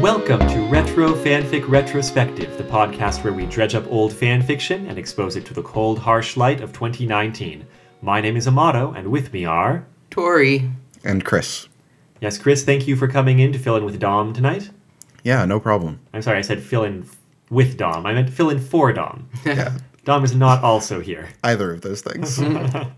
[0.00, 4.96] Welcome to Retro Fanfic Retrospective, the podcast where we dredge up old fan fiction and
[4.96, 7.66] expose it to the cold, harsh light of 2019.
[8.00, 9.84] My name is Amato, and with me are.
[10.08, 10.70] Tori.
[11.04, 11.68] And Chris.
[12.18, 14.70] Yes, Chris, thank you for coming in to fill in with Dom tonight.
[15.22, 16.00] Yeah, no problem.
[16.14, 17.06] I'm sorry, I said fill in
[17.50, 18.06] with Dom.
[18.06, 19.28] I meant fill in for Dom.
[19.44, 21.28] Yeah, Dom is not also here.
[21.44, 22.40] either of those things.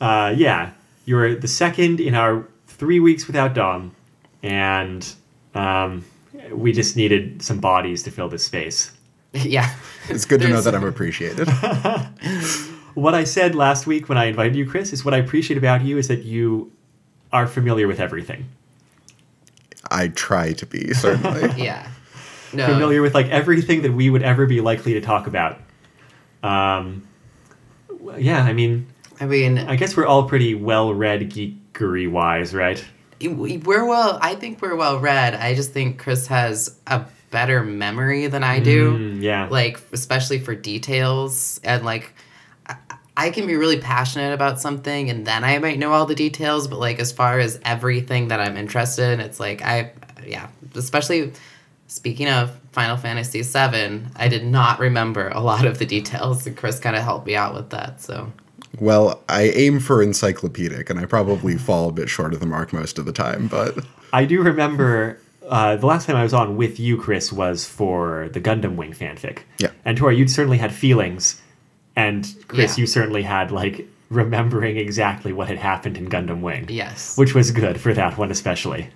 [0.00, 0.72] Uh, yeah,
[1.04, 3.94] you're the second in our three weeks without Dom,
[4.42, 5.14] and
[5.54, 6.04] um,
[6.50, 8.90] we just needed some bodies to fill this space.
[9.32, 9.72] yeah.
[10.08, 11.46] It's good to know that I'm appreciated.
[12.94, 15.82] What I said last week when I invited you, Chris, is what I appreciate about
[15.82, 16.70] you is that you
[17.32, 18.46] are familiar with everything.
[19.90, 21.62] I try to be, certainly.
[21.62, 21.88] Yeah.
[22.54, 22.66] No.
[22.66, 25.58] Familiar with like everything that we would ever be likely to talk about.
[26.42, 27.06] Um,
[28.18, 28.86] yeah, I mean,
[29.20, 32.84] I mean, I guess we're all pretty well read geekery wise, right?
[33.20, 35.34] we- we're well, I think we're well read.
[35.34, 38.98] I just think Chris has a better memory than I do.
[38.98, 39.46] Mm, yeah.
[39.48, 41.60] Like, especially for details.
[41.62, 42.12] And, like,
[42.68, 42.74] I-
[43.16, 46.66] I can be really passionate about something and then I might know all the details,
[46.66, 49.92] but, like, as far as everything that I'm interested in, it's like, I,
[50.26, 51.32] yeah, especially
[51.92, 56.56] speaking of Final Fantasy VII, I did not remember a lot of the details, and
[56.56, 58.32] Chris kind of helped me out with that, so.
[58.80, 62.72] well, I aim for encyclopedic, and I probably fall a bit short of the mark
[62.72, 63.78] most of the time, but
[64.12, 68.28] I do remember uh, the last time I was on with you, Chris, was for
[68.32, 69.40] the Gundam Wing fanfic.
[69.58, 69.70] Yeah.
[69.84, 71.40] And Tori, you certainly had feelings,
[71.94, 72.82] and Chris, Yeah.
[72.82, 76.66] you certainly had like remembering exactly what had happened in Gundam Wing.
[76.68, 77.16] Yes.
[77.18, 78.88] Which was good for that one especially.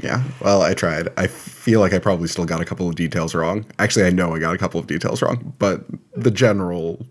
[0.00, 1.08] Yeah, well, I tried.
[1.16, 3.66] I feel like I probably still got a couple of details wrong.
[3.78, 7.04] Actually, I know I got a couple of details wrong, but the general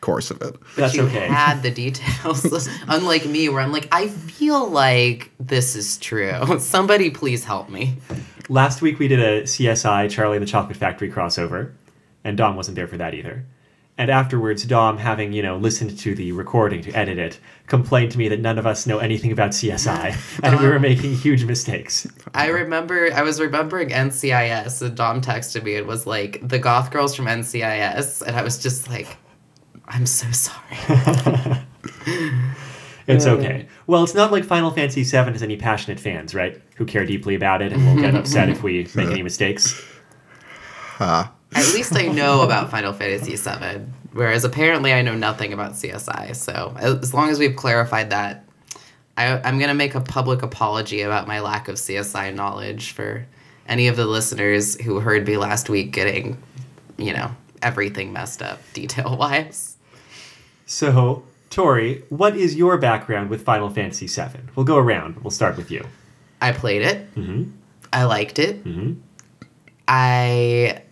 [0.00, 0.56] course of it.
[0.76, 1.26] That's you okay.
[1.26, 2.68] had the details.
[2.88, 6.58] Unlike me, where I'm like, I feel like this is true.
[6.58, 7.96] Somebody please help me.
[8.48, 11.72] Last week we did a CSI Charlie and the Chocolate Factory crossover,
[12.24, 13.46] and Dom wasn't there for that either.
[13.98, 18.18] And afterwards, Dom, having you know listened to the recording to edit it, complained to
[18.18, 22.06] me that none of us know anything about CSI, and we were making huge mistakes.
[22.34, 26.90] I remember, I was remembering NCIS, and Dom texted me and was like, the goth
[26.90, 28.22] girls from NCIS.
[28.22, 29.18] And I was just like,
[29.86, 31.58] I'm so sorry.
[33.06, 33.66] It's okay.
[33.86, 36.60] Well, it's not like Final Fantasy VII has any passionate fans, right?
[36.76, 39.84] Who care deeply about it and will get upset if we make any mistakes.
[41.00, 43.82] Ah, At least I know about Final Fantasy VII,
[44.12, 46.34] whereas apparently I know nothing about CSI.
[46.34, 48.44] So as long as we've clarified that,
[49.16, 53.26] I, I'm going to make a public apology about my lack of CSI knowledge for
[53.68, 56.42] any of the listeners who heard me last week getting,
[56.96, 57.30] you know,
[57.60, 59.76] everything messed up detail wise.
[60.66, 64.40] So, Tori, what is your background with Final Fantasy VII?
[64.56, 65.22] We'll go around.
[65.22, 65.86] We'll start with you.
[66.40, 67.14] I played it.
[67.14, 67.52] Mhm.
[67.92, 68.64] I liked it.
[68.64, 68.96] Mhm.
[69.86, 70.82] I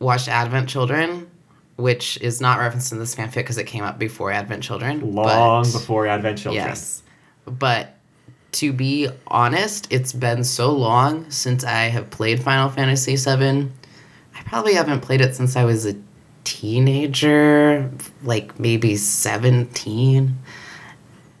[0.00, 1.30] watched Advent Children,
[1.76, 5.14] which is not referenced in this fanfic because it came up before Advent Children.
[5.14, 6.66] Long but- before Advent Children.
[6.66, 7.02] Yes.
[7.46, 7.96] But
[8.52, 13.70] to be honest, it's been so long since I have played Final Fantasy VII.
[14.34, 15.94] I probably haven't played it since I was a
[16.44, 17.90] teenager,
[18.24, 20.36] like maybe 17.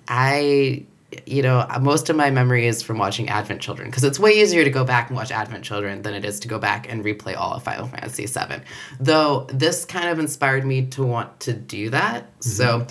[0.08, 0.84] I,
[1.26, 4.64] you know, most of my memory is from watching Advent Children because it's way easier
[4.64, 7.36] to go back and watch Advent Children than it is to go back and replay
[7.36, 8.62] all of Final Fantasy VII.
[9.00, 12.30] Though this kind of inspired me to want to do that.
[12.40, 12.86] So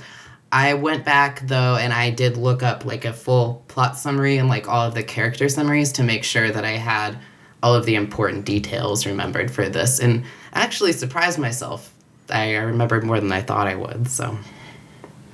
[0.52, 4.50] I went back though and I did look up like a full plot summary and
[4.50, 7.18] like all of the character summaries to make sure that I had
[7.62, 11.94] all of the important details remembered for this and I actually surprised myself.
[12.30, 14.38] I remembered more than I thought I would, so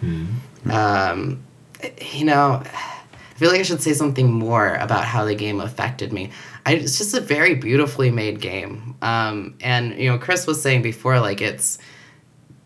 [0.01, 0.25] Hmm.
[0.69, 1.44] um,
[2.13, 6.13] you know, I feel like I should say something more about how the game affected
[6.13, 6.31] me.
[6.65, 8.95] I, it's just a very beautifully made game.
[9.01, 11.77] Um, and, you know, Chris was saying before, like, it's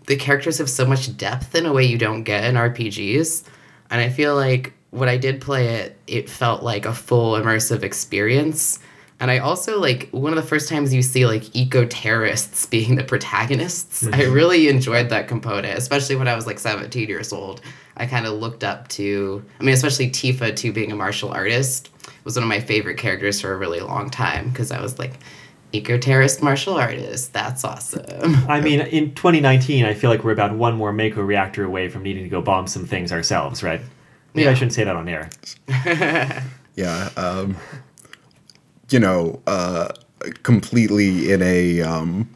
[0.05, 3.43] the characters have so much depth in a way you don't get in RPGs.
[3.89, 7.83] And I feel like when I did play it, it felt like a full immersive
[7.83, 8.79] experience.
[9.19, 12.95] And I also like one of the first times you see like eco terrorists being
[12.95, 14.07] the protagonists.
[14.07, 17.61] I really enjoyed that component, especially when I was like 17 years old.
[17.97, 21.89] I kind of looked up to, I mean, especially Tifa too, being a martial artist
[22.23, 25.19] was one of my favorite characters for a really long time because I was like,
[25.73, 27.33] eco terrorist martial artist.
[27.33, 28.35] That's awesome.
[28.47, 32.03] I mean, in 2019, I feel like we're about one more Mako reactor away from
[32.03, 33.81] needing to go bomb some things ourselves, right?
[34.33, 35.29] Maybe I shouldn't say that on air.
[36.75, 37.09] Yeah.
[37.17, 37.57] Um,
[38.89, 39.89] you know, uh,
[40.43, 41.81] completely in a.
[41.81, 42.29] Um,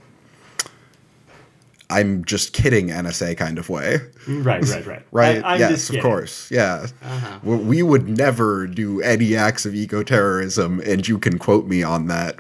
[1.89, 4.00] I'm just kidding NSA kind of way.
[4.27, 5.05] Right, right, right.
[5.11, 5.44] Right?
[5.44, 6.50] I, yes, just of course.
[6.50, 6.88] Yeah.
[7.03, 7.39] Uh-huh.
[7.44, 11.83] We we would never do any acts of eco terrorism, and you can quote me
[11.83, 12.39] on that.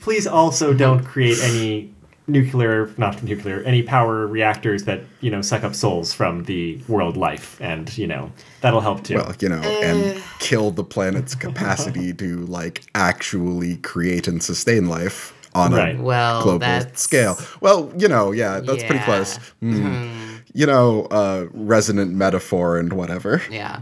[0.00, 1.92] Please also don't create any
[2.28, 7.16] nuclear, not nuclear, any power reactors that you know suck up souls from the world
[7.16, 8.30] life, and you know
[8.60, 9.16] that'll help too.
[9.16, 15.34] Well, you know, and kill the planet's capacity to like actually create and sustain life
[15.54, 15.98] on Right.
[15.98, 17.38] a Well, global that's- scale.
[17.60, 19.04] Well, you know, yeah, that's pretty Yeah.
[19.04, 19.36] close.
[19.60, 20.36] Hmm.
[20.52, 23.42] You know, uh, resonant metaphor and whatever.
[23.50, 23.80] Yeah.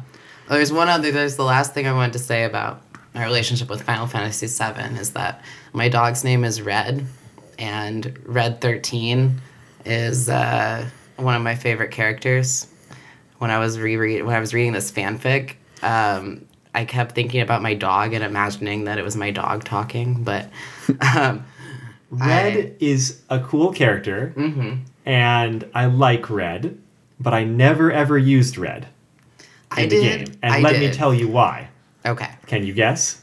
[0.49, 1.10] Oh, there's one other.
[1.10, 2.82] There's the last thing I wanted to say about
[3.14, 5.42] my relationship with Final Fantasy VII is that
[5.72, 7.04] my dog's name is Red,
[7.58, 9.40] and Red Thirteen
[9.84, 12.66] is uh, one of my favorite characters.
[13.38, 17.60] When I was reread when I was reading this fanfic, um, I kept thinking about
[17.62, 20.22] my dog and imagining that it was my dog talking.
[20.24, 20.48] But
[21.14, 21.44] um,
[22.10, 24.80] Red I- is a cool character, mhm.
[25.04, 26.78] and I like Red,
[27.20, 28.86] but I never ever used Red
[29.36, 29.46] in
[29.78, 30.26] I the did.
[30.28, 30.90] game, and I let did.
[30.90, 31.68] me tell you why.
[32.06, 32.28] Okay.
[32.46, 33.20] Can you guess?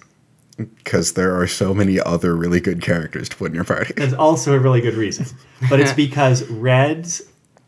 [0.57, 3.93] Because there are so many other really good characters to put in your party.
[3.97, 5.25] That's also a really good reason.
[5.69, 7.21] But it's because Red's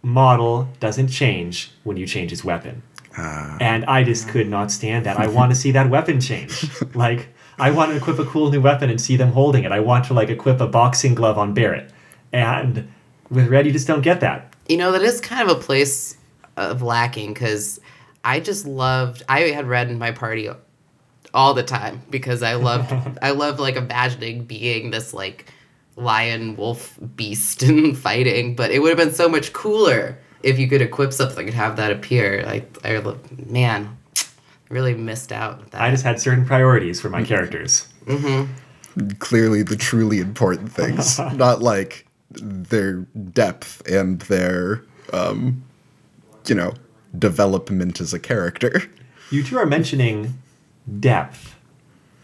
[0.04, 2.84] model doesn't change when you change his weapon.
[3.18, 3.58] Ah.
[3.60, 5.20] And I just could not stand that.
[5.20, 6.66] I want to see that weapon change.
[6.94, 7.28] Like,
[7.58, 9.72] I want to equip a cool new weapon and see them holding it.
[9.72, 11.90] I want to, like, equip a boxing glove on Barret.
[12.32, 12.88] And
[13.30, 14.54] with Red, you just don't get that.
[14.68, 16.18] You know, that is kind of a place
[16.58, 17.80] of lacking because
[18.24, 19.24] I just loved.
[19.30, 20.50] I had red in my party
[21.36, 22.92] all the time because I loved.
[23.22, 25.52] I loved like imagining being this like
[25.98, 28.56] lion wolf beast and fighting.
[28.56, 31.76] But it would have been so much cooler if you could equip something and have
[31.76, 32.44] that appear.
[32.46, 33.98] Like, I lo- man,
[34.70, 35.60] really missed out.
[35.60, 35.82] with That.
[35.82, 37.88] I just had certain priorities for my characters.
[39.20, 43.00] Clearly, the truly important things, not like their
[43.34, 45.64] depth and their, um,
[46.46, 46.74] you know,
[47.18, 48.84] development as a character.
[49.32, 50.36] You two are mentioning
[51.00, 51.56] depth.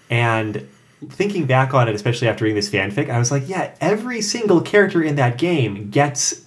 [0.10, 0.68] And
[1.10, 4.62] thinking back on it, especially after reading this fanfic, I was like, yeah, every single
[4.62, 6.46] character in that game gets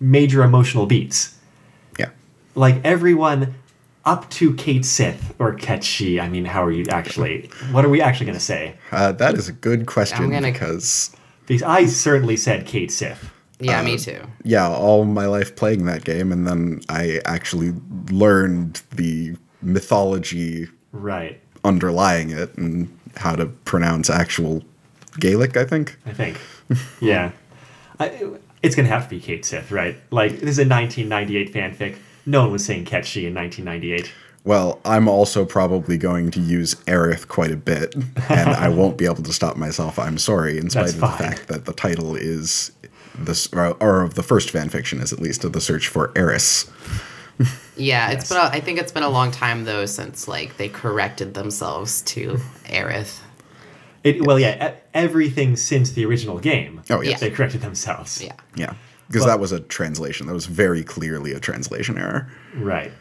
[0.00, 1.38] major emotional beats.
[1.98, 2.10] Yeah.
[2.54, 3.54] Like everyone
[4.04, 6.20] up to Cait Sith or Ketchi.
[6.20, 7.48] I mean, how are you actually?
[7.70, 8.74] What are we actually going to say?
[8.92, 11.14] Uh, that is a good question I'm gonna- because,
[11.46, 13.30] Because I certainly said Cait Sith.
[13.60, 14.20] yeah, uh, me too.
[14.42, 17.72] yeah, all my life playing that game, and then I actually
[18.10, 21.40] learned the mythology Right.
[21.64, 24.62] Underlying it and how to pronounce actual
[25.18, 25.98] Gaelic, I think.
[26.06, 26.38] I think.
[27.00, 27.32] yeah.
[28.00, 28.06] I,
[28.62, 29.96] it's going to have to be Cait Sith, right?
[30.10, 31.96] Like, this is a 1998 fanfic.
[32.26, 34.12] No one was saying catchy in 1998.
[34.44, 37.94] Well, I'm also probably going to use Aerith quite a bit,
[38.28, 39.98] and I won't be able to stop myself.
[39.98, 42.72] I'm sorry, in spite That's of the fact that the title is
[43.18, 46.12] this, or, or of the first fan fiction is at least of the search for
[46.14, 46.70] Aeris.
[47.76, 48.22] Yeah, Yes.
[48.22, 48.38] it's been.
[48.38, 52.34] A, I think it's been a long time though since like they corrected themselves to
[52.66, 53.18] Aerith.
[54.04, 56.82] It, well, yeah, e- everything since the original game.
[56.90, 57.20] Oh, yes.
[57.20, 58.22] They corrected themselves.
[58.22, 58.34] Yeah.
[58.54, 58.74] Yeah,
[59.08, 60.26] because that was a translation.
[60.26, 62.30] That was very clearly a translation error.
[62.54, 62.92] Right.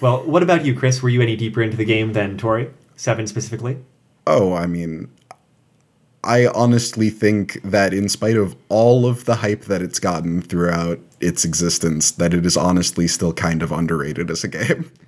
[0.00, 1.02] Well, what about you, Chris?
[1.02, 2.70] Were you any deeper into the game than Tori?
[2.96, 3.78] Seven specifically?
[4.26, 5.10] Oh, I mean,
[6.22, 11.00] I honestly think that in spite of all of the hype that it's gotten throughout
[11.20, 14.90] its existence, that it is honestly still kind of underrated as a game.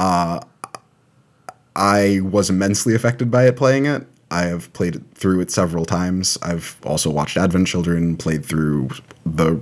[0.00, 0.38] Uh,
[1.74, 4.06] I was immensely affected by it playing it.
[4.30, 6.38] I have played it through it several times.
[6.40, 8.90] I've also watched Advent Children, played through
[9.26, 9.60] the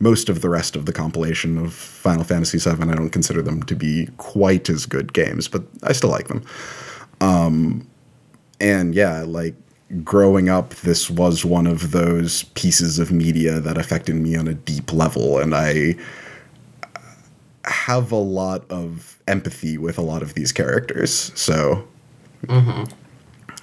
[0.00, 2.82] most of the rest of the compilation of Final Fantasy VII.
[2.90, 6.42] I don't consider them to be quite as good games, but I still like them
[7.20, 7.86] Um,
[8.60, 9.54] and yeah, like
[10.02, 14.54] growing up, this was one of those pieces of media that affected me on a
[14.54, 15.96] deep level, and I
[17.64, 21.32] have a lot of empathy with a lot of these characters.
[21.34, 21.86] So,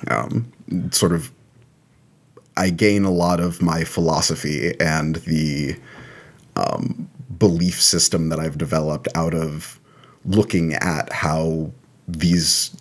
[0.10, 0.52] um,
[0.92, 1.32] sort of,
[2.58, 5.76] I gain a lot of my philosophy and the
[6.56, 9.80] um, belief system that I've developed out of
[10.26, 11.72] looking at how
[12.08, 12.76] these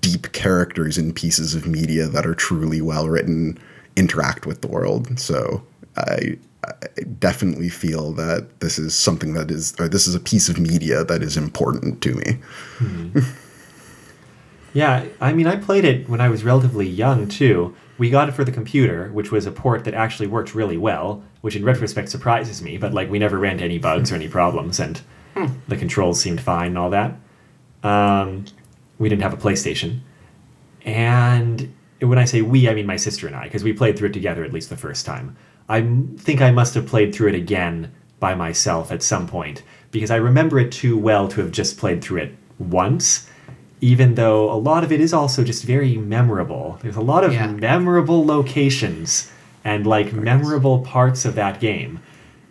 [0.00, 3.58] deep characters in pieces of media that are truly well written
[3.96, 5.18] interact with the world.
[5.18, 5.62] So
[5.96, 6.72] I, I
[7.18, 11.04] definitely feel that this is something that is, or this is a piece of media
[11.04, 13.22] that is important to me.
[14.76, 17.74] Yeah, I mean, I played it when I was relatively young, too.
[17.96, 21.24] We got it for the computer, which was a port that actually worked really well,
[21.40, 24.28] which in retrospect surprises me, but like we never ran into any bugs or any
[24.28, 25.00] problems, and
[25.66, 27.16] the controls seemed fine and all that.
[27.82, 28.44] Um,
[28.98, 30.00] we didn't have a PlayStation.
[30.84, 34.10] And when I say we, I mean my sister and I, because we played through
[34.10, 35.36] it together at least the first time.
[35.68, 35.80] I
[36.16, 40.16] think I must have played through it again by myself at some point because I
[40.16, 43.28] remember it too well to have just played through it once.
[43.80, 46.78] Even though a lot of it is also just very memorable.
[46.82, 47.48] There's a lot of Yeah.
[47.48, 49.30] memorable locations
[49.64, 51.98] and like memorable parts of that game,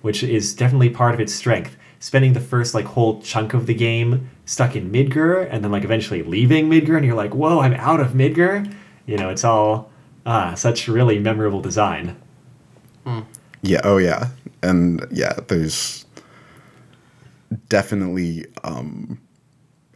[0.01, 1.77] which is definitely part of its strength.
[1.99, 5.83] Spending the first like whole chunk of the game stuck in Midgar and then like
[5.83, 8.71] eventually leaving Midgar and you're like, whoa, I'm out of Midgar.
[9.05, 9.91] You know, it's all
[10.25, 12.15] ah, such really memorable design.
[13.61, 14.29] Yeah, oh yeah.
[14.63, 16.05] And yeah, there's
[17.69, 19.19] definitely um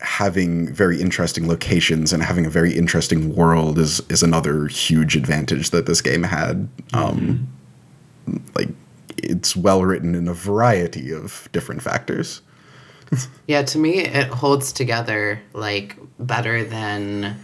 [0.01, 5.71] having very interesting locations and having a very interesting world is is another huge advantage
[5.71, 6.67] that this game had.
[6.93, 7.47] Um
[8.55, 8.69] like
[9.17, 12.41] it's well written in a variety of different factors.
[13.47, 17.39] Yeah, to me, it holds together like better than.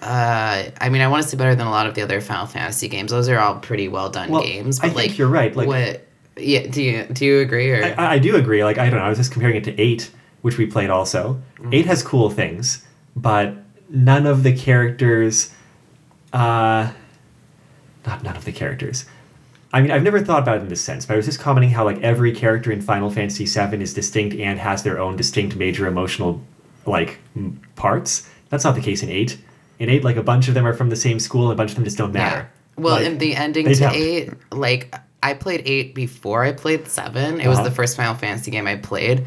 [0.00, 2.46] Uh, I mean, I want to say better than a lot of the other Final
[2.46, 3.10] Fantasy games.
[3.10, 4.78] Those are all pretty well done Well, games.
[4.80, 6.06] I But think like, you're right, like- what?
[6.36, 6.66] Yeah.
[6.66, 7.84] Do you do you agree or?
[7.96, 8.64] I, I do agree.
[8.64, 9.04] Like I don't know.
[9.06, 10.10] I was just comparing it to eight,
[10.42, 11.40] which we played also.
[11.72, 12.84] Eight has cool things,
[13.14, 13.54] but
[13.88, 15.50] none of the characters,
[16.32, 16.90] uh,
[18.04, 19.04] not none of the characters.
[19.74, 21.70] I mean, I've never thought about it in this sense, but I was just commenting
[21.70, 25.56] how like every character in Final Fantasy VII is distinct and has their own distinct
[25.56, 26.40] major emotional
[26.86, 28.28] like m- parts.
[28.50, 29.36] That's not the case in eight.
[29.80, 31.70] In eight, like a bunch of them are from the same school, and a bunch
[31.70, 32.48] of them just don't matter.
[32.76, 32.82] Yeah.
[32.82, 33.94] Well, Like, in the ending to don't.
[33.94, 37.40] eight, like I played eight before I played seven.
[37.40, 37.68] It was Uh-huh.
[37.68, 39.24] the first Final Fantasy game I played.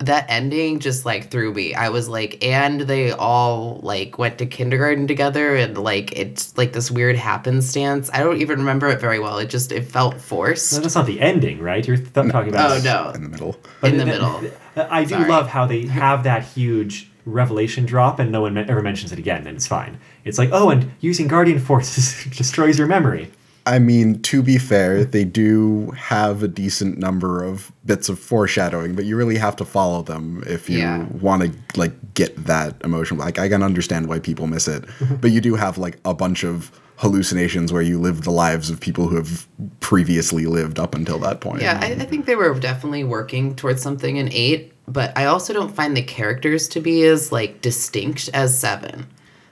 [0.00, 1.74] That ending just like threw me.
[1.74, 6.74] I was like, and they all like went to kindergarten together, and like it's like
[6.74, 8.10] this weird happenstance.
[8.12, 9.38] I don't even remember it very well.
[9.38, 10.74] It just it felt forced.
[10.74, 11.86] No, that's not the ending, right?
[11.86, 13.56] You're th- talking about Oh no, in the middle.
[13.80, 14.42] But in the th- middle.
[14.76, 15.28] I do Sorry.
[15.30, 19.46] love how they have that huge revelation drop and no one ever mentions it again,
[19.46, 19.98] and it's fine.
[20.24, 23.32] It's like, oh, and using Guardian forces destroys your memory.
[23.66, 28.94] I mean, to be fair, they do have a decent number of bits of foreshadowing,
[28.94, 31.04] but you really have to follow them if you Yeah.
[31.20, 33.18] want to like get that emotion.
[33.18, 35.16] Like I can understand why people miss it, mm-hmm.
[35.16, 38.80] but you do have like a bunch of hallucinations where you live the lives of
[38.80, 39.46] people who have
[39.80, 41.60] previously lived up until that point.
[41.60, 45.52] Yeah, I, I think they were definitely working towards something in eight, but I also
[45.52, 49.06] don't find the characters to be as like distinct as seven.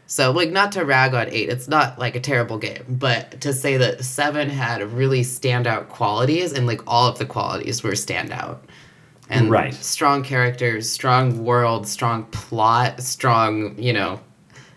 [0.07, 3.53] So like not to rag on eight, it's not like a terrible game, but to
[3.53, 8.59] say that seven had really standout qualities and like all of the qualities were standout.
[9.31, 9.73] And Right.
[9.75, 14.21] strong characters, strong world, strong plot, strong, you know,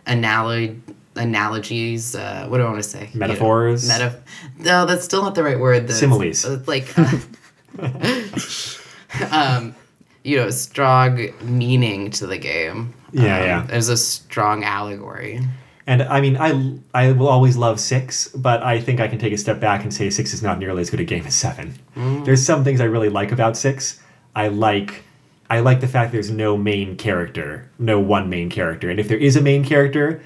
[0.06, 0.82] analogy
[1.18, 3.10] analogies, uh, what do I want to say?
[3.12, 3.88] You know, Metaphors?
[3.90, 4.22] Meta-
[4.60, 5.88] no, that's still not the right word.
[5.88, 6.46] That's- Similes.
[6.46, 7.18] uh, like, uh,
[9.32, 9.76] um,
[10.24, 12.94] you know, strong meaning to the game.
[13.12, 13.66] Yeah, Um, yeah.
[13.68, 15.40] There's a strong allegory.
[15.86, 19.32] And I mean, I I will always love six, but I think I can take
[19.32, 21.76] a step back and say six is not nearly as good a game as seven.
[22.26, 24.02] There's some things I really like about six.
[24.36, 25.04] I like
[25.50, 29.18] I like the fact there's no main character, no one main character, and if there
[29.18, 30.22] is a main character,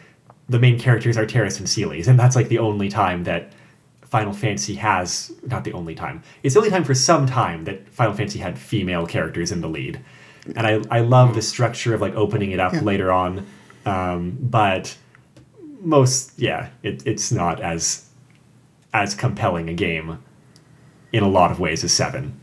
[0.50, 3.54] the main characters are Terrace and Celes, and that's like the only time that
[4.02, 6.24] Final Fantasy has not the only time.
[6.42, 9.70] It's the only time for some time that Final Fantasy had female characters in the
[9.70, 10.00] lead,
[10.56, 13.46] and I I love the structure of like opening it up later on,
[13.86, 14.98] um, but
[15.82, 18.08] most yeah it, it's not as
[18.94, 20.20] as compelling a game
[21.14, 22.40] in a lot of ways as seven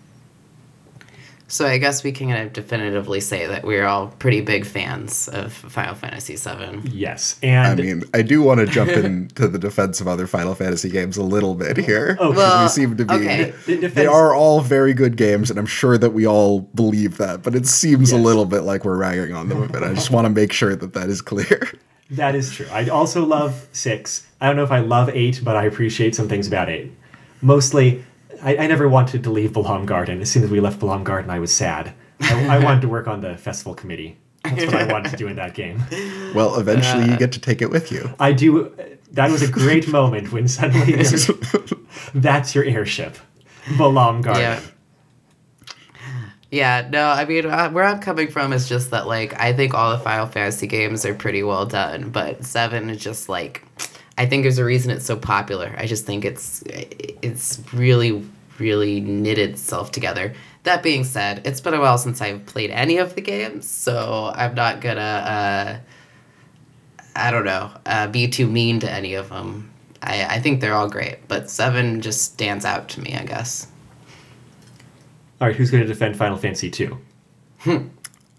[1.50, 5.28] So I guess we can kind of definitively say that we're all pretty big fans
[5.28, 6.90] of Final Fantasy VII.
[6.90, 10.55] yes and I mean, I do want to jump into the defense of other Final
[10.55, 12.19] Fantasy games a little bit here.
[12.21, 13.14] Oh, because Well, we seem to be.
[13.14, 13.55] okay.
[13.67, 17.43] The They are all very good games, and I'm sure that we all believe that,
[17.43, 19.83] but it seems a little bit like we're ragging on them a bit.
[19.83, 21.73] I just want to make sure that that is clear.
[22.11, 25.57] that is true i also love six i don't know if i love eight but
[25.57, 26.90] i appreciate some things about eight
[27.43, 28.02] mostly
[28.42, 30.21] i, I never wanted to leave Balamb Garden.
[30.21, 31.92] As soon as we left Balamb Garden i was sad.
[32.21, 34.18] I, I wanted to work on the festival committee.
[34.45, 35.83] That's what i wanted to do in that game.
[36.35, 38.11] Well, eventually you get to take it with you.
[38.21, 38.73] i do
[39.12, 41.30] that was a great moment when suddenly there's-
[42.14, 43.18] that's your airship
[43.76, 44.42] Balamb Garden.
[44.42, 44.61] Yeah.
[46.50, 49.75] Yeah, no, I mean, uh, where I'm coming from is just that, like, I think
[49.75, 53.64] all the Final Fantasy games are pretty well done, but Seven is just like,
[54.19, 55.75] I think there's a reason it's so popular.
[55.79, 60.35] I just think it's it's really, really knitted itself together.
[60.65, 64.33] That being said, it's been a while since I've played any of the games, so
[64.35, 65.79] I'm not gonna, uh,
[67.17, 69.71] I don't know, uh, be too mean to any of them.
[70.03, 73.69] I, I think they're all great, but Seven just stands out to me, I guess.
[75.41, 76.99] all right who's going to defend final fantasy 2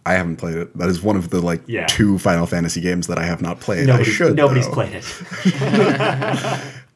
[0.09, 0.77] I haven't played it.
[0.77, 1.85] That is one of the like Yeah.
[1.85, 3.83] two Final Fantasy games that I have not played.
[3.89, 4.35] I nobody's, should.
[4.35, 4.73] nobody's though.
[4.73, 5.05] played it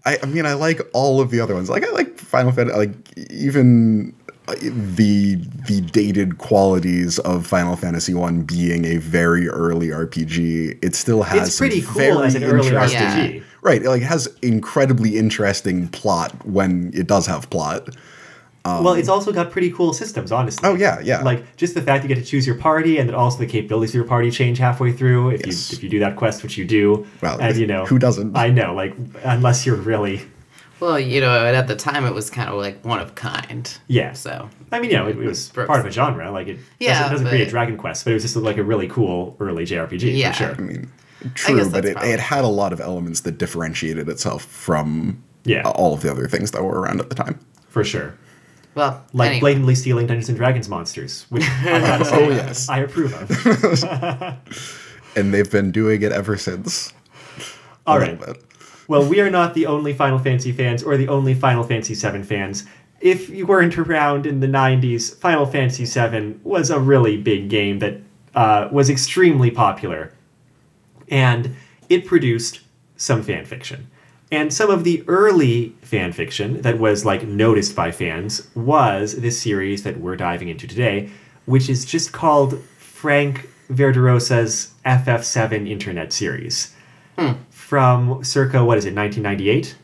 [0.05, 1.69] I, I mean, I like all of the other ones.
[1.69, 2.77] Like I like Final Fantasy.
[2.77, 2.91] Like
[3.31, 4.13] even
[4.49, 5.35] uh, the
[5.67, 11.47] the dated qualities of Final Fantasy One being a very early RPG, it still has
[11.49, 13.43] It's pretty some cool very as an early interesting- RPG.
[13.61, 17.95] Right, it like has incredibly interesting plot when it does have plot.
[18.65, 20.67] Well, it's also got pretty cool systems, honestly.
[20.67, 21.21] Um, Oh, yeah, yeah.
[21.21, 23.91] Like just the fact you get to choose your party, and then also the capabilities
[23.91, 25.71] of your party change halfway through if Yes.
[25.71, 27.05] you if you do that quest, which you do.
[27.21, 28.37] Well, and you know who doesn't?
[28.37, 28.93] I know, like
[29.23, 30.21] unless you're really
[30.79, 33.69] Well, you know, at the time it was kind of like one of kind.
[33.87, 34.13] yeah.
[34.13, 35.67] So I mean, you know, it, it was Brooks.
[35.67, 36.31] part of a genre.
[36.31, 38.87] Like it Yeah, doesn't, doesn't create Dragon Quest, but it was just like a really
[38.87, 40.31] cool early JRPG Yeah.
[40.31, 40.55] for sure.
[40.57, 40.91] I mean,
[41.35, 45.61] true, guess but it, it had a lot of elements that differentiated itself from Yeah.
[45.63, 47.39] all of the other things that were around at the time.
[47.69, 48.15] For sure.
[48.75, 49.39] Well, Like anyway.
[49.39, 52.69] blatantly stealing Dungeons and Dragons monsters, which I gotta say, Oh, yes.
[52.69, 54.39] I approve of.
[55.15, 56.91] And they've been doing it ever since.
[57.85, 58.19] All a right.
[58.19, 58.43] little bit.
[58.87, 62.23] Well, we are not the only Final Fantasy fans or the only Final Fantasy VII
[62.23, 62.65] fans.
[62.99, 67.77] If you weren't around in the 90s, Final Fantasy VII was a really big game
[67.79, 67.99] that
[68.33, 70.11] uh, was extremely popular.
[71.09, 71.55] And
[71.89, 72.61] it produced
[72.97, 73.87] some fan fiction.
[74.33, 79.39] And some of the early fan fiction that was like noticed by fans was this
[79.39, 81.11] series that we're diving into today,
[81.45, 86.73] which is just called Frank Verderosa's FF7 Internet series
[87.51, 89.75] from circa what is it 1998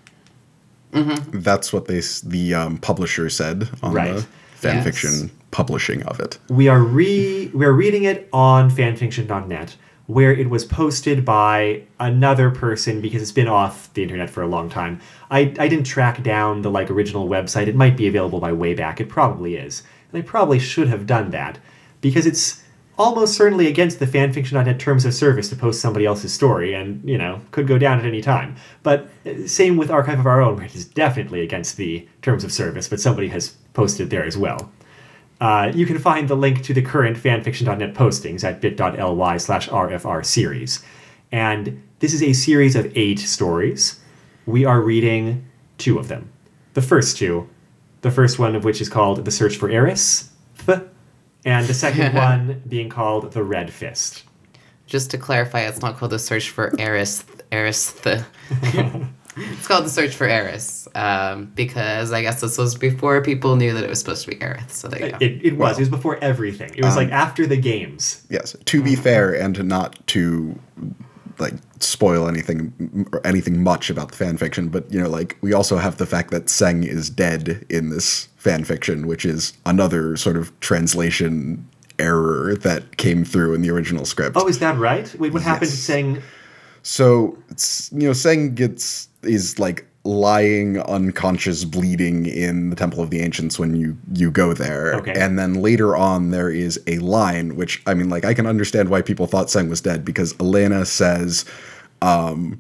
[1.31, 4.15] That's what they the um, publisher said on Right.
[4.15, 4.21] the
[4.55, 4.83] fan Yes.
[4.83, 6.39] fiction publishing of it.
[6.49, 9.75] we are re we're reading it on fanfiction.net
[10.09, 14.47] where it was posted by another person because it's been off the internet for a
[14.47, 14.99] long time.
[15.29, 17.67] I i didn't track down the like original website.
[17.67, 19.83] It might be available by wayback it probably is.
[20.11, 21.59] And i probably should have done that
[22.01, 22.63] because it's
[22.97, 27.17] almost certainly against the fanfiction.net terms of service to post somebody else's story and you
[27.17, 28.55] know could go down at any time.
[28.81, 32.51] But uh, same with archive of our own it is definitely against the terms of
[32.51, 34.71] service but somebody has posted there as well
[35.39, 40.25] uh, you can find the link to the current fanfiction.net postings at bit.ly slash rfr
[40.25, 40.83] series.
[41.31, 43.99] And this is a series of eight stories.
[44.45, 45.45] We are reading
[45.77, 46.31] two of them.
[46.73, 47.49] The first two,
[48.01, 50.29] the first one of which is called The Search for Aeris,
[51.45, 54.23] and the second one being called The Red Fist.
[54.87, 57.23] Just to clarify, it's not called the search for Eris.
[57.51, 57.95] Aeris.
[59.39, 59.53] The.
[59.53, 63.73] it's called the search for Aeris um, because I guess this was before people knew
[63.73, 64.69] that it was supposed to be Aerith.
[64.71, 65.17] So there you go.
[65.19, 65.77] It, it was.
[65.77, 66.73] it was before everything.
[66.75, 68.25] It was like after the games.
[68.29, 68.55] Yes.
[68.65, 70.59] To be fair, and not to
[71.39, 75.53] like spoil anything or anything much about the fan fiction, but you know, like we
[75.53, 80.17] also have the fact that Tseng is dead in this fan fiction, which is another
[80.17, 84.37] sort of translation error that came through in the original script.
[84.37, 85.13] Oh, is that right?
[85.19, 85.83] Wait, what happened to Yes.
[85.83, 86.21] saying
[86.81, 93.09] So it's you know, Tseng gets is like lying unconscious bleeding in the temple of
[93.09, 95.13] the ancients when you you go there Okay.
[95.13, 98.87] and then later on there is a line which i mean like i can understand
[98.89, 101.43] why people thought Tseng was dead because elena says
[102.01, 102.59] um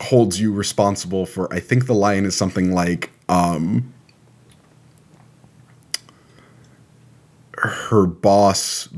[0.00, 3.92] holds you responsible for i think the line is something like um
[7.56, 8.88] her boss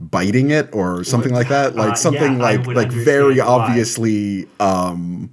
[0.00, 3.46] biting it or something like that like Uh, something yeah, like like very why.
[3.46, 5.30] obviously um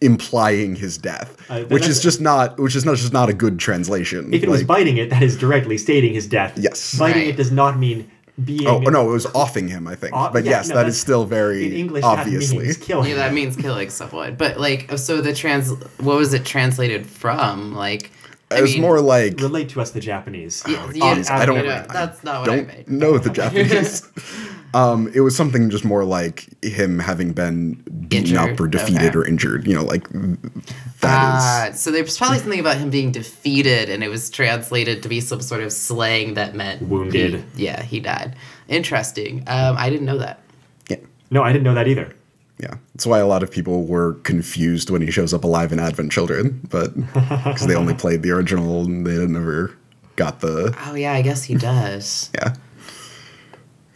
[0.00, 3.58] implying his death Uh, which is just not which is not just not a good
[3.58, 6.52] translation If it was biting it, that is directly stating his death.
[6.56, 6.98] Yes.
[6.98, 7.28] Biting Right.
[7.28, 8.10] it does not mean
[8.44, 8.66] being.
[8.66, 11.26] oh no it was offing him i think Off- but yeah, yes no, that's- still
[11.26, 13.10] very in English, obviously that means killing.
[13.10, 14.36] Yeah, that means killing someone.
[14.36, 17.74] But like, so the trans, what was it translated from?
[17.74, 18.10] Like,
[18.50, 20.62] I it was mean, more like Relate to us, the Japanese.
[20.66, 21.56] Yeah, Oh, yeah, jeez, I don't.
[21.58, 22.88] you know, that's not what I don't meant.
[22.88, 24.08] know the Japanese.
[24.74, 27.74] um, it was something just more like him having been
[28.08, 29.18] beaten up or defeated okay.
[29.18, 29.66] or injured.
[29.66, 31.80] You know, like that Ah, is.
[31.80, 35.40] so there's probably something about him being defeated, and it was translated to be some
[35.40, 37.44] sort of slang that meant Wounded.
[37.56, 38.36] he- yeah, he died.
[38.68, 39.42] Interesting.
[39.46, 40.40] Um, I didn't know that.
[40.88, 40.98] Yeah,
[41.30, 42.14] No, I didn't know that either.
[42.58, 42.74] yeah.
[42.94, 46.12] That's why a lot of people were confused when he shows up alive in Advent
[46.12, 49.74] Children, but because they only played the original and they never
[50.16, 52.30] got the Oh yeah, I guess he does.
[52.34, 52.54] yeah.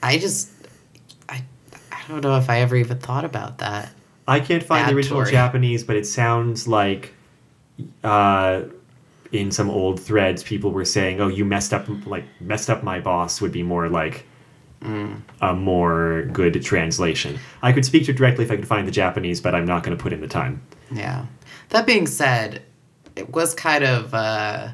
[0.03, 0.54] I just, I,
[2.05, 3.91] I don't know if I ever even thought about that.
[4.27, 5.33] I can't find the original Tori.
[5.33, 7.13] Japanese, but it sounds like
[8.03, 8.63] uh,
[9.33, 13.01] in some old threads, people were saying, "Oh, you messed up, like messed up my
[13.01, 14.25] boss." Would be more like
[15.41, 17.39] a more good translation.
[17.63, 19.83] I could speak to it directly if I could find the Japanese, but I'm not
[19.83, 20.61] going to put in the time.
[20.93, 21.25] Yeah.
[21.71, 22.63] That being said,
[23.17, 24.69] it was kind of uh,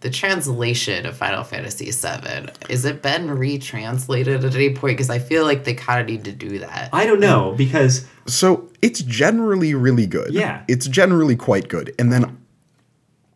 [0.00, 2.50] the translation of Final Fantasy VII.
[2.68, 4.96] Is it been retranslated at any point?
[4.96, 6.90] Because I feel like they kind of need to do that.
[6.92, 10.32] I don't know because So it's generally really good.
[10.32, 10.62] Yeah.
[10.68, 11.92] It's generally quite good.
[11.98, 12.38] And then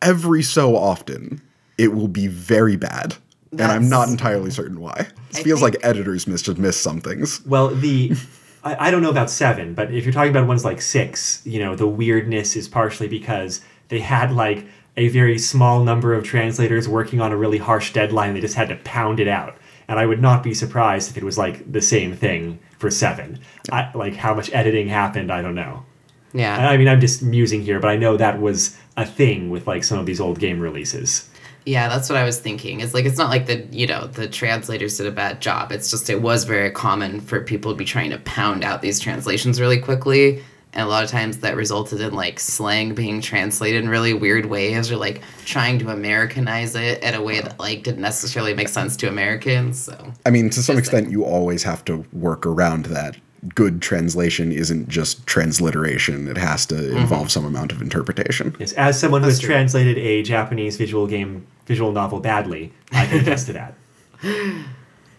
[0.00, 1.40] every so often,
[1.78, 3.16] it will be very bad.
[3.50, 5.08] and I'm not entirely certain why.
[5.30, 7.44] It I feels think- like editors miss just miss some things.
[7.46, 8.12] Well, the
[8.64, 11.58] I, I don't know about seven, but if you're talking about ones like six, you
[11.58, 16.88] know, the weirdness is partially because they had like a very small number of translators
[16.88, 18.34] working on a really harsh deadline.
[18.34, 19.56] They just had to pound it out.
[19.88, 23.40] And I would not be surprised if it was like the same thing for seven.
[23.70, 25.84] I, like how much editing happened, I don't know.
[26.32, 26.68] Yeah.
[26.68, 29.84] I mean, I'm just musing here, but I know that was a thing with like
[29.84, 31.28] some of these old game releases.
[31.64, 32.80] Yeah, that's what I was thinking.
[32.80, 35.70] It's like it's not like the you know the translators did a bad job.
[35.70, 38.98] It's just it was very common for people to be trying to pound out these
[38.98, 40.42] translations really quickly,
[40.74, 44.46] and a lot of times that resulted in like slang being translated in really weird
[44.46, 48.68] ways, or like trying to Americanize it in a way that like didn't necessarily make
[48.68, 49.78] sense to Americans.
[49.78, 53.16] So I mean, to some Just extent, you always have to work around that.
[53.56, 56.96] Good translation isn't just transliteration, it has to Mm-hmm.
[56.98, 58.54] involve some amount of interpretation.
[58.60, 63.18] Yes, as someone who has translated a Japanese visual game, visual novel badly, I can
[63.20, 63.74] attest to that.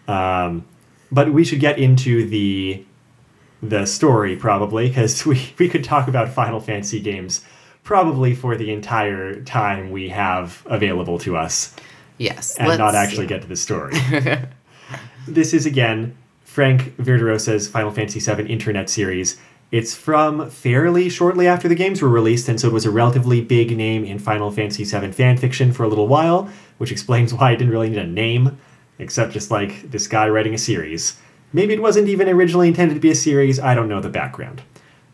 [0.08, 0.66] Um,
[1.12, 2.84] but we should get into the
[3.64, 7.42] the story probably because we we could talk about Final Fantasy games
[7.84, 11.76] probably for the entire time we have available to us
[12.18, 13.94] yes, and not actually get to the story.
[15.28, 19.40] this is again Frank Verderosa's Final Fantasy VII Internet series.
[19.72, 23.42] It's from fairly shortly after the games were released, and so it was a relatively
[23.42, 26.48] big name in Final Fantasy VII fanfiction for a little while,
[26.78, 28.60] which explains why it didn't really need a name,
[29.00, 31.20] except just like this guy writing a series.
[31.54, 34.64] Maybe it wasn't even originally intended to be a series, I don't know the background.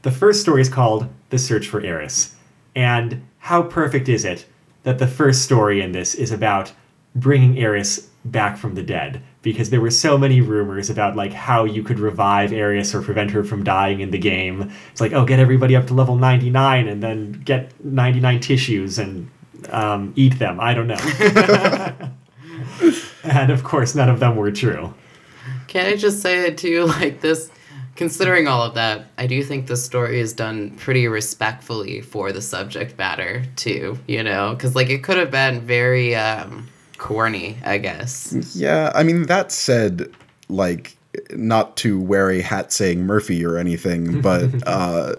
[0.04, 2.36] The first story is called The Search for Aeris,
[2.74, 4.46] and how perfect is it
[4.84, 6.72] that the first story in this is about
[7.14, 9.22] bringing Aeris back from the dead?
[9.42, 13.32] Because there were so many rumors about like how you could revive Aeris or prevent
[13.32, 14.72] her from dying in the game.
[14.92, 19.30] It's like, oh, get everybody up to level 99 and then get 99 tissues and
[19.70, 20.60] um, eat them.
[20.60, 20.96] I don't know.
[23.24, 24.94] and of course, none of them were true.
[25.70, 27.52] Can I just say it to you Like this,
[27.96, 32.42] considering all of that, I do think the story is done pretty respectfully for the
[32.42, 33.98] subject matter too.
[34.08, 38.36] You know, because like it could have been very um, corny, I guess.
[38.56, 40.12] Yeah, I mean, that said,
[40.50, 40.98] like,
[41.32, 45.16] not to wear a hat saying Murphy or anything, but uh,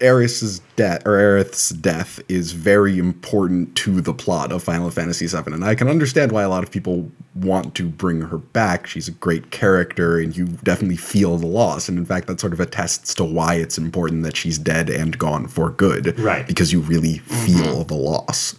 [0.00, 5.52] Aeris's death or Aerith's death is very important to the plot of Final Fantasy VII,
[5.52, 8.86] and I can understand why a lot of people want to bring her back.
[8.86, 11.88] She's a great character, and you definitely feel the loss.
[11.88, 15.18] And in fact, that sort of attests to why it's important that she's dead and
[15.18, 16.46] gone for good, Right.
[16.46, 17.46] Because you really mm-hmm.
[17.46, 18.54] feel the loss,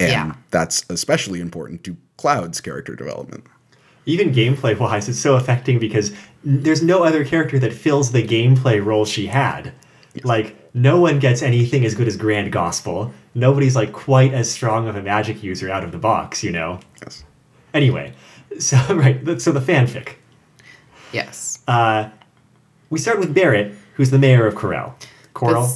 [0.00, 0.34] and Yeah.
[0.50, 3.44] that's especially important to Cloud's character development.
[4.06, 8.82] even gameplay wise, it's so affecting because there's no other character that fills the gameplay
[8.82, 9.72] role she had.
[10.24, 13.12] Like, no one gets anything as good as Grand Gospel.
[13.34, 16.80] Nobody's like quite as strong of a magic user out of the box, you know?
[17.02, 17.24] Yes.
[17.74, 18.12] Anyway,
[18.58, 20.14] so, right, so the fanfic.
[21.12, 21.60] Yes.
[21.68, 22.08] Uh,
[22.90, 24.94] we start with Barret, who's the mayor of Corel.
[25.34, 25.68] Coral?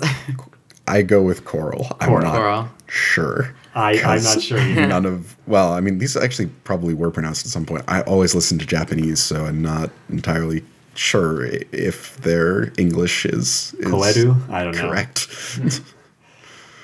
[0.88, 1.86] I go with Coral.
[2.00, 2.22] I'm Coral.
[2.24, 2.68] not Coral.
[2.86, 3.54] sure.
[3.74, 4.86] I- I'm 'Cause not sure either.
[4.86, 7.84] None of well, I mean, these actually probably were pronounced at some point.
[7.88, 10.62] I always listen to Japanese, so I'm not entirely
[10.94, 14.36] sure if their English is, is Koedu?
[14.50, 14.88] I don't know.
[14.88, 15.28] correct.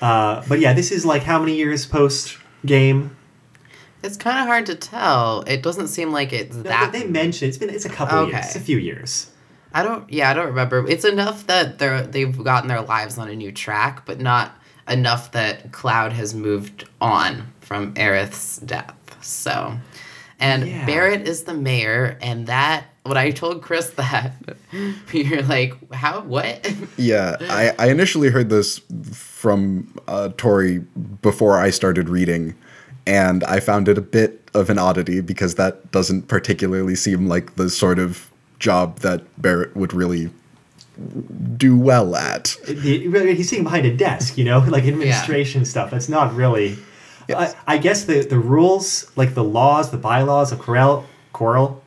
[0.00, 3.16] Uh, but yeah, this is like how many years post game?
[4.02, 5.42] It's kind of hard to tell.
[5.48, 6.92] It doesn't seem like it's No, that.
[6.92, 8.32] they mention it's been it's a couple Okay.
[8.36, 9.30] years, it's a few years.
[9.74, 10.08] I don't.
[10.08, 10.86] Yeah, I don't remember.
[10.88, 14.52] It's enough that they're they've gotten their lives on a new track, but not
[14.88, 18.94] enough that Cloud has moved on from Aerith's death.
[19.20, 19.76] So,
[20.38, 20.86] and Yeah.
[20.86, 24.34] Barret is the mayor, and that when I told Chris that,
[25.12, 26.20] you're like, how?
[26.20, 26.72] What?
[26.96, 28.80] yeah, I, I initially heard this
[29.12, 30.78] from uh, Tori
[31.22, 32.54] before I started reading,
[33.06, 37.56] and I found it a bit of an oddity because that doesn't particularly seem like
[37.56, 40.30] the sort of job that Barret would really
[41.56, 42.56] do well at.
[42.66, 45.90] He's sitting behind a desk, you know, like administration stuff.
[45.90, 46.76] That's not really.
[47.28, 47.54] Yes.
[47.66, 51.82] I, I guess the the rules, like the laws, the bylaws of Corel, Coral,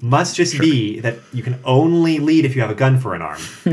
[0.00, 3.22] must just be that you can only lead if you have a gun for an
[3.22, 3.40] arm,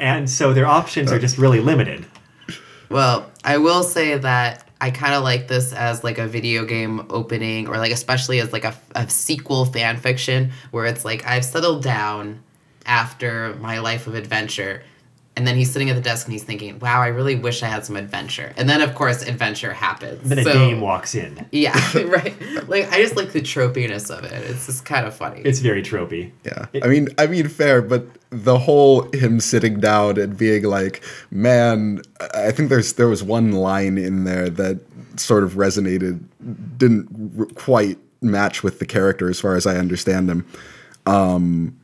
[0.00, 2.06] and so their options are just really limited.
[2.88, 7.06] Well, I will say that I kind of like this as like a video game
[7.10, 11.44] opening, or like especially as like a, a sequel fan fiction where it's like I've
[11.44, 12.42] settled down
[12.86, 14.82] after my life of adventure.
[15.36, 17.66] And then he's sitting at the desk and he's thinking, "Wow, I really wish I
[17.68, 20.28] had some adventure." And then, of course, adventure happens.
[20.28, 21.46] Then a So- dame walks in.
[21.52, 22.34] Yeah, right.
[22.68, 24.32] Like I just like the tropiness of it.
[24.50, 25.40] It's just kind of funny.
[25.44, 26.32] It's very tropey.
[26.44, 26.66] Yeah.
[26.72, 31.02] It- I mean, I mean, fair, but the whole him sitting down and being like,
[31.30, 32.02] "Man,"
[32.34, 34.80] I think there's there was one line in there that
[35.16, 36.20] sort of resonated,
[36.76, 40.44] didn't r- quite match with the character as far as I understand him.
[41.06, 41.76] Um,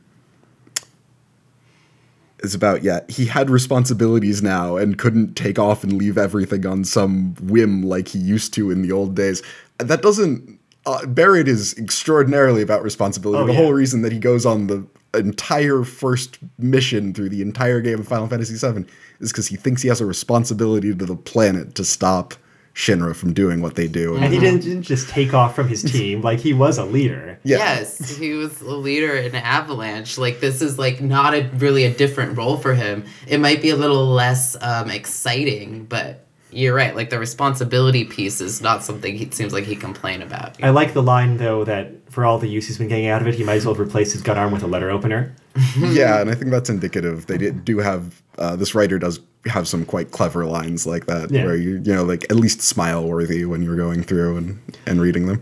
[2.43, 6.83] is about yeah he had responsibilities now and couldn't take off and leave everything on
[6.83, 9.41] some whim like he used to in the old days.
[9.77, 13.43] That doesn't uh, barret is extraordinarily about responsibility.
[13.43, 13.59] Oh, the yeah.
[13.59, 18.07] whole reason that he goes on the entire first mission through the entire game of
[18.07, 18.85] final fantasy VII
[19.19, 22.35] is because he thinks he has a responsibility to the planet to stop
[22.77, 25.81] shinra from doing what they do And he didn't, didn't just take off from his
[25.81, 26.21] team.
[26.21, 27.39] Like he was a leader.
[27.43, 30.19] yeah Yes, he was a leader in Avalanche.
[30.19, 33.05] Like this is like not a really a different role for him.
[33.25, 36.95] It might be a little less um, exciting, but you're right.
[36.95, 40.61] Like the responsibility piece is not something he seems like he complain about.
[40.63, 43.27] I like the line though that for all the use he's been getting out of
[43.27, 45.35] it, he might as well replace his gun arm with a letter opener.
[45.77, 47.25] yeah, and I think that's indicative.
[47.25, 51.31] They did, do have uh, this writer does have some quite clever lines like that,
[51.31, 51.45] Yeah.
[51.45, 55.01] where you you know like at least smile worthy when you're going through and and
[55.01, 55.41] reading them.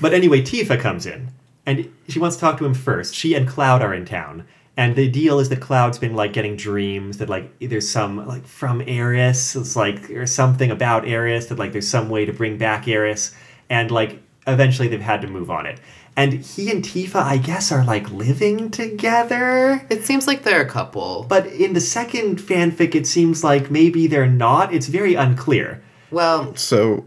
[0.00, 1.28] But anyway, Tifa comes in
[1.64, 3.14] and she wants to talk to him first.
[3.14, 4.44] She and Cloud are in town.
[4.78, 8.46] And the deal is that Cloud's been like getting dreams that like there's some like
[8.46, 12.58] from Aeris, it's like or something about Aeris that like there's some way to bring
[12.58, 13.34] back Aeris,
[13.68, 15.80] and like eventually they've had to move on it.
[16.16, 19.84] And he and Tifa, I guess, are like living together.
[19.90, 21.26] It seems like they're a couple.
[21.28, 24.72] But in the second fanfic, it seems like maybe they're not.
[24.72, 25.82] It's very unclear.
[26.12, 27.04] Well, So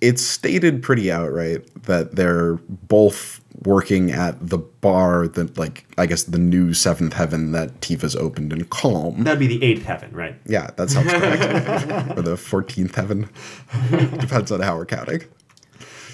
[0.00, 6.22] it's stated pretty outright that they're both working at the bar that like I guess
[6.22, 9.24] the new seventh heaven that Tifa's opened in Kalm.
[9.24, 10.36] That'd be the eighth heaven, right?
[10.46, 12.16] yeah, that sounds correct.
[12.18, 13.28] or the fourteenth heaven.
[14.20, 15.22] Depends on how we're counting.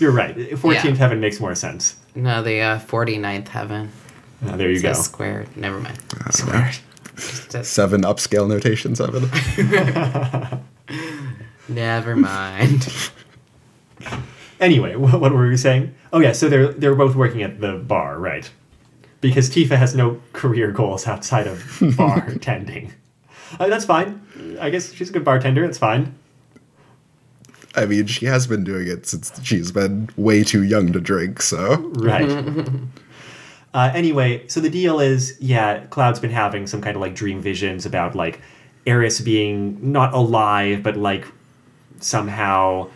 [0.00, 0.34] You're right.
[0.36, 0.94] 14th Yeah.
[0.96, 1.96] heaven makes more sense.
[2.16, 3.92] no, the uh, 49th heaven.
[4.44, 4.90] Uh, there you It's go.
[4.90, 5.46] a square.
[5.54, 5.98] Never mind.
[6.30, 6.76] Squared.
[7.16, 9.30] Just Seven upscale notation seven.
[11.68, 12.88] never mind.
[14.60, 15.94] Anyway, what, what were we saying?
[16.12, 18.50] Oh yeah, so they're they're both working at the bar, right?
[19.20, 22.92] Because Tifa has no career goals outside of bartending.
[23.58, 24.20] Uh, that's fine.
[24.60, 25.64] I guess she's a good bartender.
[25.64, 26.14] It's fine.
[27.76, 31.42] I mean, she has been doing it since she's been way too young to drink,
[31.42, 32.30] so Right.
[33.74, 37.40] uh, anyway, so the deal is, yeah, Cloud's been having some kind of like dream
[37.40, 38.40] visions about like
[38.86, 41.26] Aeris being not alive, but like
[42.00, 42.88] somehow,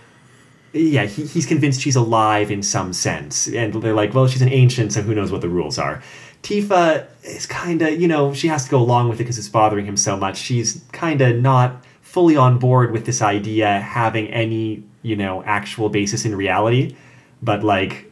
[0.78, 3.46] yeah, he, he's convinced she's alive in some sense.
[3.48, 6.02] And they're like, well, she's an ancient, so who knows what the rules are.
[6.42, 9.48] Tifa is kind of, you know, she has to go along with it because it's
[9.48, 10.38] bothering him so much.
[10.38, 15.88] She's kind of not fully on board with this idea having any, you know, actual
[15.88, 16.94] basis in reality.
[17.42, 18.10] But like,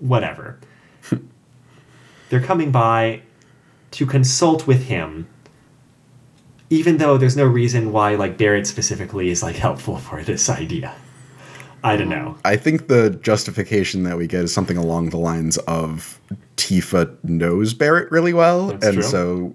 [0.00, 0.58] whatever.
[2.28, 3.22] They're coming by
[3.92, 5.28] to consult with him,
[6.70, 10.94] even though there's no reason why like Barret specifically is like helpful for this idea.
[11.84, 12.36] I don't know.
[12.44, 16.20] I think the justification that we get is something along the lines of
[16.56, 19.02] Tifa knows Barret really well, That's and true.
[19.02, 19.54] so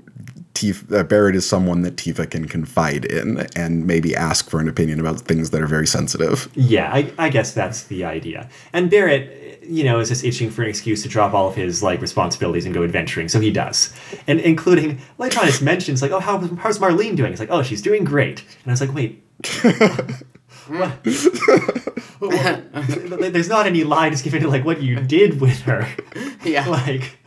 [0.54, 4.69] Tifa, uh, Barret is someone that Tifa can confide in and maybe ask for an
[4.69, 6.50] opinion about things that are very sensitive.
[6.56, 8.47] Yeah, I, I guess that's the idea.
[8.71, 9.30] And Barret,
[9.62, 12.65] you know, is just itching for an excuse to drop all of his like responsibilities
[12.65, 13.93] and go adventuring, so he does.
[14.28, 17.32] And including later on, it's mentions like, oh, how, how's Marlene doing?
[17.32, 18.43] It's like, oh, she's doing great.
[18.63, 19.24] And I was like, wait.
[20.67, 21.04] what?
[23.34, 25.88] There's not any lie lines given to like what you did with her.
[26.43, 26.67] Yeah.
[26.67, 27.17] like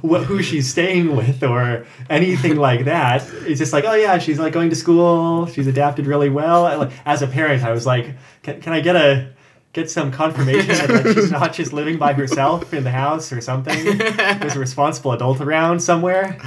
[0.00, 3.28] what who she's staying with or anything like that.
[3.42, 5.46] It's just like, oh yeah, she's like going to school.
[5.46, 6.62] She's adapted really well.
[6.62, 9.32] Like, as a parent, I was like, can, can I get a
[9.76, 13.84] get some confirmation that she's not just living by herself in the house or something?
[13.98, 16.38] There's a responsible adult around somewhere.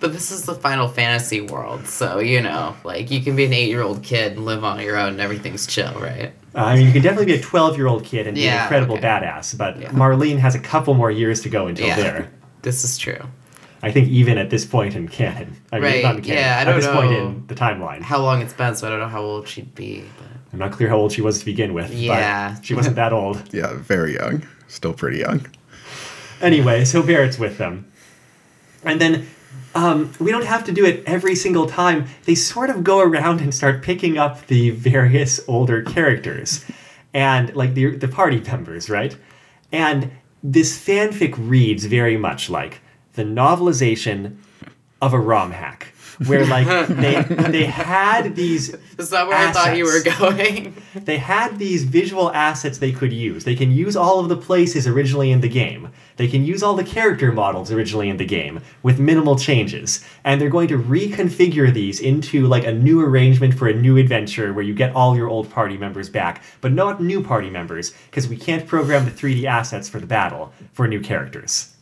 [0.00, 3.54] But this is the Final Fantasy world, so you know, like you can be an
[3.54, 6.32] eight-year-old kid and live on your own, and everything's chill, right?
[6.54, 8.62] Uh, I mean, you can definitely be a 12 year old kid and be an
[8.62, 9.06] incredible okay.
[9.06, 9.88] badass, but Yeah.
[9.90, 11.96] Marlene has a couple more years to go until Yeah.
[11.96, 12.30] there.
[12.62, 13.18] This is true.
[13.82, 16.56] I think even at this point in canon, I mean, Right, not in canon, yeah,
[16.56, 18.02] I at don't at this point in the timeline.
[18.02, 20.04] How long it's been, so I don't know how old she'd be.
[20.18, 21.92] But I'm not clear how old she was to begin with.
[21.92, 22.54] Yeah.
[22.54, 23.42] But she wasn't that old.
[23.52, 25.46] Yeah, very young, still pretty young.
[26.40, 27.90] Anyway, so Barret's with them.
[28.84, 29.26] And then
[29.74, 32.06] um, we don't have to do it every single time.
[32.24, 36.64] They sort of go around and start picking up the various older characters
[37.12, 39.16] and like the, the party members, right?
[39.72, 40.12] And
[40.42, 42.80] this fanfic reads very much like
[43.14, 44.36] the novelization
[45.02, 45.93] of a ROM hack.
[46.26, 50.74] Where like they they had these Is that where I thought you were going?
[50.94, 53.44] they had these visual assets they could use.
[53.44, 55.90] They can use all of the places originally in the game.
[56.16, 60.04] They can use all the character models originally in the game with minimal changes.
[60.22, 64.52] And they're going to reconfigure these into like a new arrangement for a new adventure
[64.52, 68.28] where you get all your old party members back, but not new party members because
[68.28, 71.73] we can't program the 3D assets for the battle for new characters.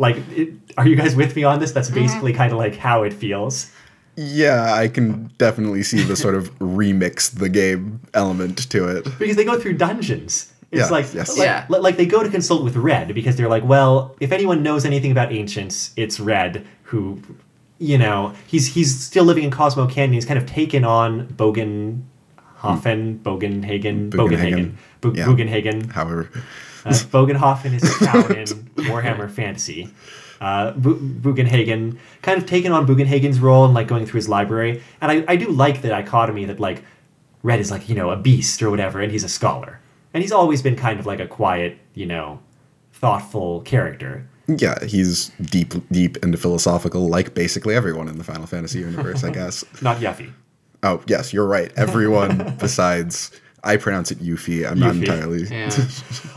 [0.00, 1.72] Like, it, are you guys with me on this?
[1.72, 2.00] That's mm-hmm.
[2.00, 3.70] basically kind of like how it feels.
[4.16, 9.04] Yeah, I can definitely see the sort of remix the game element to it.
[9.18, 10.52] because they go through dungeons.
[10.72, 11.36] It's Yeah, like, yes.
[11.36, 11.66] like, Yeah.
[11.68, 15.10] like they go to consult with Red because they're like, well, if anyone knows anything
[15.12, 17.20] about ancients, it's Red who,
[17.78, 20.14] you know, he's he's still living in Cosmo Canyon.
[20.14, 22.02] He's kind of taken on Bogenhofen,
[22.56, 23.22] hmm.
[23.22, 24.72] Bogenhagen, Bogenhagen, Bugenhagen.
[25.00, 25.26] Bu- Yeah.
[25.26, 25.92] Bugenhagen.
[25.92, 26.30] However,
[26.84, 28.46] Uh, Bogenhofen is a town in
[28.86, 29.90] Warhammer Fantasy.
[30.40, 34.82] Uh, Bu- Bugenhagen kind of taken on Bugenhagen's role and like going through his library,
[35.00, 36.82] and I, I do like the dichotomy that like
[37.42, 39.80] Red is like you know a beast or whatever, and he's a scholar,
[40.14, 42.40] and he's always been kind of like a quiet, you know,
[42.94, 44.26] thoughtful character.
[44.46, 49.30] yeah, he's deep, deep into philosophical, like basically everyone in the Final Fantasy universe, I
[49.40, 49.64] guess.
[49.82, 50.32] Not Yuffie.
[50.82, 51.70] Oh, yes, you're right.
[51.76, 53.30] Everyone besides,
[53.62, 54.68] I pronounce it Yuffie.
[54.70, 55.44] I'm not entirely.
[55.44, 55.70] Yeah.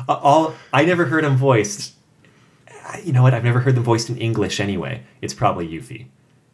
[0.10, 1.94] Uh, all I never heard him voiced.
[2.70, 3.34] uh, You know what?
[3.34, 5.02] I've never heard them voiced in English anyway.
[5.22, 6.08] It's probably Yuffie.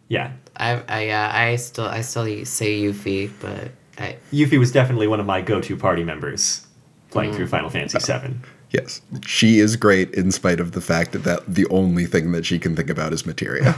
[0.08, 5.08] Yeah, I, I, yeah, I still, I still say Yuffie, but I, Yuffie was definitely
[5.08, 6.66] one of my go-to party members
[7.10, 8.36] playing through Final Fantasy VII.
[8.72, 12.46] Yes, she is great in spite of the fact that, that the only thing that
[12.46, 13.74] she can think about is materia.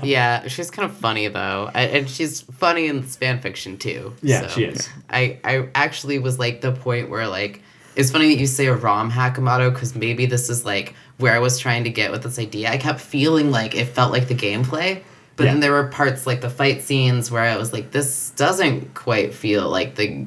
[0.02, 4.14] yeah, she's kind of funny though, I, and she's funny in fan fiction too.
[4.22, 4.88] Yeah, so she is.
[5.10, 7.60] I, I actually was like the point where like
[7.94, 11.38] it's funny that you say a ROM Hakamoto because maybe this is like where I
[11.38, 12.70] was trying to get with this idea.
[12.70, 15.02] I kept feeling like it felt like the gameplay,
[15.36, 15.52] but Yeah.
[15.52, 19.34] then there were parts like the fight scenes where I was like, this doesn't quite
[19.34, 20.26] feel like the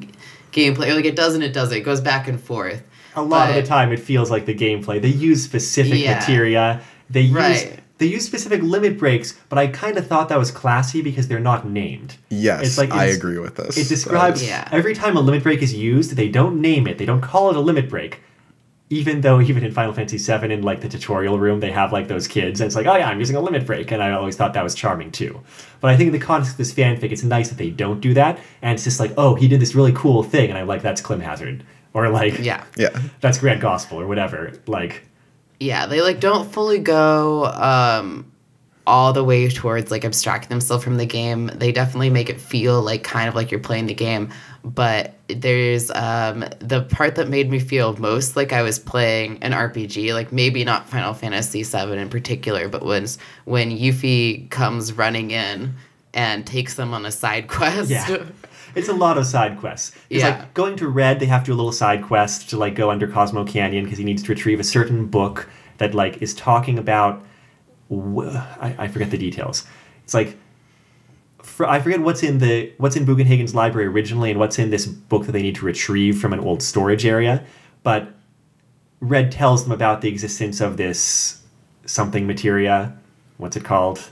[0.52, 0.94] gameplay.
[0.94, 1.76] Like it doesn't, it doesn't.
[1.76, 2.82] It goes back and forth.
[3.20, 5.00] A lot of the time, it feels like the gameplay.
[5.00, 6.18] They use specific Yeah.
[6.18, 6.80] materia.
[7.08, 7.76] They use Right.
[7.98, 11.38] they use specific limit breaks, but I kind of thought that was classy because they're
[11.38, 12.16] not named.
[12.30, 13.76] yes, It's like I agree with this.
[13.76, 14.66] It describes Yeah.
[14.72, 16.96] every time a limit break is used, they don't name it.
[16.98, 18.20] They don't call it a limit break.
[18.92, 22.08] Even though even in Final Fantasy VII in like the tutorial room they have like
[22.08, 24.34] those kids and it's like, oh yeah, I'm using a limit break, and I always
[24.34, 25.40] thought that was charming too.
[25.80, 28.14] But I think in the context of this fanfic, it's nice that they don't do
[28.14, 30.82] that, and it's just like, oh, he did this really cool thing, and I'm like,
[30.82, 31.60] that's Climhazzard.
[31.92, 32.64] Or like Yeah.
[32.76, 34.52] Yeah, that's Grand Gospel or whatever.
[34.66, 35.02] Like
[35.58, 38.30] Yeah, they like don't fully go um
[38.86, 41.46] all the way towards like abstracting themselves from the game.
[41.54, 44.30] They definitely make it feel like kind of like you're playing the game.
[44.64, 49.52] But there's um the part that made me feel most like I was playing an
[49.52, 55.30] RPG, like maybe not Final Fantasy 7 in particular, but was when Yuffie comes running
[55.30, 55.74] in
[56.14, 57.90] and takes them on a side quest.
[57.90, 58.24] Yeah.
[58.74, 59.92] It's a lot of side quests.
[60.08, 60.38] It's Yeah.
[60.38, 62.90] like going to Red, they have to do a little side quest to like go
[62.90, 66.78] under Cosmo Canyon because he needs to retrieve a certain book that like is talking
[66.78, 67.24] about.
[67.92, 69.64] I, I forget the details.
[70.04, 70.36] It's like
[71.42, 74.86] for, I forget what's in the what's in Bugenhagen's library originally and what's in this
[74.86, 77.44] book that they need to retrieve from an old storage area.
[77.82, 78.12] But
[79.00, 81.42] Red tells them about the existence of this
[81.86, 82.96] something materia.
[83.38, 84.10] What's it called?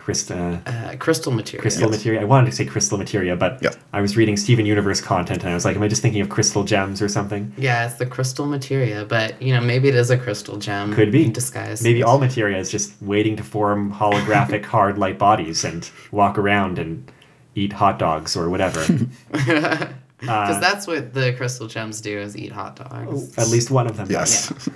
[0.00, 0.60] Krista.
[0.66, 1.60] Uh, crystal material.
[1.62, 1.98] Crystal Yes.
[1.98, 2.20] materia.
[2.22, 3.76] I wanted to say crystal materia, but Yes.
[3.92, 6.28] I was reading Steven Universe content and I was like, am I just thinking of
[6.28, 7.52] crystal gems or something?
[7.58, 10.94] Yeah, it's the crystal materia, but you know, maybe it is a crystal gem.
[10.94, 11.24] Could be.
[11.24, 11.82] in disguise.
[11.82, 16.78] Maybe all materia is just waiting to form holographic hard light bodies and walk around
[16.78, 17.10] and
[17.54, 18.84] eat hot dogs or whatever.
[20.20, 23.38] Because that's what the crystal gems do is eat hot dogs.
[23.38, 24.48] At least one of them yes.
[24.50, 24.68] does.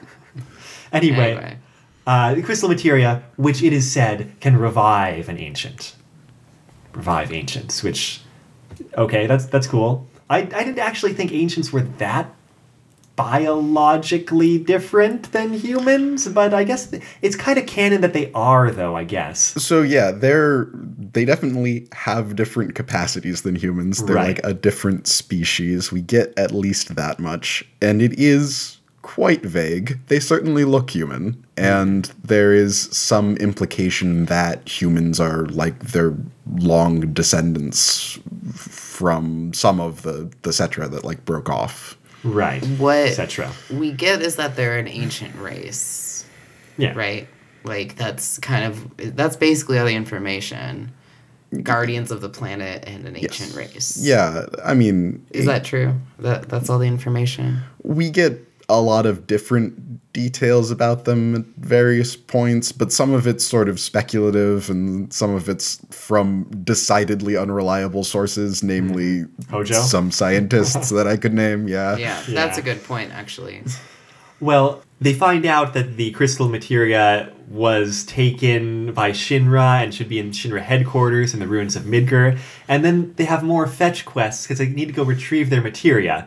[0.91, 1.59] Anyway, Anyway.
[2.07, 5.95] Uh, crystal materia, which it is said can revive an ancient.
[6.93, 8.21] Revive ancients, which,
[8.97, 10.07] okay, that's that's cool.
[10.29, 12.33] I, I didn't actually think ancients were that
[13.17, 18.71] biologically different than humans, but I guess th- it's kind of canon that they are,
[18.71, 18.97] though.
[18.97, 19.41] I guess.
[19.63, 20.69] So yeah, they're
[21.13, 24.03] they definitely have different capacities than humans.
[24.05, 24.37] They're Right.
[24.37, 25.91] like a different species.
[25.93, 28.74] We get at least that much, and it is
[29.05, 29.99] quite vague.
[30.09, 36.15] They certainly look human, and there is some implication that humans are like their
[36.57, 38.19] long descendants
[38.55, 41.97] from some of the the Cetra that like broke off.
[42.25, 42.65] Right.
[42.79, 43.53] What Etc.
[43.71, 46.25] we get is that they're an ancient race,
[46.79, 46.95] Yeah.
[46.97, 47.29] right?
[47.65, 50.91] Like that's kind of that's basically all the information.
[51.63, 53.99] Guardians of the planet and an ancient race.
[54.03, 55.95] Yeah, I mean, Is eh that true?
[56.19, 57.61] That that's all the information.
[57.83, 63.27] we get a lot of different details about them at various points, but some of
[63.27, 69.51] it's sort of speculative and some of it's from decidedly unreliable sources, namely mm.
[69.51, 69.75] Hojo?
[69.75, 71.69] some scientists that I could name.
[71.69, 71.97] Yeah.
[71.97, 72.63] Yeah, that's Yeah.
[72.63, 73.63] a good point, actually.
[74.41, 80.19] Well, they find out that the crystal materia was taken by Shinra and should be
[80.19, 82.39] in Shinra headquarters in the ruins of Midgar.
[82.69, 86.27] And then they have more fetch quests because they need to go retrieve their materia.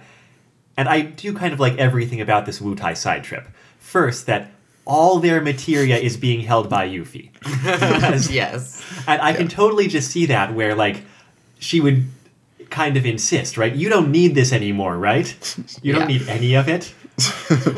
[0.77, 3.47] And I do kind of like everything about this Wutai side trip.
[3.79, 4.51] First, that
[4.85, 7.31] all their materia is being held by Yuffie.
[7.41, 8.83] Because- yes.
[9.07, 11.03] and I can totally just see that where like
[11.59, 12.05] she would
[12.69, 13.73] kind of insist, right?
[13.73, 15.27] You don't need this anymore, right?
[15.81, 16.17] You don't Yeah.
[16.19, 16.93] need any of it.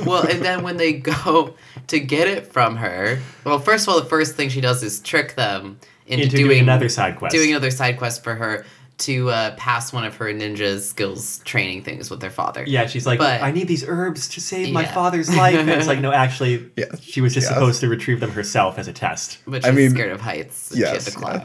[0.06, 1.54] Well, and then when they go
[1.88, 5.00] to get it from her, well, first of all, the first thing she does is
[5.00, 7.34] trick them into, Into doing another side quest.
[7.36, 8.66] Doing another side quest for her
[9.00, 12.64] to uh, pass one of her ninja skills training things with their father.
[12.68, 15.56] Yeah, she's like, But- I need these herbs to save my father's life.
[15.56, 16.86] And it's like, no, actually, Yeah.
[17.02, 17.54] she was just Yeah.
[17.56, 19.40] supposed to retrieve them herself as a test.
[19.48, 20.70] But I she's mean, scared of heights.
[20.72, 21.42] And she had yes, to climb.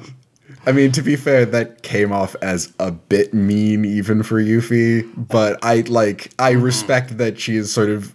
[0.67, 5.09] I mean, to be fair, that came off as a bit mean even for Yuffie,
[5.17, 6.63] but I like I Mm-hmm.
[6.63, 8.15] respect that she is sort of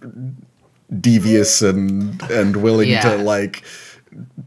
[1.00, 3.02] devious and and willing Yeah.
[3.02, 3.62] to like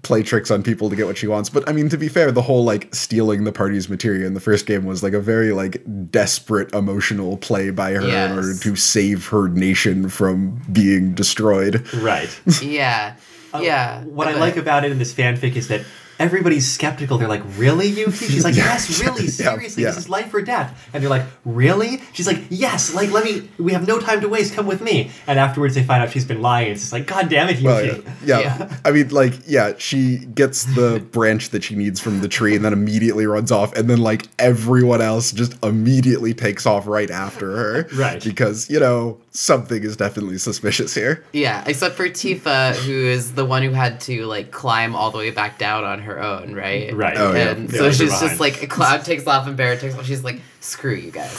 [0.03, 1.49] play tricks on people to get what she wants.
[1.49, 4.39] But I mean, to be fair, the whole like stealing the party's materia in the
[4.41, 5.81] first game was like a very like
[6.11, 8.29] desperate emotional play by her Yes.
[8.31, 11.85] in order to save her nation from being destroyed.
[11.93, 12.29] Right.
[12.61, 13.15] Yeah.
[13.53, 14.03] Uh, yeah.
[14.05, 15.85] What I like about it in this fanfic is that
[16.23, 17.17] everybody's skeptical.
[17.17, 18.29] They're like, really, Yuffie?
[18.29, 19.89] She's like, yes, really, seriously, yeah.
[19.89, 20.89] this is life or death.
[20.93, 22.01] And they're like, really?
[22.13, 25.11] She's like, yes, like, let me, we have no time to waste, come with me.
[25.27, 26.71] And afterwards they find out she's been lying.
[26.71, 27.99] It's just like, god damn it, Well, yeah.
[28.23, 28.39] Yeah.
[28.39, 28.77] Yeah.
[28.85, 32.63] I mean, like, yeah, she gets the branch that she needs from the tree and
[32.63, 33.73] then immediately runs off.
[33.73, 37.87] And then, like, everyone else just immediately takes off right after her.
[37.93, 38.23] Right.
[38.23, 41.23] Because, you know, something is definitely suspicious here.
[41.33, 45.17] Yeah, except for Tifa, who is the one who had to like climb all the
[45.17, 46.93] way back down on her own, right?
[46.93, 47.15] Right.
[47.17, 47.33] Oh.
[47.33, 48.29] And They so left her she's behind.
[48.29, 50.05] just like Cloud takes off and Barret takes off.
[50.05, 51.31] She's like, screw you guys.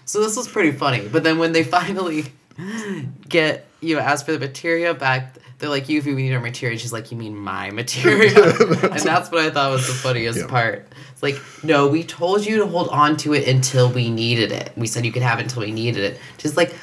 [0.04, 1.06] so this was pretty funny.
[1.08, 2.24] But then when they finally
[3.28, 6.78] get you know ask for the material back, they're like, Yuffie, we need our materia.
[6.78, 8.32] She's like, you mean my materia?
[8.34, 10.46] and that's what I thought was the funniest Yeah.
[10.46, 10.88] part.
[11.12, 14.72] It's like, no, we told you to hold on to it until we needed it.
[14.76, 16.20] We said you could have it until we needed it.
[16.38, 16.74] She's like,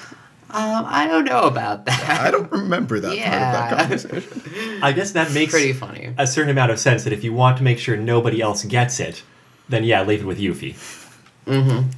[0.52, 2.22] um, I don't know about that.
[2.22, 3.70] I don't remember that Yeah.
[3.70, 4.80] part of that conversation.
[4.84, 6.14] I guess that makes Pretty funny.
[6.18, 9.00] a certain amount of sense that if you want to make sure nobody else gets
[9.00, 9.24] it,
[9.70, 10.76] then yeah, leave it with Yuffie.
[11.48, 11.89] Mm-hmm.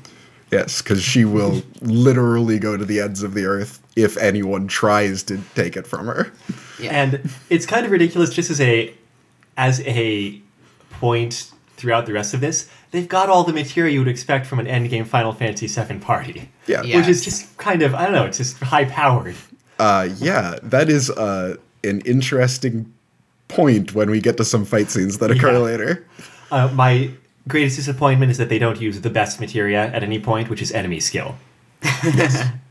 [0.51, 5.23] Yes, because she will literally go to the ends of the earth if anyone tries
[5.23, 6.31] to take it from her.
[6.79, 6.91] Yeah.
[6.91, 8.93] And it's kind of ridiculous just as a
[9.57, 10.39] as a
[10.91, 12.69] point throughout the rest of this.
[12.91, 16.49] They've got all the material you would expect from an endgame Final Fantasy VII party.
[16.67, 16.83] Yeah.
[16.83, 16.97] Yeah.
[16.97, 19.35] Which is just kind of I don't know, it's just high powered.
[19.79, 22.91] Uh, yeah, that is uh, an interesting
[23.47, 25.57] point when we get to some fight scenes that occur Yeah.
[25.59, 26.07] later.
[26.51, 27.11] Uh, my
[27.47, 30.71] greatest disappointment is that they don't use the best materia at any point, which is
[30.71, 31.35] enemy skill.
[32.03, 32.51] Yeah.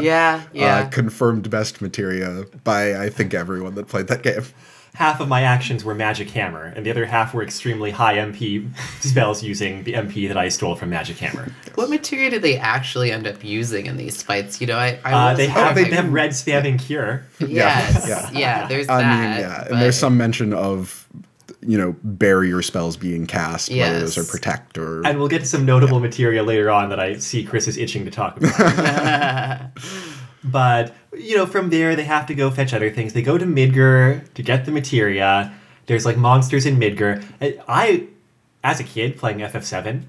[0.00, 0.78] Yeah, yeah.
[0.78, 4.42] Uh, confirmed best materia by I think everyone that played that game.
[4.96, 8.66] Half of my actions were Magic Hammer, and the other half were extremely high MP
[9.00, 11.52] spells using the MP that I stole from Magic Hammer.
[11.74, 14.58] What material did they actually end up using in these fights?
[14.58, 17.26] You know, I, I Uh, they have having- they have red spamming cure.
[17.40, 18.30] Yes, Yeah.
[18.32, 18.66] yeah.
[18.68, 19.20] There's I that.
[19.20, 21.06] mean, yeah, but- and there's some mention of
[21.60, 25.46] you know barrier spells being cast, whether those are protect or And we'll get to
[25.46, 29.70] some notable material later on that I see Chris is itching to talk about.
[30.44, 33.12] but, you know, from there they have to go fetch other things.
[33.12, 35.52] They go to Midgar to get the materia.
[35.86, 37.22] There's like monsters in Midgar.
[37.68, 38.06] I,
[38.64, 40.02] as a kid playing FF7,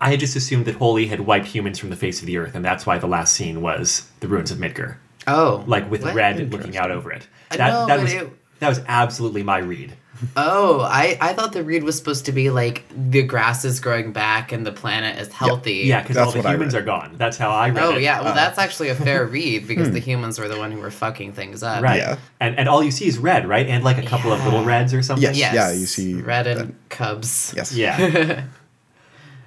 [0.00, 2.54] I had just assumed that Holy had wiped humans from the face of the earth,
[2.54, 4.96] and that's why the last scene was the ruins of Midgar.
[5.26, 6.14] oh, Like with what?
[6.14, 7.26] red looking out over it.
[7.50, 9.94] I That, know, that but was it- that was absolutely my read.
[10.36, 14.12] Oh, I I thought the read was supposed to be like the grass is growing
[14.12, 15.84] back and the planet is healthy.
[15.84, 17.14] Yeah, because all the humans are gone.
[17.16, 18.02] That's how I read Oh it.
[18.02, 20.10] yeah, well uh, that's actually a fair read because the hmm.
[20.10, 21.82] humans were the one who were fucking things up.
[21.82, 21.98] Right.
[21.98, 22.18] Yeah.
[22.40, 23.66] And and all you see is red, right?
[23.66, 25.22] And like a couple of little reds or something.
[25.22, 25.36] Yes.
[25.36, 25.54] Yes.
[25.54, 26.88] Yeah, you see red and that.
[26.88, 27.52] cubs.
[27.56, 28.44] yes, Yeah.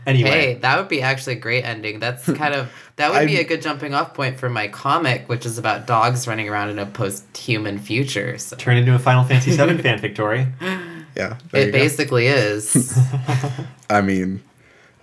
[0.05, 0.29] anyway.
[0.29, 1.99] Hey, that would be actually a great ending.
[1.99, 5.27] That's kind of that would be I'm- a good jumping off point for my comic,
[5.29, 8.37] which is about dogs running around in a post-human future.
[8.37, 10.47] So Turn into a Final Fantasy VII fanfic, Tori.
[11.15, 11.37] yeah.
[11.51, 11.77] there you it go.
[11.77, 12.97] basically is.
[13.89, 14.41] I mean,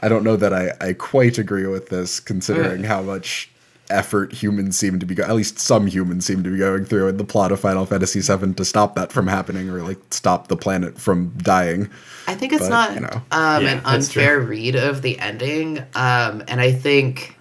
[0.03, 3.51] I don't know that I, I quite agree with this, considering how much
[3.91, 7.09] effort humans seem to be, go- at least some humans seem to be going through
[7.09, 10.49] in the plot of Final Fantasy VII to stop that from happening or like stop
[10.49, 11.89] the planet from dying.
[12.27, 13.23] I think it's But, not you know.
[13.33, 14.23] um, Yeah, an that's true.
[14.23, 17.35] unfair read of the ending, um, and I think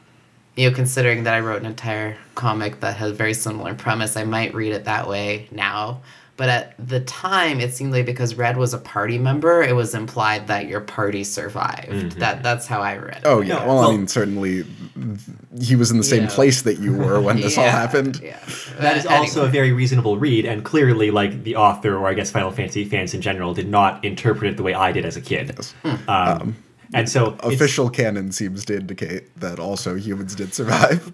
[0.55, 4.17] you know, considering that I wrote an entire comic that has a very similar premise,
[4.17, 6.01] I might read it that way now.
[6.38, 9.95] But at the time, it seemed like because Red was a party member, it was
[9.95, 12.19] implied that your party survived.
[12.19, 13.23] That that's how I read it.
[13.25, 13.55] Oh yeah.
[13.55, 14.63] Yeah, well, well- I mean, certainly
[15.59, 16.29] he was in the same Yeah.
[16.29, 18.19] place that you were when this all happened.
[18.23, 18.38] Yeah.
[18.79, 22.13] That is Uh, also a very reasonable read, and clearly, like the author, or I
[22.13, 25.17] guess Final Fantasy fans in general, did not interpret it the way I did as
[25.17, 25.57] a kid.
[26.07, 26.55] Um,
[26.93, 31.11] and so, Official canon seems to indicate that also humans did survive.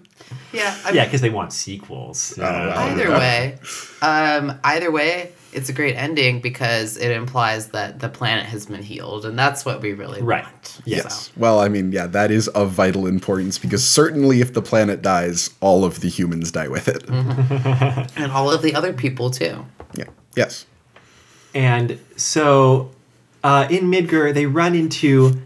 [0.52, 0.76] yeah.
[0.84, 2.34] I yeah, because they want sequels.
[2.38, 2.70] Well.
[2.78, 3.58] Either way,
[4.02, 8.82] um, either way, it's a great ending because it implies that the planet has been
[8.82, 10.44] healed, and that's what we really Right.
[10.44, 10.80] want.
[10.84, 11.30] Yes.
[11.36, 15.50] Well, I mean, yeah, that is of vital importance because certainly if the planet dies,
[15.60, 17.06] all of the humans die with it.
[17.06, 17.12] So-
[18.16, 19.64] and all of the other people too.
[19.96, 20.06] Yeah.
[20.36, 20.66] Yes.
[21.54, 22.90] And so,
[23.44, 25.40] uh, in Midgar, they run into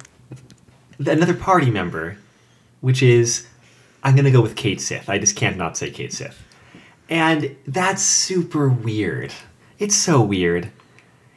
[0.99, 2.17] another party member,
[2.81, 3.47] which is
[4.03, 5.09] I'm gonna go with Cait Sith.
[5.09, 6.43] I just can't not say Cait Sith,
[7.09, 9.33] and that's super weird.
[9.79, 10.71] It's so weird.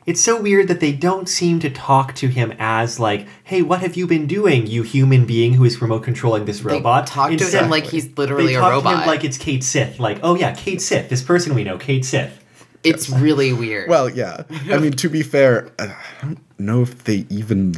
[0.07, 3.81] It's so weird that they don't seem to talk to him as like, "Hey, what
[3.81, 7.31] have you been doing, you human being who is remote controlling this They robot?" talk
[7.31, 9.01] to him like he's literally they a talk to robot.
[9.01, 9.99] him like it's Cait Sith.
[9.99, 12.43] Like, oh yeah, Cait Sith, this person we know, Cait Sith.
[12.83, 13.87] it's really weird.
[13.89, 14.41] Well, yeah.
[14.71, 17.73] I mean, to be fair, I don't know if they even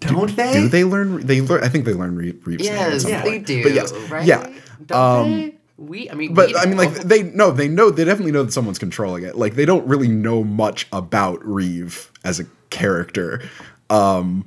[0.00, 0.52] Don't they?
[0.52, 1.26] do they learn.
[1.26, 1.62] They learn.
[1.62, 3.22] I think they learn Re- Reeve's yes, Yeah.
[3.22, 3.62] they do.
[3.62, 4.26] But yes, right?
[4.26, 4.50] yeah.
[4.86, 5.54] Don't Um, they?
[5.76, 8.52] We, I mean, But I mean, like they know, they know, they definitely know that
[8.52, 9.36] someone's controlling it.
[9.36, 13.40] Like they don't really know much about Reeve as a character.
[13.88, 14.46] Um,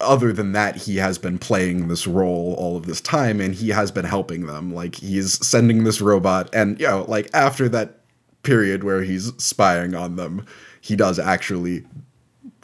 [0.00, 3.70] other than that, he has been playing this role all of this time, and he
[3.70, 4.74] has been helping them.
[4.74, 8.00] Like he's sending this robot, and you know, like after that
[8.42, 10.44] period where he's spying on them,
[10.82, 11.84] he does actually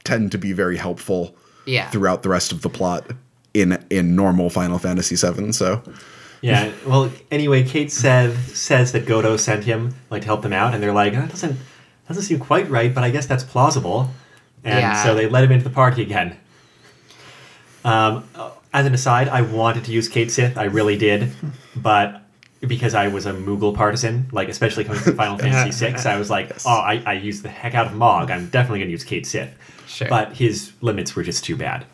[0.05, 1.35] tend to be very helpful
[1.65, 1.89] Yeah.
[1.91, 3.11] throughout the rest of the plot
[3.55, 5.53] in in normal Final Fantasy VII.
[5.53, 5.83] So
[6.41, 6.73] Yeah.
[6.87, 10.83] Well, anyway, Cait Sith says that Godo sent him like to help them out, and
[10.83, 11.57] they're like, that doesn't
[12.09, 14.11] doesn't seem quite right, but I guess that's plausible.
[14.65, 15.03] And Yeah.
[15.05, 16.37] so they let him into the party again.
[17.85, 18.25] Um,
[18.73, 21.31] as an aside, I wanted to use Cait Sith, I really did,
[21.77, 22.23] but
[22.61, 26.31] because I was a Moogle partisan, like especially coming from Final Fantasy VI, I was
[26.31, 28.31] like, oh, I, I used the heck out of Mog.
[28.31, 29.51] I'm definitely going to use Cait Sith.
[29.93, 30.09] Sure.
[30.09, 31.85] But his limits were just too bad.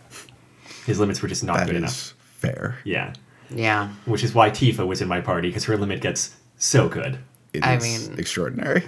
[0.86, 2.14] His limits were just not that good is enough.
[2.36, 2.78] fair.
[2.84, 3.12] Yeah
[3.50, 3.88] yeah.
[4.04, 7.18] which is why Tifa was in my party because her limit gets so good.
[7.52, 8.82] It I is mean- extraordinary.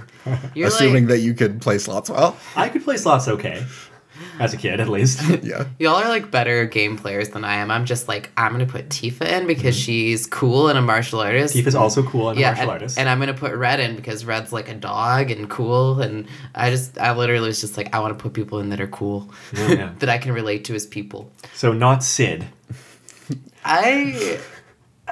[0.54, 2.36] You're Assuming like, that you could play slots well.
[2.56, 3.64] I could play slots okay,
[4.38, 5.20] as a kid at least.
[5.42, 5.66] Yeah.
[5.78, 7.70] Y'all are like better game players than I am.
[7.70, 9.82] I'm just like I'm gonna put Tifa in because mm-hmm.
[9.82, 11.54] she's cool and a martial artist.
[11.54, 12.98] Tifa's also cool and a martial and, artist.
[12.98, 16.70] and I'm gonna put Red in because Red's like a dog and cool, and I
[16.70, 19.32] just I literally was just like I want to put people in that are cool,
[19.52, 19.92] Yeah, yeah.
[19.98, 21.32] that I can relate to as people.
[21.54, 22.46] so not Cid.
[23.64, 24.38] I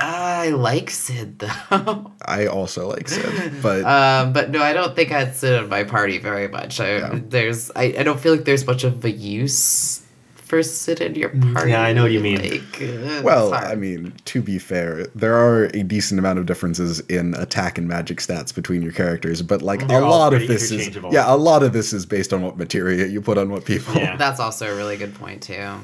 [0.01, 5.13] I like Cid though, I also like Cid, but um, but no, I don't think
[5.13, 6.81] I'd sit in my party very much.
[6.81, 7.21] I, Yeah.
[7.21, 10.03] There's I, I don't feel like there's much of a use
[10.49, 11.73] for Cid in your party.
[11.73, 12.41] Yeah, I know what you mean.
[12.41, 13.67] Like, uh, well, it's.
[13.67, 17.87] I mean, to be fair, there are a decent amount of differences in attack and
[17.87, 21.37] magic stats between your characters, but like They're a lot of this is yeah, a
[21.37, 23.95] lot of this is based on what materia you put on what people.
[23.95, 24.17] Yeah.
[24.17, 25.81] That's also a really good point too.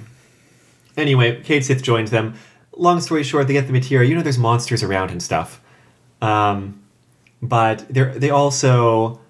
[0.96, 2.34] Anyway, Cait Sith joins them.
[2.76, 4.08] Long story short, they get the material.
[4.08, 5.60] You know, there's monsters around and stuff.
[6.20, 6.82] Um,
[7.42, 9.20] but they they also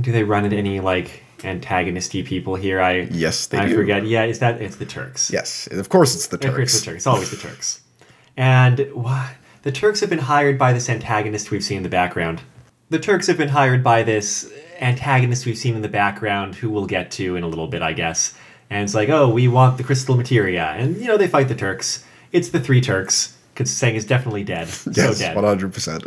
[0.00, 2.80] do they run into any like antagonisty people here?
[2.80, 3.74] I Yes, they do I do.
[3.76, 4.06] forget.
[4.06, 5.30] Yeah, is that it's the Turks?
[5.30, 6.80] Yes, of course it's the Of course, Turks.
[6.80, 6.96] the Turks.
[6.96, 7.80] It's always the Turks.
[8.36, 12.40] And why the Turks have been hired by this antagonist we've seen in the background.
[12.90, 14.50] The Turks have been hired by this
[14.80, 17.92] antagonist we've seen in the background, who we'll get to in a little bit, I
[17.92, 18.34] guess.
[18.70, 21.54] And it's like, oh, we want the crystal materia, and you know they fight the
[21.54, 22.04] Turks.
[22.32, 23.36] It's the three Turks.
[23.54, 24.68] Because Tseng is definitely dead.
[24.68, 25.34] so Yes, dead.
[25.34, 26.04] one hundred percent.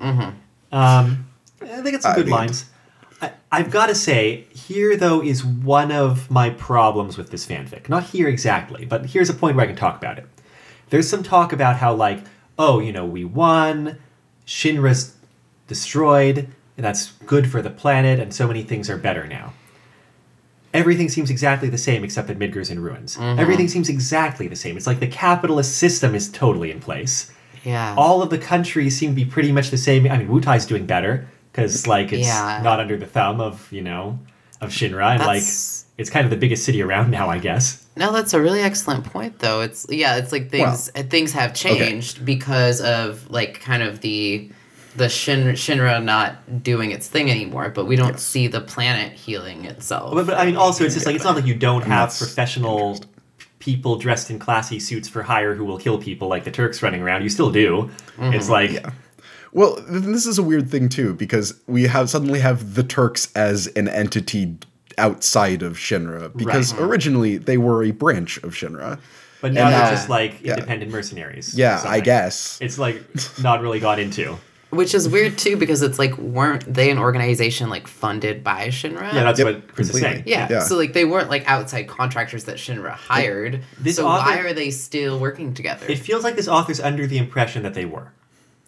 [0.00, 1.26] Um,
[1.60, 2.64] think it's some I good mean- lines.
[3.22, 7.88] I, I've got to say, here though is one of my problems with this fanfic.
[7.88, 10.26] Not here exactly, but here's a point where I can talk about it.
[10.88, 12.20] There's some talk about how, like,
[12.58, 13.98] oh, you know, we won,
[14.46, 15.14] Shinra's
[15.68, 19.52] destroyed, and that's good for the planet, and so many things are better now.
[20.72, 23.18] Everything seems exactly the same except that Midgar's in ruins.
[23.20, 24.76] Everything seems exactly the same.
[24.76, 27.32] It's like the capitalist system is totally in place
[27.64, 27.94] Yeah.
[27.98, 30.06] all of the countries seem to be pretty much the same.
[30.10, 32.60] I mean, Wutai's doing better because like it's Yeah.
[32.62, 34.18] not under the thumb of you know
[34.60, 35.42] of Shinra, and like
[35.98, 37.84] it's kind of the biggest city around now, I guess.
[37.96, 39.60] No, that's a really excellent point, though.
[39.62, 44.50] It's yeah, it's like things uh, things have changed because of like kind of the
[44.96, 49.64] the Shin, Shinra not doing its thing anymore, but we don't see the planet healing
[49.64, 50.14] itself.
[50.14, 53.00] But, but I mean, also it's just like it's not like you don't have professional
[53.60, 57.02] people dressed in classy suits for hire who will kill people like the Turks running
[57.02, 57.22] around.
[57.22, 57.90] You still do.
[58.16, 58.32] Mm-hmm.
[58.32, 58.84] It's like
[59.52, 63.68] Well, this is a weird thing too because we have suddenly have the Turks as
[63.68, 64.56] an entity
[64.98, 66.84] outside of Shinra because mm-hmm.
[66.84, 68.98] originally they were a branch of Shinra.
[69.40, 70.54] but now they're now- just like yeah.
[70.54, 71.56] independent mercenaries.
[71.56, 72.58] Yeah, I guess.
[72.60, 73.02] It's like
[73.40, 74.36] not really got into.
[74.70, 79.12] Which is weird too because it's like weren't they an organization like funded by Shinra?
[79.12, 80.22] Yeah, that's Yep, what Chris is saying.
[80.26, 80.60] Yeah, Yeah.
[80.60, 83.62] so like they weren't like outside contractors that Shinra hired.
[83.80, 85.86] This so why are they still working together?
[85.88, 88.12] It feels like this author's under the impression that they were.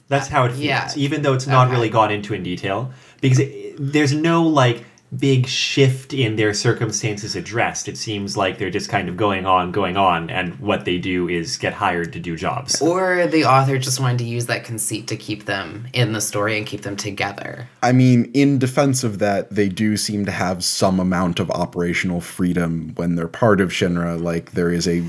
[0.09, 0.91] That's how it feels, Yeah.
[0.97, 1.77] even though it's not Okay.
[1.77, 2.93] really gone into in detail.
[3.21, 4.85] Because it, there's no like
[5.17, 7.89] big shift in their circumstances addressed.
[7.89, 11.29] It seems like they're just kind of going on, going on, and what they do
[11.29, 12.81] is get hired to do jobs.
[12.81, 16.57] or the author just wanted to use that conceit to keep them in the story
[16.57, 17.69] and keep them together.
[17.83, 22.21] I mean, in defense of that, they do seem to have some amount of operational
[22.21, 24.21] freedom when they're part of Shinra.
[24.21, 25.03] Like, there is a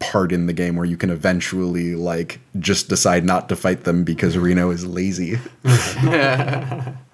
[0.00, 4.02] part in the game where you can eventually, like, just decide not to fight them
[4.02, 5.38] because Reno is lazy.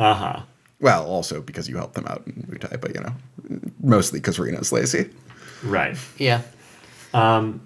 [0.00, 0.42] Uh huh.
[0.80, 3.14] Well, also because you helped them out in Wutai, but, you know,
[3.82, 5.10] mostly because Reno's lazy.
[5.62, 5.96] Right.
[6.16, 6.40] Yeah.
[7.12, 7.60] Um,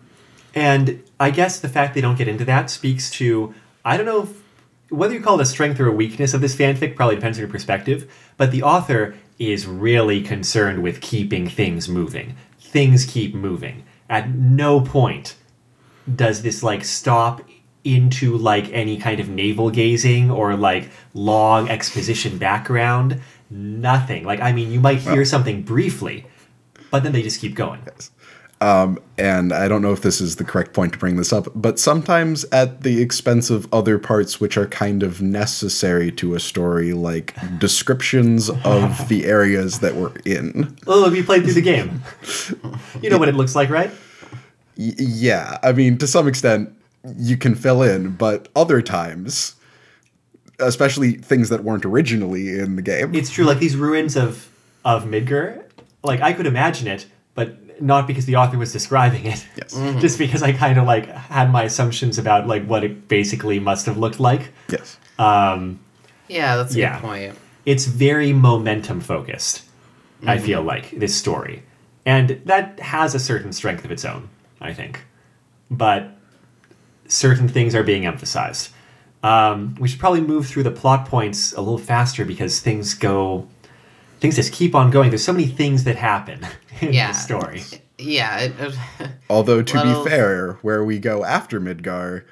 [0.54, 3.54] And I guess the fact they don't get into that speaks to
[3.84, 4.42] I don't know if,
[4.90, 7.42] whether you call it a strength or a weakness of this fanfic, probably depends on
[7.42, 12.36] your perspective, but the author is really concerned with keeping things moving.
[12.60, 13.84] Things keep moving.
[14.08, 15.36] At no point
[16.12, 17.42] does this like stop
[17.84, 23.20] into like any kind of navel gazing or like long exposition background.
[23.50, 24.24] Nothing.
[24.24, 26.26] Like I mean, you might hear something briefly,
[26.90, 27.82] but then they just keep going.
[28.60, 31.48] Um, and I don't know if this is the correct point to bring this up,
[31.54, 36.40] but sometimes at the expense of other parts which are kind of necessary to a
[36.40, 40.74] story, like descriptions of the areas that we're in.
[40.86, 42.02] Oh, we played through the game.
[43.02, 43.90] You know what it looks like, right?
[44.78, 46.74] Y- yeah, I mean, to some extent,
[47.18, 49.54] you can fill in, but other times,
[50.58, 53.44] especially things that weren't originally in the game, It's true.
[53.44, 54.48] Like these ruins of
[54.84, 55.64] of Midgar,
[56.02, 59.44] like I could imagine it, but not because the author was describing it.
[59.56, 59.72] Yes.
[60.00, 63.86] Just because I kind of like had my assumptions about like what it basically must
[63.86, 64.52] have looked like.
[64.70, 65.80] yes, Um,
[66.28, 67.00] Yeah, that's a Yeah.
[67.00, 67.38] good point.
[67.66, 69.62] it's very momentum focused.
[70.26, 71.62] I feel like this story,
[72.06, 74.30] and that has a certain strength of its own.
[74.58, 75.04] I think,
[75.70, 76.16] but
[77.08, 78.70] certain things are being emphasized.
[79.22, 83.46] Um, we should probably move through the plot points a little faster because things go,
[84.20, 85.10] things just keep on going.
[85.10, 86.46] There's so many things that happen
[86.80, 87.08] in Yeah.
[87.12, 87.62] the story.
[87.98, 88.38] Yeah.
[88.40, 92.24] It, it- although to Well- be fair, where we go after Midgar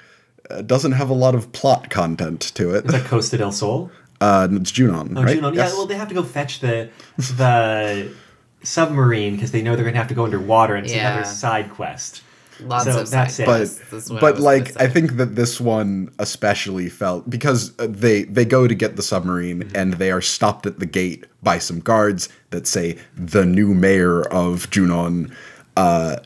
[0.51, 2.85] uh, doesn't have a lot of plot content to it.
[2.85, 3.89] Is that Costa del Sol?
[4.21, 5.37] Uh, it's Junon, Oh, right?
[5.39, 5.55] Junon.
[5.55, 8.13] Yeah, well, they have to go fetch the the
[8.63, 11.13] submarine because they know they're going to have to go underwater, and it's Yeah.
[11.13, 12.21] another side quest.
[12.59, 13.45] Lots So of that's side it.
[13.45, 17.87] but quests is I but like I think that this one especially felt because uh,
[17.89, 19.75] they they go to get the submarine Mm-hmm.
[19.75, 24.21] and they are stopped at the gate by some guards that say the new mayor
[24.23, 25.33] of Junon
[25.77, 26.17] uh,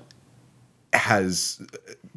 [0.94, 1.62] has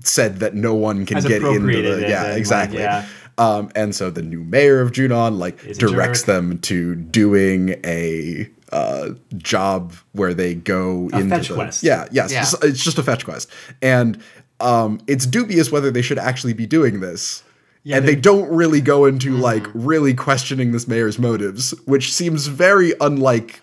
[0.02, 2.78] said that no one can Has get into the it yeah and, like, exactly.
[2.80, 3.06] yeah.
[3.38, 6.26] Um, and so the new mayor of Junon like Is directs jerk.
[6.26, 11.82] them to doing a uh, job where they go A into fetch the, quest.
[11.82, 12.42] Yeah, yes, Yeah.
[12.42, 13.50] it's- it's just a fetch quest,
[13.82, 14.20] and
[14.60, 17.42] um, it's dubious whether they should actually be doing this.
[17.82, 22.12] Yeah, and they- they don't really go into like really questioning this mayor's motives, which
[22.12, 23.60] seems very unlike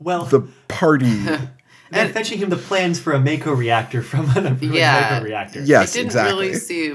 [0.00, 1.14] Well, the party.
[1.92, 5.10] they're fetching him the plans for a Mako reactor from an approved Yeah.
[5.12, 5.62] Mako reactor.
[5.62, 6.46] yes, I didn't exactly.
[6.48, 6.94] really see.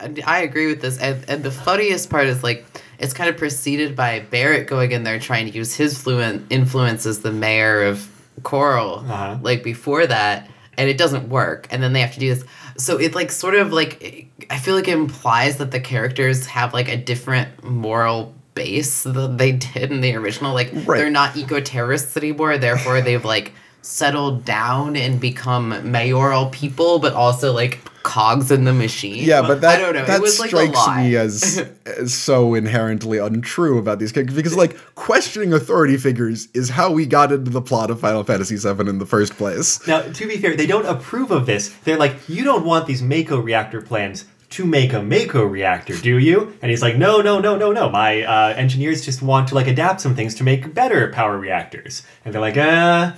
[0.00, 2.66] I agree with this, and, and the funniest part is like
[2.98, 7.06] it's kind of preceded by Barret going in there trying to use his fluent influence
[7.06, 8.06] as the mayor of
[8.42, 9.38] Corel, Uh-huh.
[9.40, 12.44] like before that, and it doesn't work, and then they have to do this.
[12.76, 16.74] So it like sort of like I feel like it implies that the characters have
[16.74, 20.52] like a different moral base than they did in the original.
[20.52, 20.98] Like Right.
[20.98, 27.14] they're not eco terrorists anymore, therefore they've like settled down and become mayoral people, but
[27.14, 29.24] also like cogs in the machine.
[29.24, 30.04] Yeah, but that I don't know.
[30.04, 34.56] that it was like strikes me as, as so inherently untrue about these characters because
[34.56, 38.88] like questioning authority figures is how we got into the plot of Final Fantasy VII
[38.88, 39.84] in the first place.
[39.88, 41.74] Now, to be fair, they don't approve of this.
[41.84, 46.18] They're like, you don't want these Mako reactor plans to make a Mako reactor, do
[46.18, 46.56] you?
[46.62, 47.90] And he's like, no, no, no, no, no.
[47.90, 52.02] My uh, engineers just want to like adapt some things to make better power reactors.
[52.24, 53.12] And they're like, uh.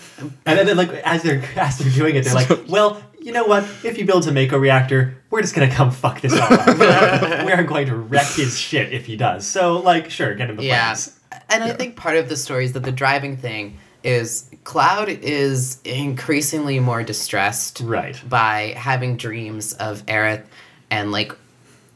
[0.47, 3.63] And then like, as they're as they're doing it, they're like, well, you know what?
[3.85, 6.67] If he builds a Mako reactor, we're just gonna come fuck this all up.
[6.79, 9.47] We're, we're going to wreck his shit if he does.
[9.47, 10.85] So, like, sure, get him the Yeah.
[10.95, 11.15] plans.
[11.51, 15.79] And I think part of the story is that the driving thing is Cloud is
[15.85, 18.19] increasingly more distressed Right.
[18.27, 20.45] by having dreams of Aerith
[20.91, 21.33] and like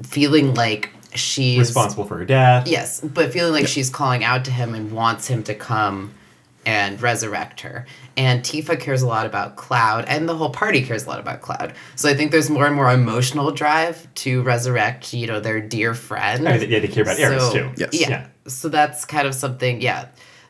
[0.02, 2.66] feeling like she's Responsible for her death.
[2.68, 6.12] Yes, but feeling like she's calling out to him and wants him to come
[6.66, 7.86] and resurrect her.
[8.16, 11.40] And Tifa cares a lot about Cloud, and the whole party cares a lot about
[11.40, 11.72] Cloud.
[11.96, 15.94] So I think there's more and more emotional drive to resurrect, you know, their dear
[15.94, 16.46] friend.
[16.48, 17.70] I mean, yeah, they care about Aeris So- too.
[17.76, 17.90] Yes.
[17.92, 18.08] Yeah.
[18.10, 18.26] Yeah.
[18.46, 20.06] So that's kind of something, yeah,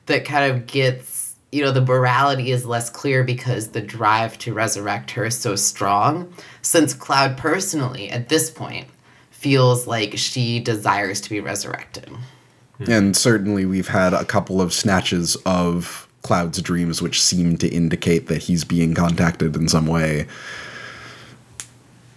[0.06, 4.54] that kind of gets, you know, the morality is less clear because the drive to
[4.54, 6.32] resurrect her is so strong.
[6.62, 8.88] Since Cloud personally, at this point,
[9.30, 12.10] feels like she desires to be resurrected.
[12.86, 18.28] And certainly we've had a couple of snatches of Cloud's dreams which seem to indicate
[18.28, 20.26] that he's being contacted in some way.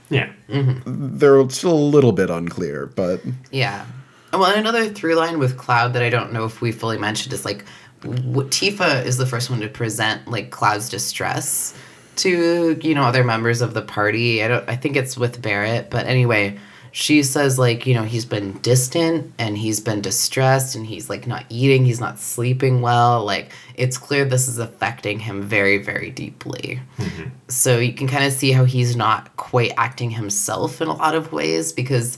[0.10, 0.32] Yeah.
[0.50, 1.18] Mm-hmm.
[1.18, 3.86] They're still a little bit unclear, but Yeah.
[4.32, 7.34] Well, and another through line with Cloud that I don't know if we fully mentioned
[7.34, 7.64] is like
[8.02, 11.74] w- Tifa is the first one to present like Cloud's distress
[12.18, 14.44] to you know other members of the party.
[14.44, 14.70] I don't.
[14.70, 16.58] I think it's with Barret, but anyway,
[16.96, 21.28] she says like you know he's been distant and he's been distressed and he's like
[21.28, 23.26] not eating, he's not sleeping well.
[23.26, 26.80] Like it's clear this is affecting him very very deeply.
[26.98, 27.30] Mm-hmm.
[27.50, 31.16] So you can kind of see how he's not quite acting himself in a lot
[31.16, 32.18] of ways because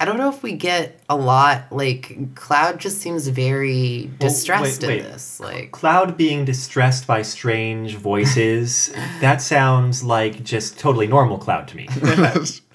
[0.00, 4.82] I don't know if we get a lot like Cloud just seems very Well, distressed
[4.82, 5.38] wait, in this.
[5.38, 11.76] Like Cloud being distressed by strange voices, that sounds like just totally normal Cloud to
[11.76, 11.88] me.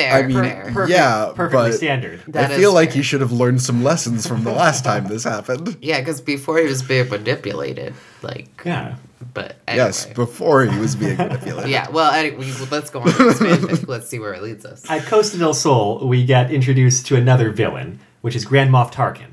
[0.00, 0.70] fair, I mean, fair.
[0.72, 2.22] Perfect, Yeah, perfectly but- standard.
[2.28, 2.96] That I feel like fair.
[2.98, 5.76] you should have learned some lessons from the last time this happened.
[5.82, 8.96] Yeah, because before he was being manipulated, like Yeah.
[9.34, 9.84] but anyway.
[9.86, 11.70] Yes, before he was being manipulated.
[11.70, 13.88] Yeah, well, anyway, let's go on to this fanfic.
[13.88, 14.88] Let's see where it leads us.
[14.90, 19.30] At Costa del Sol, we get introduced to another villain, which is Grand Moff Tarkin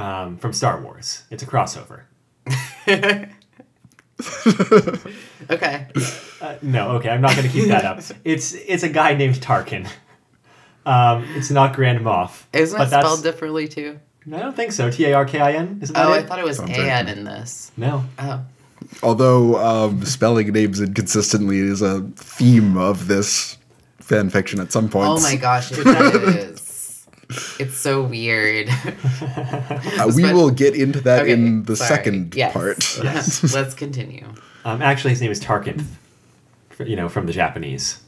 [0.00, 1.24] um, from Star Wars.
[1.30, 2.02] It's a crossover.
[5.50, 5.86] Okay.
[6.40, 8.00] Uh, no, okay, I'm not going to keep that up.
[8.24, 9.88] It's it's a guy named Tarkin.
[10.86, 12.44] Um, it's not Grand Moff.
[12.52, 14.00] Isn't but it that's- spelled differently too?
[14.32, 14.90] I don't think so.
[14.90, 15.78] T A R K I N.
[15.82, 16.18] Isn't that Oh, it?
[16.18, 17.08] I thought it was Sounds An right.
[17.08, 17.72] in this.
[17.76, 18.04] no.
[18.18, 18.44] Oh.
[19.02, 23.56] Although um, spelling names inconsistently is a theme of this
[24.00, 25.24] fan fiction at some points.
[25.24, 27.06] Oh my gosh, it is.
[27.58, 28.68] It's so weird.
[30.00, 31.88] Uh, we will get into that Okay, in the sorry.
[31.88, 32.52] second Yes.
[32.52, 32.98] part.
[33.02, 33.54] Yes.
[33.54, 34.26] Let's continue.
[34.68, 35.84] Um, actually, his name is Tarkin.
[36.84, 38.00] You know, from the Japanese.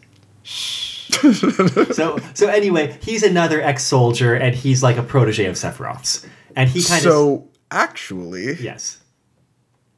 [0.45, 6.83] so so anyway, he's another ex-soldier, and he's like a protege of Sephiroth's, and he
[6.85, 8.99] kind of so actually, yes.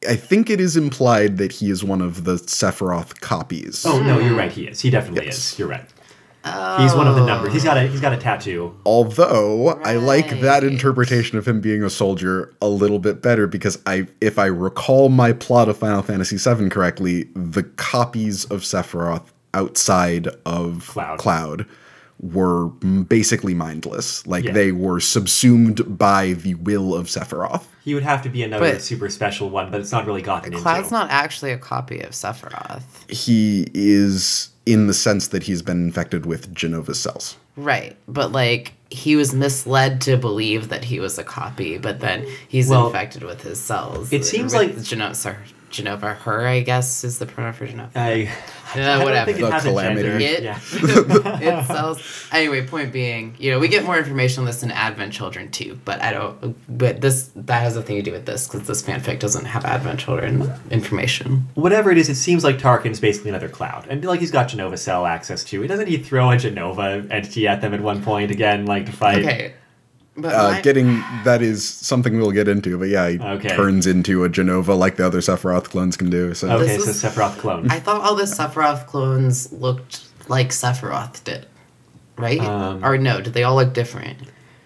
[0.09, 3.85] I think it is implied that he is one of the Sephiroth copies.
[3.85, 4.51] Oh no, you're right.
[4.51, 4.81] He is.
[4.81, 5.53] He definitely Yes.
[5.53, 5.59] is.
[5.59, 5.85] You're right.
[6.45, 7.53] He's one of the numbers.
[7.53, 7.87] He's got a oh.
[7.87, 8.77] he's got a tattoo.
[8.85, 13.79] Although I like that interpretation of him being a soldier a little bit better because
[13.85, 19.23] I if I recall my plot of Final Fantasy VII correctly, the copies of Sephiroth
[19.53, 21.19] outside of Cloud.
[21.19, 21.65] Cloud
[22.19, 24.25] were basically mindless.
[24.27, 24.51] Like Yeah.
[24.53, 27.63] they were subsumed by the will of Sephiroth.
[27.83, 30.53] He would have to be another But- super special one, but it's not really gotten
[30.53, 30.93] Cloud's into.
[30.93, 32.83] not actually a copy of Sephiroth.
[33.09, 37.35] He is in the sense that he's been infected with Jenova's cells.
[37.55, 37.95] Right.
[38.07, 42.69] But like he was misled to believe that he was a copy, but then he's
[42.69, 44.11] Well, infected with his cells.
[44.13, 45.37] it seems like- Geno- sorry,
[45.71, 47.89] Jenova, her, I guess, is the pronoun for Genova.
[47.95, 48.29] I,
[48.83, 49.25] Yeah, I don't whatever.
[49.25, 50.01] think it The has a calamity.
[50.03, 50.25] gender.
[50.25, 50.59] It- Yeah.
[51.61, 52.27] it sells.
[52.31, 55.79] Anyway, point being, you know, we get more information on this in Advent Children too,
[55.85, 56.55] but I don't.
[56.77, 59.99] But this that has nothing to do with this because this fanfic doesn't have Advent
[59.99, 61.47] Children information.
[61.55, 64.77] Whatever it is, it seems like Tarkin's basically another Cloud, and like he's got Jenova
[64.77, 65.63] Cell access to.
[65.63, 65.67] It.
[65.67, 69.19] Doesn't he throw a Jenova entity at them at one point again, like to fight?
[69.23, 69.62] Okay, but
[70.17, 70.21] Uh,
[70.53, 73.55] my- getting that is something we'll get into, but yeah, he Okay.
[73.55, 76.33] turns into a Jenova like the other Sephiroth clones can do.
[76.35, 77.67] So Okay, This so is- Sephiroth clone.
[77.71, 81.47] I thought all the Sephiroth clones looked like Sephiroth did,
[82.17, 82.39] right?
[82.41, 83.21] Um, or no?
[83.21, 84.17] Did they all look different?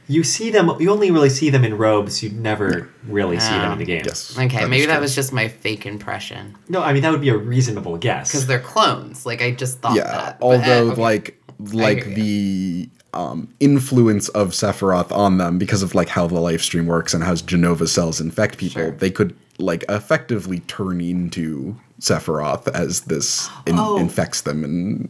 [0.10, 0.70] You see them.
[0.80, 2.24] You only really see them in robes.
[2.24, 4.04] You never really see them in the game.
[4.06, 7.20] yes, Okay, that maybe that was just my fake impression No, I mean that would
[7.22, 8.30] be a reasonable guess.
[8.32, 9.26] because they're clones.
[9.26, 10.04] Like I just thought yeah.
[10.04, 10.40] that.
[10.40, 11.02] But, eh, although okay.
[11.02, 11.42] like
[11.74, 12.88] like the
[13.18, 17.24] um, influence of Sephiroth on them because of like how the life stream works and
[17.24, 18.92] how Jenova cells infect people, Sure.
[18.92, 23.98] they could like effectively turn into Sephiroth as this in- Oh.
[23.98, 25.10] infects them and.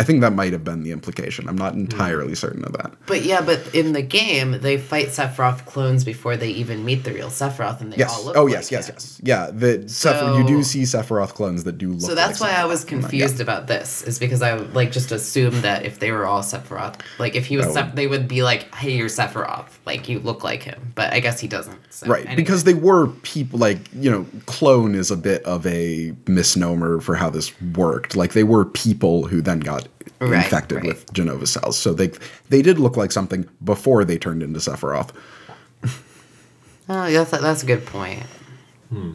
[0.00, 1.46] I think that might have been the implication.
[1.46, 1.80] I'm not hmm.
[1.80, 2.90] entirely certain of that.
[3.06, 7.12] But yeah, but in the game, they fight Sephiroth clones before they even meet the
[7.12, 8.10] real Sephiroth, and they Yes.
[8.16, 8.94] all look Oh, like yes, yes, him.
[8.96, 9.20] yes.
[9.22, 12.00] Yeah, the Sephiroth, you do see Sephiroth clones that do look.
[12.00, 12.88] So that's like why I was Sephiroth.
[12.88, 13.42] confused Yeah.
[13.42, 17.34] about this, is because I like just assumed that if they were all Sephiroth, like
[17.36, 20.18] if he was, That Sep- would- they would be like, "Hey, you're Sephiroth, like you
[20.20, 21.76] look like him," but I guess he doesn't.
[21.90, 22.36] So, Right, anyway.
[22.36, 27.16] because they were people like you know, clone is a bit of a misnomer for
[27.16, 28.16] how this worked.
[28.16, 29.88] Like they were people who then got
[30.18, 30.86] Right, infected right.
[30.86, 32.10] with Jenova cells, so they
[32.48, 35.10] they did look like something before they turned into Sephiroth.
[36.88, 38.22] Oh, yes, that- that's a good point.
[38.88, 39.12] Hmm.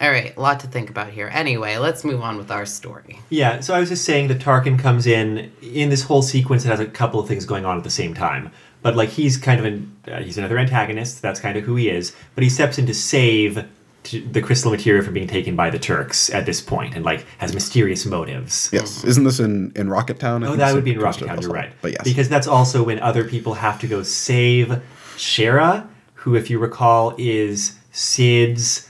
[0.00, 1.28] All right, a lot to think about here.
[1.32, 3.18] Anyway, let's move on with our story.
[3.30, 6.68] Yeah, so I was just saying that Tarkin comes in in this whole sequence that
[6.68, 8.52] has a couple of things going on at the same time.
[8.82, 11.22] But like he's kind of an uh, he's another antagonist.
[11.22, 12.14] That's kind of who he is.
[12.34, 13.64] But he steps in to save
[14.06, 17.26] t- the crystal material from being taken by the Turks at this point, and like
[17.38, 18.70] has mysterious motives.
[18.72, 20.42] Yes, isn't this in in Rocket Town?
[20.42, 21.40] I Oh, think that would be in Rocket Town.
[21.42, 21.72] You're right.
[21.82, 24.80] But yes, because that's also when other people have to go save
[25.16, 28.88] Shera, who, if you recall, is Cid's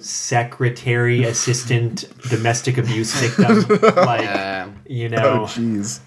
[0.00, 3.66] secretary, assistant, domestic abuse victim.
[3.96, 5.18] Like Um, you know.
[5.18, 6.00] oh know, jeez,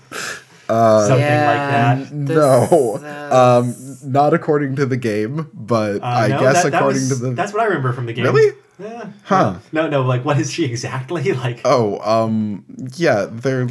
[0.68, 1.51] something Yeah.
[1.51, 1.66] like
[2.09, 2.14] that.
[2.14, 6.78] no, This, um, not according to the game, but Uh, I no, guess that- that
[6.80, 8.26] according was- to the That's what I remember from the game.
[8.26, 8.56] Really?
[8.80, 9.06] Yeah.
[9.24, 9.56] Huh.
[9.72, 10.02] No, no.
[10.02, 11.32] Like, what is she exactly?
[11.34, 13.68] Like, oh, um, yeah, they're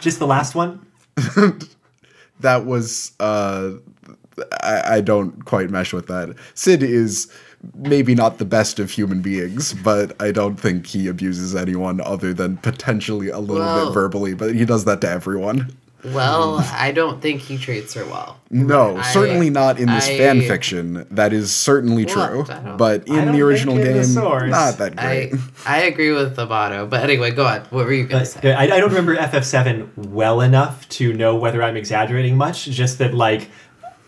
[0.00, 0.80] just the last one.
[2.40, 3.70] that was uh
[4.62, 6.34] I, I don't quite mesh with that.
[6.54, 7.30] Cid is
[7.76, 12.32] maybe not the best of human beings, but I don't think he abuses anyone other
[12.32, 15.70] than potentially a little Well- bit verbally, but he does that to everyone.
[16.04, 18.40] Well, I don't think he treats her well.
[18.50, 21.06] No, I- certainly not in this I- fan fiction.
[21.10, 22.74] That is certainly Well, true.
[22.76, 24.50] But in the original think in the game, source.
[24.50, 25.32] not that great.
[25.64, 27.60] I I agree with Amato, but anyway, go on.
[27.70, 28.52] What were you gonna say?
[28.52, 32.64] uh, I, I don't remember FF7 well enough to know whether I'm exaggerating much.
[32.64, 33.48] Just that, like,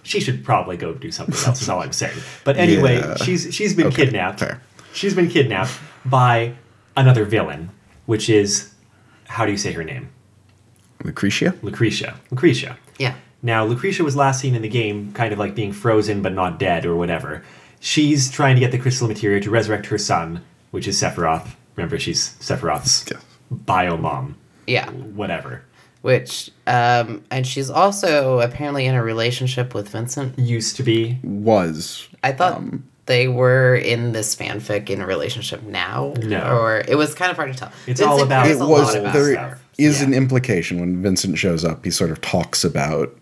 [0.03, 1.63] she should probably go do something else.
[1.63, 2.17] is all I'm saying.
[2.45, 3.17] But anyway, Yeah.
[3.17, 4.41] she's she's been Okay, kidnapped.
[4.41, 4.61] fair.
[4.93, 6.55] She's been kidnapped by
[6.97, 7.71] another villain,
[8.07, 8.71] which is
[9.29, 10.09] how do you say her name?
[11.05, 11.55] Lucretia?
[11.63, 12.19] Lucretia.
[12.31, 12.77] Lucretia.
[12.99, 13.15] Yeah.
[13.43, 16.59] Now, Lucretia was last seen in the game kind of like being frozen but not
[16.59, 17.45] dead or whatever.
[17.81, 21.55] She's trying to get the crystal material to resurrect her son, which is Sephiroth.
[21.77, 23.19] Remember, she's Sephiroth's Yeah.
[23.53, 24.35] biomom,
[24.67, 24.89] Yeah.
[24.91, 25.63] whatever.
[26.01, 30.39] Which um and she's also apparently in a relationship with Vincent.
[30.39, 31.19] Used to be.
[31.23, 32.09] Was.
[32.23, 36.15] I thought Um, they were in this fanfic in a relationship now.
[36.23, 36.57] No.
[36.59, 37.73] Or it was kind of hard to tell.
[37.87, 39.65] It's all about- it a was lot about there stuff.
[39.79, 40.07] is Yeah.
[40.07, 41.85] an implication when Vincent shows up.
[41.85, 43.15] He sort of talks about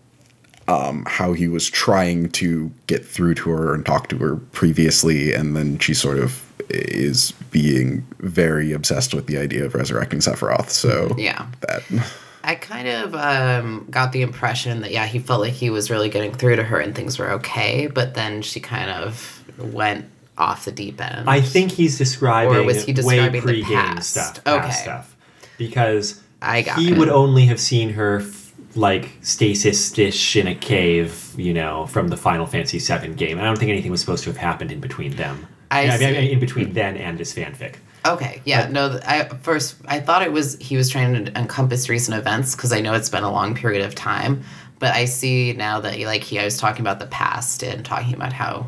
[0.69, 5.33] um, how he was trying to get through to her and talk to her previously,
[5.33, 10.69] and then she sort of is being very obsessed with the idea of resurrecting Sephiroth.
[10.69, 11.47] So Yeah.
[11.67, 11.83] that
[12.45, 16.07] I kind of um, got the impression that yeah, he felt like he was really
[16.09, 20.05] getting through to her and things were okay, but then she kind of went
[20.37, 21.29] off the deep end.
[21.29, 24.09] I think he's describing, Or was he describing the way pre-game past?
[24.11, 24.39] stuff.
[24.47, 24.59] Okay.
[24.59, 25.15] Past stuff.
[25.57, 26.97] Because I got he it.
[26.97, 32.17] would only have seen her f- like stasis-ish in a cave, you know, from the
[32.17, 33.39] Final Fantasy VII game.
[33.39, 35.45] I don't think anything was supposed to have happened in between them.
[35.71, 37.75] I Yeah, mean, in between then and this fanfic.
[38.05, 38.99] Okay, yeah, no.
[39.05, 42.81] I first I thought it was he was trying to encompass recent events because I
[42.81, 44.43] know it's been a long period of time,
[44.79, 47.85] but I see now that he, like he I was talking about the past and
[47.85, 48.67] talking about how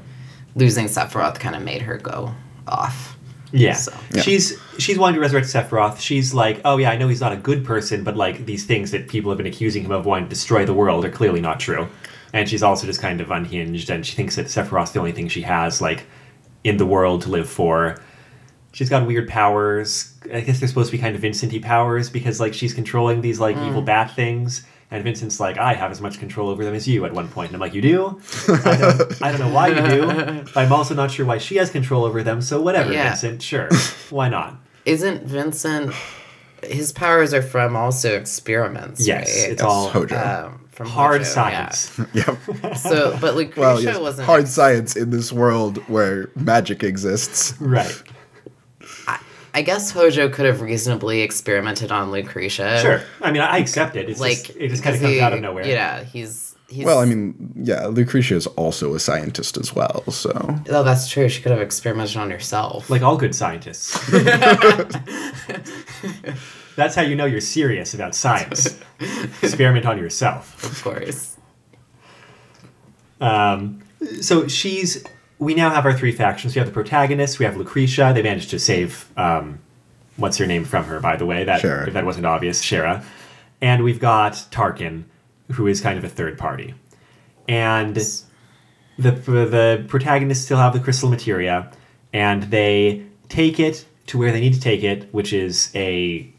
[0.55, 2.33] losing Sephiroth kind of made her go
[2.67, 3.17] off.
[3.51, 3.73] Yeah.
[3.73, 4.21] So- Yeah.
[4.21, 5.99] She's she's wanting to resurrect Sephiroth.
[5.99, 8.91] She's like, oh yeah, I know he's not a good person, but like these things
[8.91, 11.59] that people have been accusing him of wanting to destroy the world are clearly not
[11.59, 11.87] true.
[12.33, 15.29] And she's also just kind of unhinged, and she thinks that Sephiroth's the only thing
[15.29, 16.05] she has like
[16.65, 18.01] in the world to live for.
[18.73, 20.13] She's got weird powers.
[20.33, 23.39] I guess they're supposed to be kind of Vincent-y powers because like she's controlling these
[23.39, 23.85] like evil mm.
[23.85, 24.65] bat things.
[24.91, 27.49] And Vincent's like, I have as much control over them as you at one point.
[27.49, 28.21] And I'm like, you do?
[28.47, 30.05] I don't, I don't know why you do.
[30.53, 32.41] But I'm also not sure why she has control over them.
[32.41, 33.09] So whatever, Yeah.
[33.09, 33.41] Vincent.
[33.41, 33.67] Sure.
[34.11, 34.57] Why not?
[34.85, 35.91] Isn't Vincent?
[36.63, 39.05] His powers are from also experiments.
[39.05, 39.51] Yes, right?
[39.51, 40.15] it's all Hojo.
[40.17, 41.99] um, from hard Hojo, science.
[42.13, 42.37] yep.
[42.63, 42.73] Yeah.
[42.75, 47.59] So, but Lucretia Well, yes, wasn't hard science in this world where magic exists.
[47.59, 48.01] Right.
[49.55, 52.77] I guess Hojo could have reasonably experimented on Lucretia.
[52.81, 53.01] Sure.
[53.21, 54.09] I mean, I accept it.
[54.09, 55.65] It's Like just, it just kind of comes he- out of nowhere.
[55.65, 56.83] Yeah, he's he's.
[56.85, 60.31] Well, I mean, yeah, Lucretia is also a scientist as well, so
[60.69, 61.29] Oh, that's true.
[61.29, 62.89] She could have experimented on herself.
[62.89, 63.97] Like all good scientists.
[66.75, 68.77] That's how you know you're serious about science.
[69.41, 70.61] Experiment on yourself.
[70.65, 71.37] of course.
[73.21, 73.81] Um,
[74.21, 75.03] so she's.
[75.37, 76.55] We now have our three factions.
[76.55, 77.39] We have the protagonists.
[77.39, 78.11] We have Lucretia.
[78.13, 79.09] They managed to save.
[79.17, 79.59] Um,
[80.17, 81.43] what's her name from her, by the way?
[81.43, 81.87] That Shera.
[81.87, 83.03] if that wasn't obvious, Shera.
[83.61, 85.03] and we've got Tarkin,
[85.51, 86.73] who is kind of a third party,
[87.47, 91.71] and the the protagonists still have the crystal materia,
[92.13, 96.31] and they take it to where they need to take it, which is a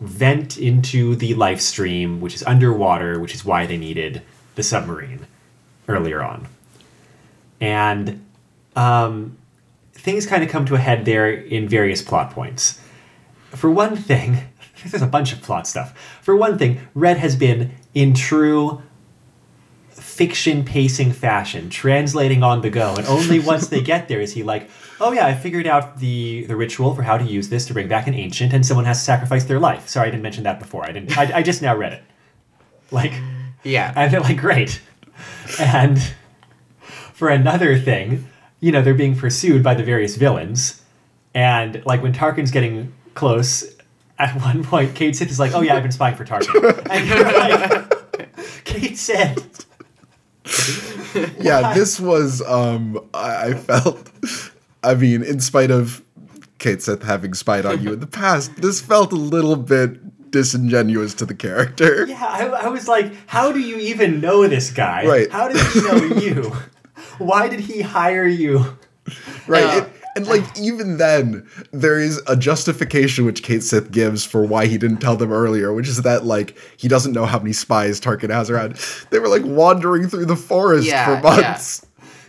[0.00, 4.22] vent into the life stream, which is underwater, which is why they needed
[4.54, 5.26] the submarine
[5.88, 6.46] earlier on.
[7.60, 8.25] And
[8.76, 9.36] um,
[9.92, 12.80] things kind of come to a head there in various plot points.
[13.50, 14.38] For one thing,
[14.84, 15.98] there's a bunch of plot stuff.
[16.22, 18.82] For one thing, Red has been in true
[19.90, 24.42] fiction pacing fashion, translating on the go, and only once they get there is he
[24.42, 24.68] like,
[25.00, 27.88] "Oh yeah, I figured out the the ritual for how to use this to bring
[27.88, 30.58] back an ancient, and someone has to sacrifice their life." Sorry, I didn't mention that
[30.58, 30.84] before.
[30.84, 31.16] I didn't.
[31.16, 32.02] I, I just now read it.
[32.90, 33.12] Like,
[33.64, 33.92] Yeah.
[33.96, 34.80] and they're like, "Great,"
[35.58, 35.98] and
[37.14, 38.26] for another thing,
[38.66, 40.82] you know, they're being pursued by the various villains,
[41.34, 43.64] and like when Tarkin's getting close.
[44.18, 47.06] At one point, Cait Sith is like, "Oh yeah, I've been spying for Tarkin," and
[47.06, 49.66] you're like, "Cait Sith."
[51.38, 54.10] yeah, this was um I, I felt
[54.82, 56.02] I mean, in spite of
[56.58, 61.14] Cait Sith having spied on you in the past, this felt a little bit disingenuous
[61.14, 62.06] to the character.
[62.06, 65.06] Yeah, I, I was like, how do you even know this guy?
[65.06, 65.30] Right.
[65.30, 66.56] How did he know you?
[67.18, 68.64] Why did he hire you?
[69.46, 69.60] Right.
[69.62, 69.84] Yeah.
[69.84, 74.66] And, and like even then, there is a justification which Cait Sith gives for why
[74.66, 78.00] he didn't tell them earlier, which is that like he doesn't know how many spies
[78.00, 78.80] Tarkin has around.
[79.10, 81.36] They were like wandering through the forest Yeah, for yeah.
[81.46, 81.85] months.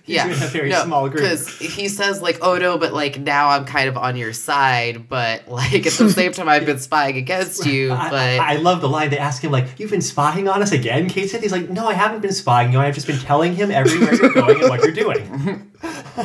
[0.08, 1.22] Yeah, in a very small group.
[1.22, 5.08] Because he says like, "Oh no," but like now I'm kind of on your side,
[5.10, 7.92] but like at the same time I've been spying against you.
[7.94, 10.62] I- But I, I love the line they ask him, like, you've been spying on
[10.62, 11.42] us again, Cait Sith?
[11.44, 12.78] He's like, no, I haven't been spying you.
[12.80, 15.70] Know, I've just been telling him everywhere you're going and what you're doing.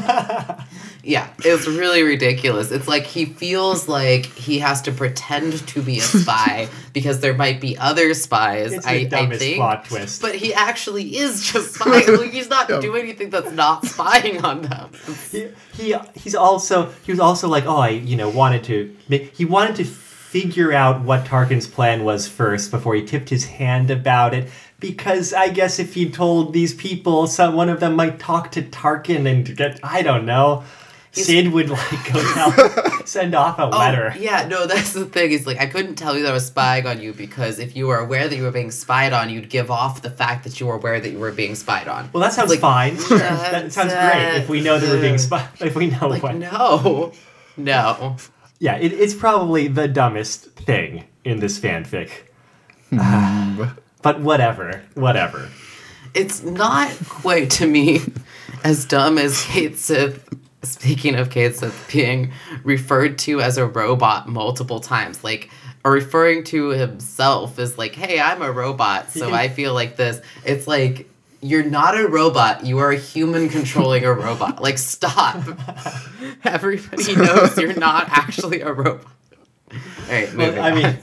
[1.03, 2.71] yeah, it's really ridiculous.
[2.71, 7.35] It's like he feels like he has to pretend to be a spy because there
[7.35, 8.73] might be other spies.
[8.73, 9.57] It's I, the I dumbest think.
[9.57, 10.23] plot twist.
[10.23, 12.17] But he actually is just spying.
[12.17, 14.91] like he's not doing anything that's not spying on them.
[15.31, 18.97] he, he he's also he was also like oh I you know wanted to
[19.35, 23.91] he wanted to figure out what Tarkin's plan was first before he tipped his hand
[23.91, 24.49] about it
[24.83, 28.63] because I guess if he told these people some one of them might talk to
[28.63, 30.65] Tarkin and get I don't know.
[31.13, 32.53] Cid would like go tell
[33.05, 34.13] send off a oh, letter.
[34.15, 35.31] Oh, yeah, no, that's the thing.
[35.31, 37.87] He's like, I couldn't tell you that I was spying on you because if you
[37.87, 40.67] were aware that you were being spied on, you'd give off the fact that you
[40.67, 42.09] were aware that you were being spied on.
[42.15, 42.97] well that sounds Like, fine.
[42.97, 43.19] Sure.
[43.19, 46.35] that sounds great if we know that we're being spied if we know Like, what
[46.37, 47.13] no,
[47.59, 48.17] no.
[48.59, 52.11] yeah it, it's probably the dumbest thing in this fanfic
[52.89, 53.65] hmm.
[54.03, 55.49] But whatever whatever
[56.15, 58.01] It's not quite to me
[58.65, 60.29] as dumb as Cait Sith.
[60.63, 62.33] Speaking of Cait Sith being
[62.63, 65.51] referred to as a robot multiple times, like
[65.85, 70.21] or referring to himself as like, "Hey, I'm a robot, so I feel like this."
[70.45, 71.09] It's like
[71.43, 72.65] you're not a robot.
[72.65, 74.63] You are a human controlling a robot.
[74.63, 75.43] Like, stop.
[76.45, 79.07] Everybody knows you're not actually a robot.
[79.73, 79.79] All
[80.09, 80.99] right, moving Well, I mean.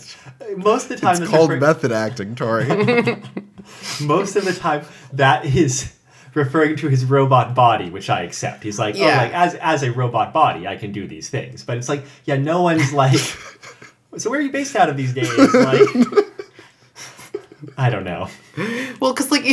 [0.57, 2.65] Most of the time, It's called refer- method acting, Tori.
[4.01, 4.83] most of the time
[5.13, 5.93] that is
[6.33, 8.63] referring to his robot body, which I accept.
[8.63, 9.17] He's like, oh, Yeah.
[9.23, 11.63] like as as a robot body, I can do these things.
[11.63, 13.17] But it's like, yeah, no one's like,
[14.17, 15.29] so where are you based out of these days?
[15.53, 15.79] Like,
[17.77, 18.27] I don't know.
[19.01, 19.43] Well, because like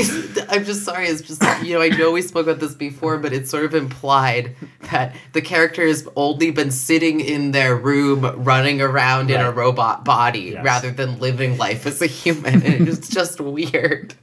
[0.48, 1.06] I'm just sorry.
[1.08, 3.74] It's just you know I know we spoke about this before, but it's sort of
[3.74, 4.54] implied
[4.90, 10.04] that the character has only been sitting in their room, running around in a robot
[10.04, 10.64] body Yes.
[10.64, 14.14] rather than living life as a human, and it's just weird.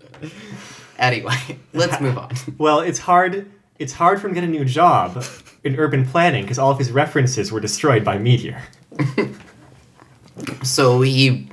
[0.97, 1.36] Anyway,
[1.73, 2.31] let's move on.
[2.57, 3.51] Well, it's hard.
[3.79, 5.25] It's hard for him to get a new job
[5.63, 8.61] in urban planning because all of his references were destroyed by meteor.
[10.63, 11.47] So he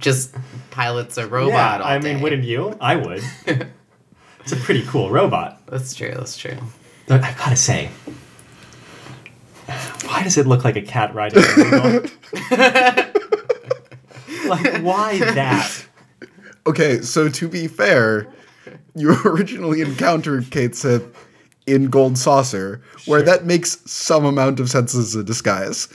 [0.00, 0.34] just
[0.72, 1.52] pilots a robot.
[1.52, 2.76] yeah, all I mean, wouldn't you?
[2.80, 3.22] I would.
[3.46, 5.64] it's a pretty cool robot.
[5.66, 6.12] That's true.
[6.12, 6.56] That's true.
[7.06, 7.90] But I've got to say,
[10.04, 12.12] why does it look like a cat riding a robot?
[14.46, 15.86] like, why that?
[16.66, 18.32] okay, so to be fair,
[18.94, 21.04] you originally encountered Cait Sith
[21.66, 25.88] in Gold Saucer, where that makes some amount of sense as a disguise.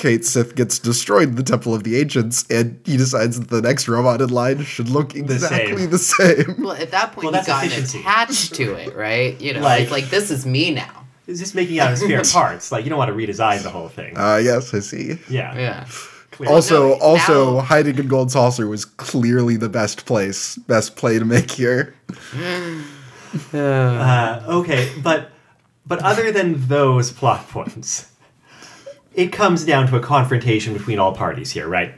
[0.00, 3.60] Cait Sith gets destroyed in the Temple of the Ancients, and he decides that the
[3.62, 5.90] next robot in line should look exactly same.
[5.90, 6.56] the same.
[6.58, 8.00] Well, at that point, Well, he that's got efficiency.
[8.00, 9.40] attached to it, right?
[9.40, 11.04] You know, Like- like, like this is me now.
[11.26, 12.72] It's just making out of spare parts.
[12.72, 14.16] Like, you don't want to redesign the whole thing.
[14.18, 15.18] Uh, yes, I see.
[15.28, 15.54] yeah.
[15.56, 15.86] Yeah.
[16.32, 16.54] clearly.
[16.54, 21.18] Also, no, also, now- hiding in Gold Saucer was clearly the best place, best play
[21.18, 21.94] to make here.
[23.54, 25.30] Uh, okay, but
[25.86, 28.09] but other than those plot points,
[29.14, 31.92] it comes down to a confrontation between all parties here, right?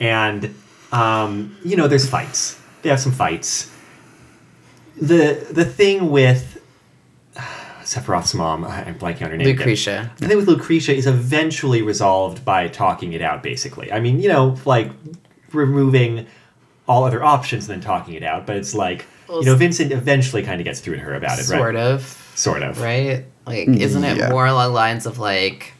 [0.00, 0.54] And
[0.92, 2.58] Um, you know, there's fights.
[2.82, 3.70] They have some fights.
[5.00, 6.60] The the thing with
[7.82, 9.46] Sephiroth's mom, I- I'm blanking on her name.
[9.48, 9.56] again.
[9.58, 10.10] Lucretia.
[10.18, 13.92] The thing with Lucretia is eventually resolved by talking it out, basically.
[13.92, 14.90] I mean, you know, like
[15.52, 16.26] removing
[16.88, 19.92] all other options and then talking it out, but it's like, Well, you know, Vincent
[19.92, 21.76] eventually kind of gets through to her about it, Sort right?
[21.76, 22.32] of.
[22.34, 22.80] Sort of.
[22.80, 23.24] Right?
[23.46, 24.30] Like, isn't it Yeah.
[24.30, 25.74] more along the lines of like.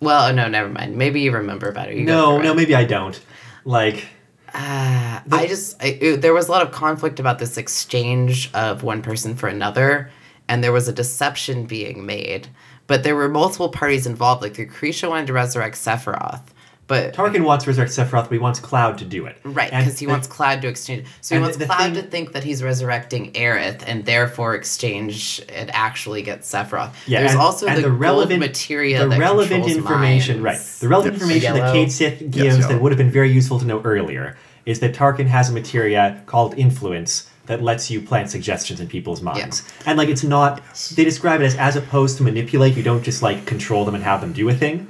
[0.00, 0.96] Well, no, never mind.
[0.96, 1.92] Maybe you remember better.
[1.92, 3.20] You No, no, maybe I don't.
[3.64, 4.06] Like,
[4.52, 8.82] Ah, I just I, it- there was a lot of conflict about this exchange of
[8.82, 10.10] one person for another,
[10.48, 12.48] and there was a deception being made.
[12.88, 14.42] But there were multiple parties involved.
[14.42, 16.42] Like Lucretia wanted to resurrect Sephiroth,
[16.90, 19.36] but Tarkin wants to resurrect Sephiroth, but he wants Cloud to do it.
[19.44, 21.06] right because he the- wants Cloud to exchange.
[21.20, 24.56] So he wants the- the Cloud thing- to think that he's resurrecting Aerith, and therefore
[24.56, 26.90] exchange and actually get Sephiroth.
[27.06, 30.58] Yeah, There's and, also and the, the relevant material, the that relevant information, minds.
[30.58, 30.80] right?
[30.80, 31.22] The relevant Yes.
[31.22, 31.72] information that Yellow.
[31.72, 34.36] Cait Sith gives Yes, that would have been very useful to know earlier
[34.66, 39.22] is that Tarkin has a materia called influence that lets you plant suggestions in people's
[39.22, 39.62] minds.
[39.86, 40.60] And like it's not
[40.96, 44.02] they describe it as as opposed to manipulate, you don't just like control them and
[44.04, 44.88] have them do a thing.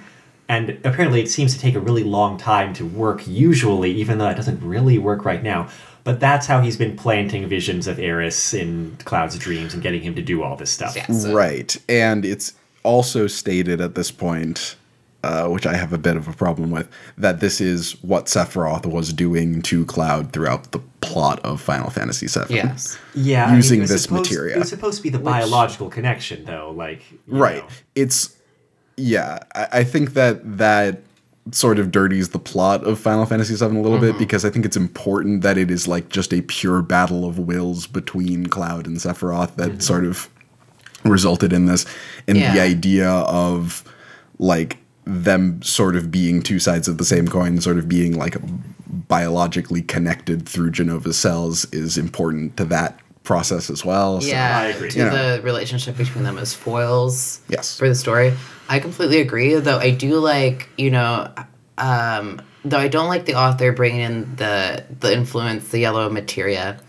[0.50, 4.28] And apparently it seems to take a really long time to work usually, even though
[4.28, 5.68] it doesn't really work right now.
[6.02, 10.16] But that's how he's been planting visions of Aeris in Cloud's dreams and getting him
[10.16, 10.96] to do all this stuff.
[10.96, 11.76] Yeah, so- Right.
[11.88, 14.74] And it's also stated at this point,
[15.22, 18.86] uh, which I have a bit of a problem with, that this is what Sephiroth
[18.86, 22.52] was doing to Cloud throughout the plot of Final Fantasy VII.
[22.52, 22.98] Yes.
[23.14, 24.56] Yeah, I mean, using it was this supposed- materia.
[24.56, 26.74] It was supposed to be the biological connection, though.
[26.76, 27.58] Like, you Right.
[27.58, 27.68] know.
[27.94, 28.30] It's
[28.96, 29.40] yeah.
[29.54, 31.02] I, I think that that
[31.52, 34.18] sort of dirties the plot of Final Fantasy VII a little bit mm-hmm.
[34.18, 37.86] because I think it's important that it is like just a pure battle of wills
[37.86, 39.80] between Cloud and Sephiroth that mm-hmm.
[39.80, 40.28] sort of
[41.04, 41.86] resulted in this,
[42.28, 43.84] and the idea of
[44.38, 48.36] like them sort of being two sides of the same coin, sort of being like
[49.08, 54.20] biologically connected through Jenova's cells is important to that process as well.
[54.20, 54.90] So- Yeah, I agree.
[54.90, 55.08] to Yeah.
[55.08, 57.40] the relationship between them as foils.
[57.48, 57.76] Yes.
[57.76, 58.34] For the story,
[58.70, 59.56] I completely agree.
[59.56, 61.28] Though I do like, you know,
[61.76, 66.80] um, though I don't like the author bringing in the the influence, the yellow materia,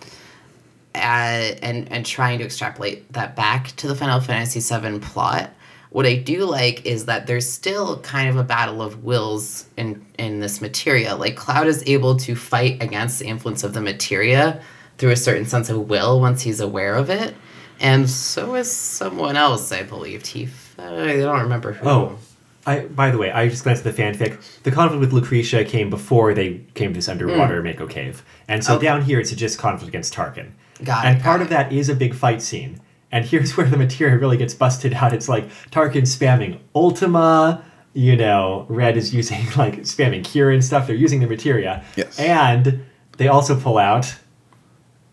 [0.94, 5.50] uh, and and trying to extrapolate that back to the Final Fantasy VII plot.
[5.90, 10.06] What I do like is that there's still kind of a battle of wills in
[10.20, 11.16] in this materia.
[11.16, 14.62] Like Cloud is able to fight against the influence of the materia
[15.00, 17.34] through a certain sense of will once he's aware of it,
[17.80, 19.72] and so is someone else.
[19.72, 20.48] I believe he.
[20.82, 21.88] F- I don't remember who.
[21.90, 22.18] Oh,
[22.66, 22.82] I.
[22.82, 24.62] By the way, I just glanced at the fanfic.
[24.64, 28.76] The conflict with Lucretia came before they came to this underwater Mako cave, and so.
[28.76, 28.86] Okay.
[28.86, 30.52] down here it's just conflict against Tarkin.
[30.84, 31.08] Got it.
[31.10, 32.80] and it, part got of that is a big fight scene.
[33.12, 35.14] And here's where the materia really gets busted out.
[35.14, 37.64] It's like Tarkin spamming Ultima.
[37.94, 40.88] You know, Red is using like spamming Cure and stuff.
[40.88, 41.84] They're using the materia.
[41.98, 42.18] Yes.
[42.20, 42.86] And
[43.18, 44.16] they also pull out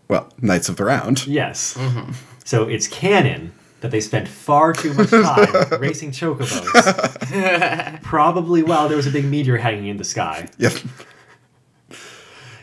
[0.07, 1.27] Well, Knights of the Round.
[1.27, 1.73] Yes.
[1.75, 2.13] Mm-hmm.
[2.45, 3.51] So it's canon
[3.81, 9.25] that they spent far too much time racing chocobos, probably while there was a big
[9.25, 10.73] meteor hanging in the sky, Yep.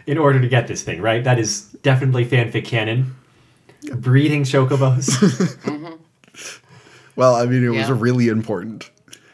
[0.06, 1.24] in order to get this thing, right?
[1.24, 3.14] That is definitely fanfic canon.
[3.94, 5.08] Breeding chocobos.
[7.16, 8.90] Well, I mean, it was really important.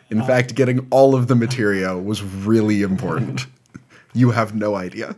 [0.09, 3.47] In fact, getting all of the material was really important.
[4.15, 5.17] you have no idea.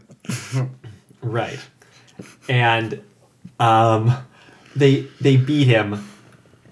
[1.21, 1.59] right.
[2.49, 3.03] And
[3.61, 4.17] um,
[4.75, 6.09] they they beat him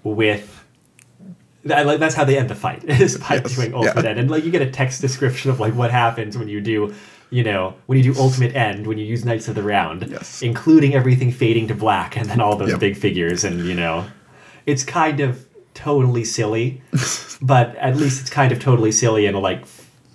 [0.03, 0.59] with.
[1.73, 4.11] I like that's how they end the fight is by Yes, doing ultimate yeah.
[4.11, 6.93] end, and like you get a text description of like what happens when you do,
[7.29, 10.41] you know, when you do ultimate end when you use Knights of the Round, Yes.
[10.41, 12.79] including everything fading to black and then all those Yep.
[12.79, 14.05] big figures, and you know,
[14.65, 16.81] it's kind of totally silly,
[17.41, 19.65] but at least it's kind of totally silly in a like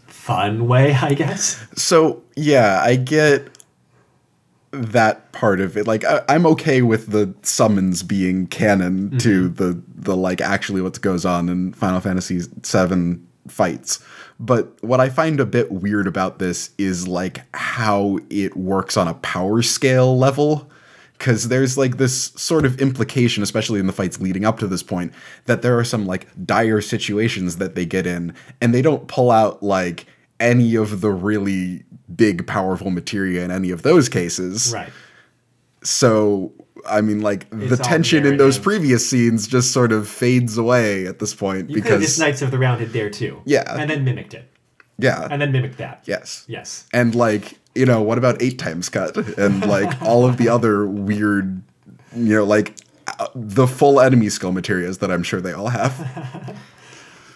[0.07, 1.64] fun way, I guess.
[1.76, 3.49] So, yeah, I get
[4.71, 5.87] that part of it.
[5.87, 9.55] Like, I, I'm okay with the summons being canon to mm-hmm.
[9.55, 14.05] the, the, like, actually what goes on in Final Fantasy VII fights.
[14.41, 19.09] But what I find a bit weird about this is, like, how it works on
[19.09, 20.71] a power scale level.
[21.19, 24.82] because there's like this sort of implication, especially in the fights leading up to this
[24.82, 25.12] point,
[25.47, 29.31] that there are some like dire situations that they get in, and they don't pull
[29.31, 30.07] out like
[30.40, 31.85] any of the really
[32.15, 34.73] big, powerful materia in any of those cases.
[34.73, 34.90] Right.
[35.82, 36.52] So,
[36.86, 40.59] I mean, like the It's all tension in those previous scenes just sort of fades
[40.59, 43.40] away at this point You have just Knights of the Round it there too.
[43.44, 43.65] Yeah.
[43.78, 44.51] And then mimicked it.
[44.98, 46.02] yeah, And then mimicked that.
[46.06, 46.86] yes, Yes.
[46.93, 50.85] and like you know, what about eight times cut and like all of the other
[50.86, 51.62] weird,
[52.16, 52.74] you know, like
[53.20, 56.56] uh, the full enemy skill materials that I'm sure they all have.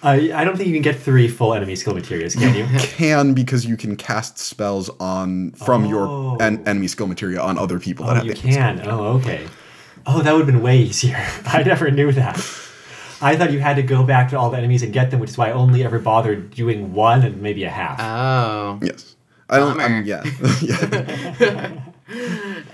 [0.04, 2.66] I I don't think you can get three full enemy skill materials, can you?
[2.80, 5.88] Can because you can cast spells on from Oh.
[5.88, 8.82] your en- enemy skill materia on other people Oh, have you can.
[8.86, 9.46] Oh, okay.
[10.06, 11.16] Oh, that would have been way easier.
[11.46, 12.36] I never knew that.
[13.20, 15.30] I thought you had to go back to all the enemies and get them, which
[15.30, 18.00] is why I only ever bothered doing one and maybe a half.
[18.00, 18.80] Oh.
[18.82, 19.14] Yes.
[19.48, 19.76] I don't.
[19.76, 19.98] Bummer.
[19.98, 20.24] Um, yeah.
[20.62, 21.80] yeah.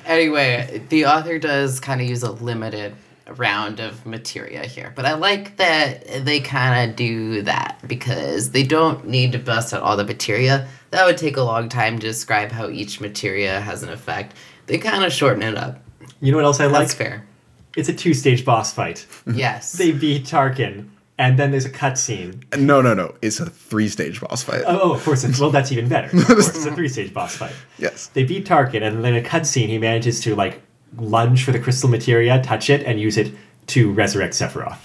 [0.07, 2.95] Anyway, the author does kind of use a limited
[3.37, 8.63] round of materia here, but I like that they kind of do that because they
[8.63, 10.69] don't need to bust out all the materia.
[10.91, 14.37] That would take a long time to describe how each materia has an effect.
[14.67, 15.83] They kind of shorten it up.
[16.21, 16.81] You know what else I like?
[16.81, 17.27] That's fair.
[17.77, 19.07] It's a two-stage boss fight.
[19.27, 19.73] Yes.
[19.73, 20.89] They beat Tarkin,
[21.19, 22.43] and then there's a cutscene.
[22.59, 23.15] No, no, no.
[23.23, 24.63] It's a three-stage boss fight.
[24.67, 25.23] Oh, oh, of course.
[25.23, 26.17] It's, well, that's even better.
[26.17, 27.55] Of course, it's a three-stage boss fight.
[27.79, 28.09] yes.
[28.09, 30.61] They beat Tarkin, and then in a cutscene, he manages to like
[30.97, 33.33] lunge for the crystal materia, touch it, and use it
[33.69, 34.79] to resurrect Sephiroth.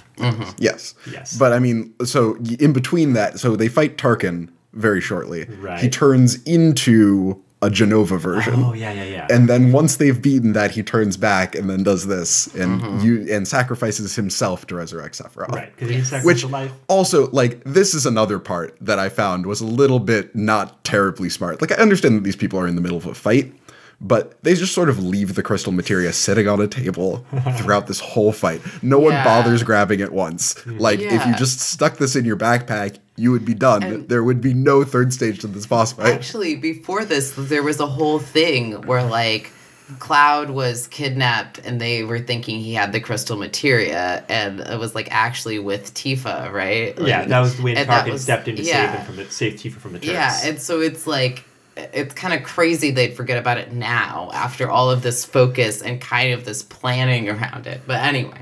[0.60, 0.94] Yes.
[1.12, 1.38] Yes.
[1.38, 5.46] But I mean, so in between that, so they fight Tarkin very shortly.
[5.46, 5.80] Right.
[5.80, 8.56] He turns into a Jenova version.
[8.58, 9.28] Oh yeah, yeah, yeah.
[9.30, 13.06] And then once they've beaten that, he turns back and then does this and Mm-hmm.
[13.06, 15.48] you and sacrifices himself to resurrect Sephiroth.
[15.50, 16.72] right, because he sacrificed Which life.
[16.90, 21.30] also, like, this is another part that I found was a little bit not terribly
[21.30, 21.62] smart.
[21.62, 23.54] Like, I understand that these people are in the middle of a fight,
[24.02, 27.26] but they just sort of leave the crystal materia sitting on a table
[27.58, 28.62] throughout this whole fight.
[28.82, 30.60] No one bothers grabbing it once.
[30.60, 30.78] Hmm.
[30.78, 33.84] Like, if you just stuck this in your backpack, you would be done.
[33.84, 36.14] And- there would be no third stage to this boss fight.
[36.14, 39.52] Actually, before this, there was a whole thing where like
[40.00, 44.96] Cloud was kidnapped and they were thinking he had the crystal materia, and it was
[44.96, 46.98] like actually with Tifa, right?
[46.98, 48.86] Like, yeah, that was when and that Tarkin was- stepped in to yeah.
[48.88, 50.12] save them from the save Tifa from the Turks.
[50.12, 51.46] Yeah, and so it's like
[51.76, 56.00] it's kind of crazy they'd forget about it now after all of this focus and
[56.00, 57.82] kind of this planning around it.
[57.88, 58.42] But anyway,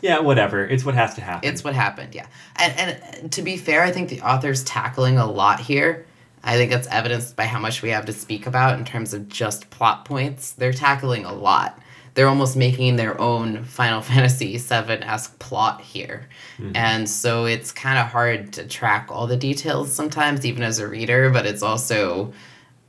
[0.00, 0.66] yeah, whatever.
[0.66, 1.48] It's what has to happen.
[1.48, 2.26] it's what happened, yeah.
[2.56, 6.06] And and to be fair, I think the author's tackling a lot here.
[6.42, 9.28] I think that's evidenced by how much we have to speak about in terms of
[9.28, 10.52] just plot points.
[10.52, 11.78] They're tackling a lot.
[12.12, 16.28] They're almost making their own Final Fantasy VII esque plot here.
[16.58, 16.76] Mm-hmm.
[16.76, 20.86] And so it's kind of hard to track all the details sometimes, even as a
[20.86, 22.32] reader, but it's also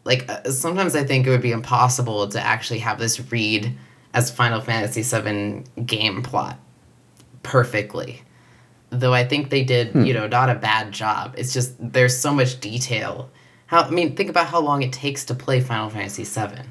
[0.06, 3.76] like uh, sometimes I think it would be impossible to actually have this read
[4.14, 6.58] as Final Fantasy VII game plot
[7.44, 8.22] perfectly.
[8.92, 11.34] Though I think they did, you know, not a bad job.
[11.38, 13.30] It's just there's so much detail.
[13.66, 16.62] How I mean, think about how long it takes to play Final Fantasy VII.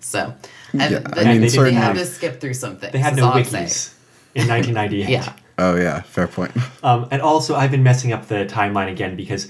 [0.00, 0.34] So,
[0.72, 2.90] and Yeah, the- I mean, they, certainly- had to skip through something.
[2.92, 3.66] they had no all saying.
[3.66, 3.94] wikis
[4.34, 5.08] in 1998.
[5.08, 5.32] Yeah.
[5.58, 6.52] Oh, yeah, fair point.
[6.82, 9.48] Um, and also, I've been messing up the timeline again because,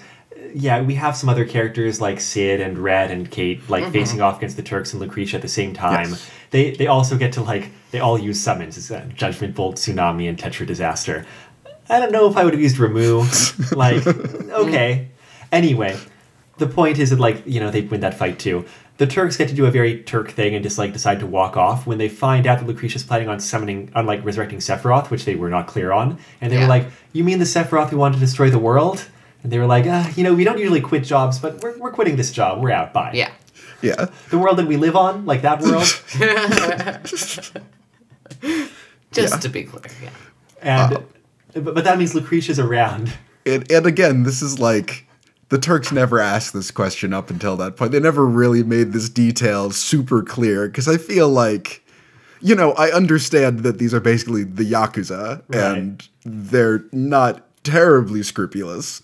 [0.54, 3.92] yeah, we have some other characters like Cid and Red and Cait like Mm-hmm.
[3.92, 6.10] facing off against the Turks and Lucretia at the same time.
[6.10, 6.30] Yes.
[6.50, 8.76] They they also get to like they all use summons.
[8.76, 11.26] It's uh, Judgment Bolt, Tsunami, and Tetra Disaster.
[11.90, 13.72] I don't know if I would have used Remove.
[13.76, 15.08] like, okay.
[15.52, 15.96] Anyway,
[16.58, 18.64] the point is that like you know they win that fight too.
[18.98, 21.56] The Turks get to do a very Turk thing and just like decide to walk
[21.56, 25.24] off when they find out that Lucretia's planning on summoning, on like resurrecting Sephiroth, which
[25.24, 26.18] they were not clear on.
[26.40, 26.62] And they Yeah.
[26.62, 29.08] were like, "You mean the Sephiroth who wanted to destroy the world?"
[29.42, 31.92] And they were like, uh, "You know, we don't usually quit jobs, but we're, we're
[31.92, 32.60] quitting this job.
[32.60, 32.92] We're out.
[32.92, 33.30] Bye." Yeah.
[33.82, 34.06] Yeah.
[34.30, 35.86] The world that we live on, like that world,
[39.12, 39.38] Just Yeah.
[39.40, 40.10] to be clear, yeah.
[40.60, 41.00] and Uh,
[41.60, 43.12] but, but that means Lucretia's around.
[43.46, 45.06] And, and again, this is like
[45.48, 47.92] the Turks never asked this question up until that point.
[47.92, 51.82] They never really made this detail super clear because I feel like,
[52.42, 59.02] you know, I understand that these are basically the Yakuza and they're not terribly scrupulous.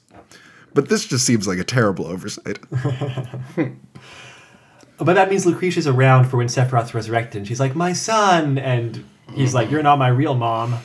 [0.75, 2.59] But this just seems like a terrible oversight.
[4.97, 9.05] But that means Lucretia's around for when Sephiroth's resurrected, and she's like, "My son," and
[9.33, 10.75] he's like, "You're not my real mom."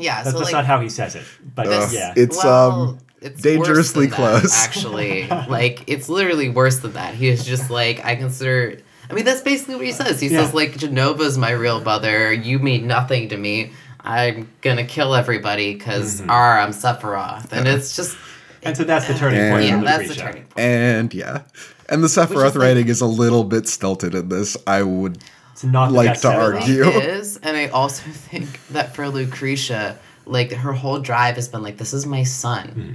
[0.00, 1.90] Yeah, That's, so that's like not how he says it, but Ugh.
[1.92, 2.14] yeah.
[2.16, 4.64] It's well, um it's dangerously worse than that, close.
[4.64, 7.14] actually, like it's literally worse than that.
[7.14, 8.78] He is just like I consider.
[9.10, 10.20] I mean, that's basically what he says.
[10.20, 10.44] He Yeah.
[10.44, 12.32] says like Jenova's my real mother.
[12.32, 13.72] You mean nothing to me.
[14.04, 16.30] I'm gonna kill everybody because Mm-hmm.
[16.30, 18.16] R I'm Sephiroth, and it's just
[18.62, 19.64] and so that's the turning And- point.
[19.66, 20.58] yeah, for that's the turning point.
[20.58, 21.42] and yeah.
[21.88, 24.56] And the Sephiroth like- writing is a little bit stilted in this.
[24.66, 25.18] I would
[25.52, 26.84] It's not Like to argue.
[26.86, 31.62] It is, and I also think that for Lucretia, like her whole drive has been
[31.62, 32.92] like, "This is my son," hmm.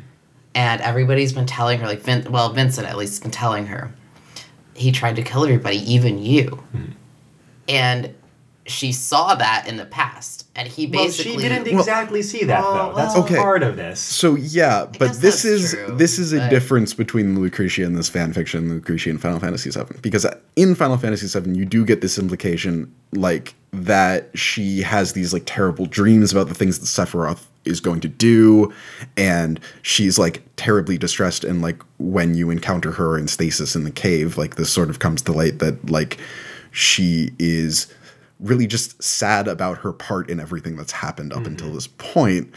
[0.56, 3.92] and everybody's been telling her, like, Vin- well, Vincent at least has been telling her,
[4.76, 6.92] he tried to kill everybody, even you, hmm.
[7.68, 8.14] and
[8.66, 12.22] she saw that in the past, and he basically Well, basically she didn't Well- exactly
[12.22, 12.96] see that Well, though.
[12.96, 13.36] That's Okay.
[13.36, 14.00] part of this.
[14.00, 18.08] So yeah, but this is true, this is a but- difference between Lucretia and this
[18.08, 20.26] fan fiction, Lucretia and Final Fantasy VII, because
[20.56, 25.44] in Final Fantasy VII you do get this implication like that she has these like
[25.46, 28.72] terrible dreams about the things that Sephiroth is going to do
[29.18, 33.92] and she's like terribly distressed and like when you encounter her in stasis in the
[33.92, 36.18] cave like this sort of comes to light that like
[36.72, 37.88] she is
[38.44, 41.76] really just sad about her part in everything that's happened up until mm-hmm.
[41.76, 42.54] this point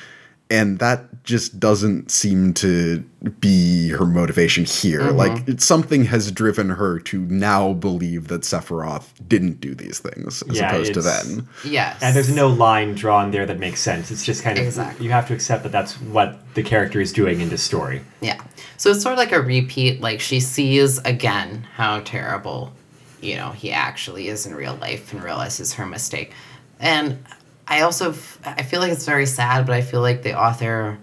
[0.49, 3.01] and that just doesn't seem to
[3.41, 5.17] be her motivation here mm-hmm.
[5.17, 10.43] like it, something has driven her to now believe that sephiroth didn't do these things
[10.49, 12.01] as Yeah, opposed to then Yes.
[12.01, 14.11] And there's no line drawn there that makes sense.
[14.11, 15.05] It's just kind of Exactly.
[15.05, 18.03] you have to accept that that's what the character is doing in this story.
[18.21, 18.41] Yeah.
[18.77, 20.01] So it's sort of like a repeat.
[20.01, 22.73] Like she sees again how terrible,
[23.21, 26.33] you know, he actually is in real life and realizes her mistake.
[26.79, 27.25] And
[27.67, 30.99] I also f- I feel like it's very sad, but I feel like the author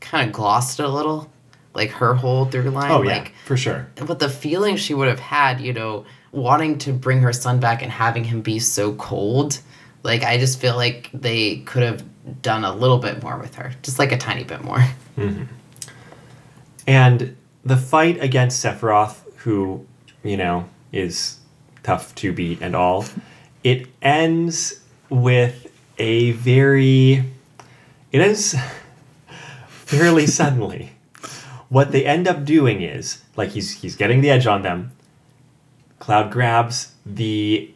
[0.00, 1.30] kind of glossed it a little,
[1.74, 2.90] like her whole through line.
[2.90, 3.88] Oh yeah, like, for sure.
[4.06, 7.82] but the feeling she would have had, you know, wanting to bring her son back
[7.82, 9.60] and having him be so cold,
[10.02, 12.04] like I just feel like they could have
[12.42, 14.84] done a little bit more with her, just like a tiny bit more.
[15.16, 15.42] Mm-hmm.
[16.86, 19.86] And the fight against Sephiroth, who,
[20.22, 21.39] you know, is
[21.82, 23.04] tough to beat and all,
[23.64, 27.24] it ends with a very.
[28.12, 28.54] It ends
[29.68, 30.92] fairly suddenly.
[31.68, 34.90] What they end up doing is, like, he's, he's getting the edge on them.
[36.00, 37.70] Cloud grabs the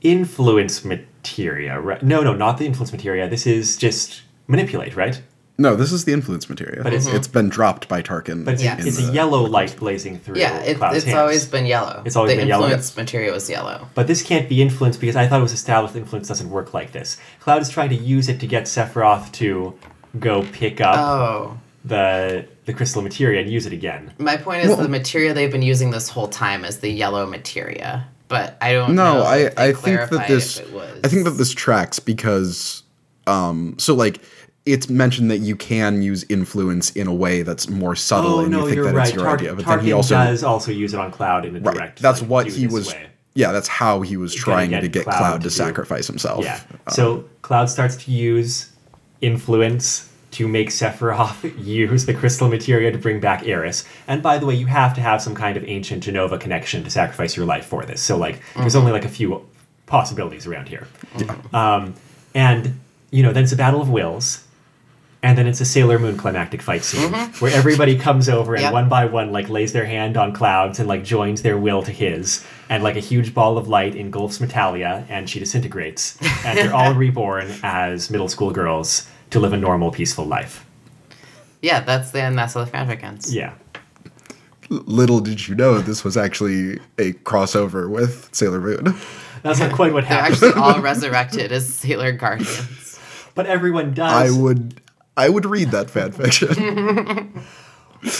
[0.00, 1.78] influence materia.
[1.78, 2.02] Right?
[2.02, 3.28] No, no, not the influence materia.
[3.28, 5.22] This is just manipulate, right?
[5.58, 8.62] No this is the influence material But it's- it's been dropped by tarkin But it's,
[8.62, 8.76] Yeah.
[8.78, 10.36] it's in a yellow light blazing through.
[10.38, 11.16] Yeah, it, Cloud's it's hands.
[11.18, 12.02] always been yellow.
[12.04, 12.66] It's always the been yellow?
[12.66, 13.88] The influence material is yellow.
[13.94, 16.74] But this can't be influence because I thought it was established that influence doesn't work
[16.74, 17.16] like this.
[17.40, 19.74] Cloud is trying to use it to get Sephiroth to
[20.18, 24.12] go pick up Oh, the the crystal materia and use it again.
[24.18, 27.26] my point is Well- the material they've been using this whole time is the yellow
[27.26, 28.94] materia, but I don't.
[28.96, 30.98] no know i if they i think that this it was.
[31.04, 32.82] i think that this tracks because
[33.28, 34.20] um so like
[34.66, 38.50] it's mentioned that you can use influence in a way that's more subtle Oh and
[38.50, 39.06] no, you think that right.
[39.06, 41.56] it's your Tar- idea but then he also does also use it on Cloud in
[41.56, 42.02] a right direct.
[42.02, 43.06] that's like, what he was way.
[43.34, 46.44] yeah that's how he was trying get to get Cloud cloud, to to, sacrifice himself
[46.44, 46.60] Yeah.
[46.88, 48.72] So Cloud starts to use
[49.20, 53.84] influence to make Sephiroth use the crystal materia to bring back Aeris.
[54.06, 56.90] And by the way, you have to have some kind of ancient Jenova connection to
[56.90, 58.02] sacrifice your life for this.
[58.02, 59.46] So like, there's only like a few
[59.86, 60.86] possibilities around here.
[61.54, 61.94] Um,
[62.34, 62.78] and
[63.10, 64.45] you know, then it's a battle of wills.
[65.26, 67.44] And then it's a Sailor Moon climactic fight scene mm-hmm.
[67.44, 68.72] where everybody comes over and Yep.
[68.72, 71.90] one by one like lays their hand on Clouds and like joins their will to
[71.90, 76.72] his, and like a huge ball of light engulfs Metalia and she disintegrates, and they're
[76.72, 80.64] all reborn as middle school girls to live a normal, peaceful life.
[81.60, 83.34] yeah, that's the and that's how the fanfic ends.
[83.34, 83.54] Yeah,
[84.70, 88.94] little did you know this was actually a crossover with sailor moon
[89.42, 90.36] that's not quite what happened.
[90.36, 93.00] They're actually all resurrected as Sailor Guardians.
[93.34, 94.12] but everyone does.
[94.12, 94.80] i would
[95.16, 97.32] i would read that fan fiction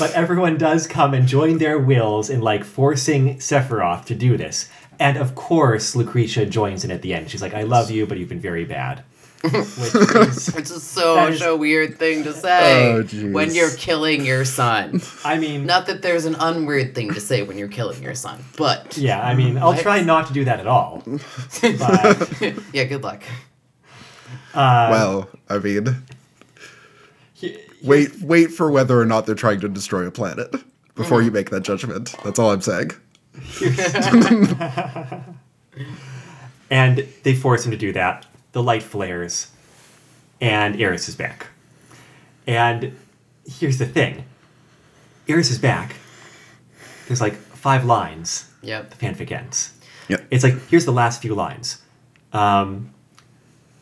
[0.00, 4.68] But everyone does come and join their wills in like forcing Sephiroth to do this.
[4.98, 7.30] And of course, Lucretia joins in at the end.
[7.30, 9.04] She's like, "I love you, but you've been very bad."
[9.42, 13.54] Which is, Which is so That is- such a weird thing to say Oh, when
[13.54, 15.02] you're killing your son.
[15.24, 18.42] I mean, Not that there's an unweird thing to say when you're killing your son,
[18.56, 19.82] but yeah, I mean, I'll What?
[19.82, 21.02] try not to do that at all.
[21.06, 23.22] But yeah, good luck.
[24.54, 25.92] uh, well i mean he-
[27.86, 30.54] wait wait for whether or not they're trying to destroy a planet
[30.94, 32.90] before you make that judgment that's all i'm saying
[36.70, 38.26] and they force him to do that.
[38.52, 39.50] The light flares,
[40.40, 41.48] and Aeris is back.
[42.46, 42.96] And
[43.46, 44.24] here's the thing:
[45.28, 45.96] Aeris is back.
[47.06, 48.50] There's like five lines.
[48.62, 48.90] Yep.
[48.90, 49.74] The fanfic ends.
[50.08, 50.26] Yep.
[50.30, 51.82] It's like here's the last few lines.
[52.32, 52.92] Um,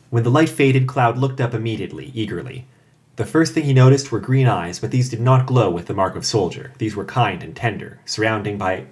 [0.09, 2.67] when the light faded, Cloud looked up immediately, eagerly.
[3.15, 5.93] The first thing he noticed were green eyes, but these did not glow with the
[5.93, 6.73] mark of soldier.
[6.79, 8.87] These were kind and tender, surrounding by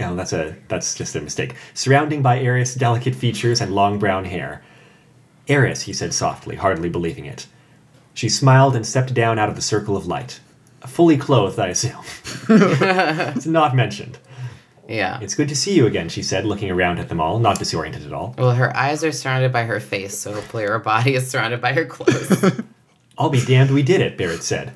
[0.00, 1.54] you know, that's a that's just a mistake.
[1.74, 4.62] Surrounding by Aeris' delicate features and long brown hair.
[5.46, 7.46] Aeris, he said softly, hardly believing it.
[8.14, 10.40] She smiled and stepped down out of the circle of light.
[10.86, 12.02] Fully clothed, I assume.
[12.48, 14.18] it's not mentioned.
[14.88, 15.20] Yeah.
[15.20, 18.06] It's good to see you again, she said, looking around at them all, not disoriented
[18.06, 18.34] at all.
[18.38, 21.74] Well, her eyes are surrounded by her face, so hopefully her body is surrounded by
[21.74, 22.62] her clothes.
[23.20, 24.72] I'll be damned we did it, Barret said.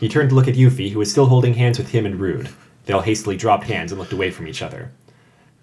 [0.00, 2.48] He turned to look at Yuffie, who was still holding hands with him and Rude.
[2.86, 4.90] They all hastily dropped hands and looked away from each other.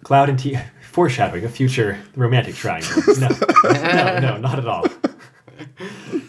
[0.04, 0.56] Cloud and T
[0.92, 3.02] foreshadowing a future romantic triangle.
[3.18, 3.30] No,
[3.64, 4.86] no, no, not at all.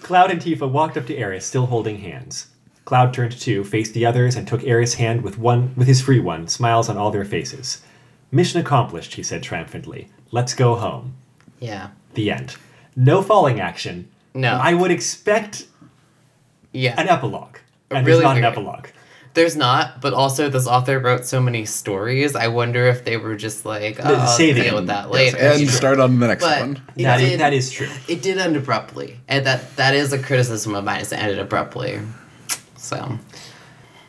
[0.01, 2.47] Cloud and Tifa walked up to Aeris, still holding hands.
[2.87, 6.21] Cloud turned too, faced the others, and took Aeris' hand with one with his free
[6.21, 7.83] one, smiles on all their faces.
[8.31, 10.09] Mission accomplished, he said triumphantly.
[10.31, 11.15] Let's go home.
[11.61, 11.91] yeah.
[12.15, 12.57] The end.
[12.97, 14.09] No falling action.
[14.35, 14.59] No.
[14.63, 15.67] I would expect
[16.73, 17.01] Yeah.
[17.01, 17.57] an epilogue.
[17.91, 18.45] And Really there's not weird.
[18.45, 18.87] an epilogue.
[19.35, 22.37] There's not, but also this author wrote so many stories.
[22.37, 24.81] I wonder if they were just like, oh, I'll saving deal it.
[24.81, 25.37] with that Yes, later.
[25.39, 26.83] and start on the next but one.
[26.97, 27.89] it That is, did, that is true.
[28.09, 31.01] it did end abruptly, and that that is a criticism of mine.
[31.01, 32.01] Is it ended abruptly.
[32.77, 33.19] So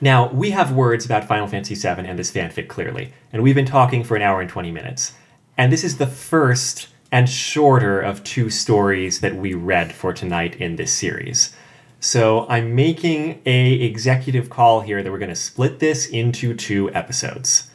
[0.01, 3.65] Now, we have words about Final Fantasy VII and this fanfic clearly, and we've been
[3.65, 5.13] talking for an hour and 20 minutes.
[5.57, 10.55] And this is the first and shorter of two stories that we read for tonight
[10.55, 11.55] in this series.
[12.03, 16.93] So I'm making a executive call here that we're going to split this into two
[16.93, 17.69] episodes.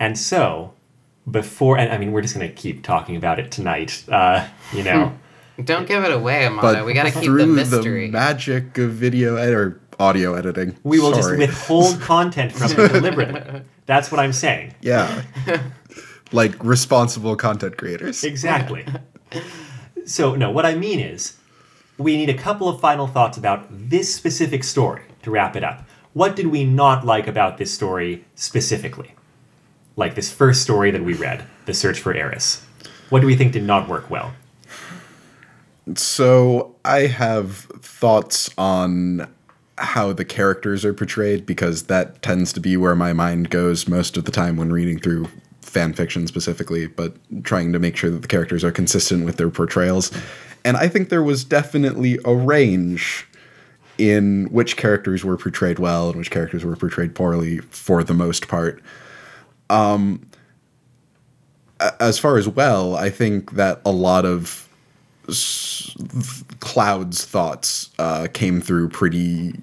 [0.00, 0.74] And so,
[1.30, 4.82] before, and I mean, we're just going to keep talking about it tonight, uh, you
[4.82, 5.16] know.
[5.64, 6.62] don't give it away, Amanda.
[6.80, 8.08] But we got to keep through the mystery.
[8.08, 11.38] magic of video ed- or audio editing, We will sorry.
[11.38, 13.62] just withhold content from it deliberately.
[13.86, 14.74] That's what I'm saying.
[14.80, 15.22] yeah,
[16.32, 18.24] like responsible content creators.
[18.24, 18.84] Exactly.
[20.06, 21.36] so, no, what I mean is,
[21.98, 25.84] we need a couple of final thoughts about this specific story to wrap it up.
[26.12, 29.14] What did we not like about this story specifically?
[29.96, 32.64] Like this first story that we read, The Search for Aeris.
[33.10, 34.34] What do we think did not work well?
[35.94, 39.28] So I have thoughts on
[39.76, 44.16] how the characters are portrayed because that tends to be where my mind goes most
[44.16, 45.28] of the time when reading through
[45.60, 49.50] fan fiction specifically, but trying to make sure that the characters are consistent with their
[49.50, 50.12] portrayals.
[50.64, 53.26] And I think there was definitely a range
[53.98, 58.48] in which characters were portrayed well and which characters were portrayed poorly for the most
[58.48, 58.82] part.
[59.70, 60.26] Um,
[62.00, 64.68] as far as well, I think that a lot of
[66.60, 69.54] Cloud's thoughts uh, came through pretty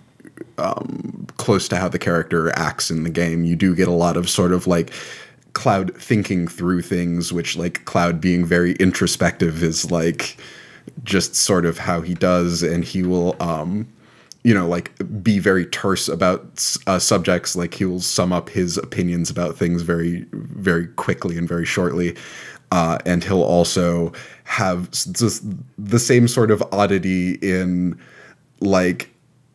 [0.57, 3.43] um, close to how the character acts in the game.
[3.43, 4.91] You do get a lot of sort of like
[5.53, 10.37] Cloud thinking through things, which like Cloud being very introspective is like
[11.03, 13.35] just sort of how he does, and he will.
[13.41, 13.87] Um,
[14.43, 14.91] you know, like
[15.21, 17.55] be very terse about uh, subjects.
[17.55, 22.15] Like he will sum up his opinions about things very, very quickly and very shortly.
[22.71, 24.11] Uh, and he'll also
[24.45, 25.43] have just
[25.77, 27.99] the same sort of oddity in
[28.61, 29.11] like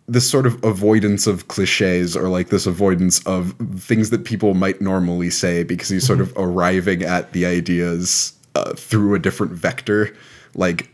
[0.07, 4.81] this sort of avoidance of cliches or like this avoidance of things that people might
[4.81, 10.15] normally say because he's sort of arriving at the ideas uh, through a different vector
[10.57, 10.91] like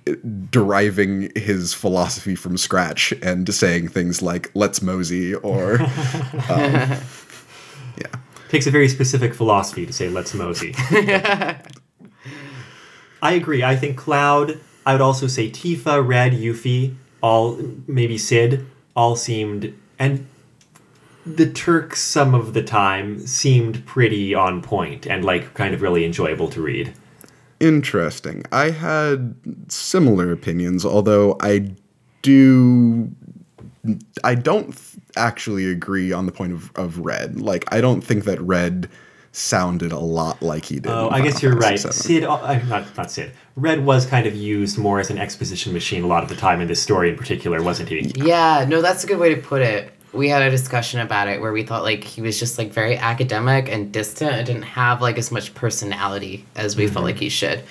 [0.51, 5.81] deriving his philosophy from scratch and saying things like let's mosey or
[6.51, 6.99] um,
[7.97, 8.13] yeah
[8.53, 10.75] Takes a very specific philosophy to say let's mosey.
[10.81, 11.63] I
[13.23, 13.65] agree.
[13.65, 19.73] I think Cloud, I would also say Tifa, Red, Yuffie, all maybe Cid, all seemed
[19.99, 20.27] and
[21.25, 26.05] the Turks some of the time seemed pretty on point and like kind of really
[26.05, 26.93] enjoyable to read.
[27.63, 29.35] Interesting i had
[29.69, 31.71] similar opinions although i
[32.23, 33.09] do
[34.25, 38.25] i don't th- actually agree on the point of, of red like i don't think
[38.25, 38.89] that red
[39.33, 41.81] sounded a lot like he did Oh, I guess you're right.
[41.81, 42.21] Fantasy VII.
[42.21, 43.33] Cid, uh, not not Cid.
[43.57, 46.61] Red was kind of used more as an exposition machine a lot of the time
[46.61, 48.13] in this story in particular, wasn't he?
[48.15, 49.95] Yeah, no, that's a good way to put it.
[50.13, 52.97] We had a discussion about it where we thought like he was just like very
[52.97, 57.25] academic and distant and didn't have like as much personality as we felt like mm-hmm.
[57.25, 57.63] he should.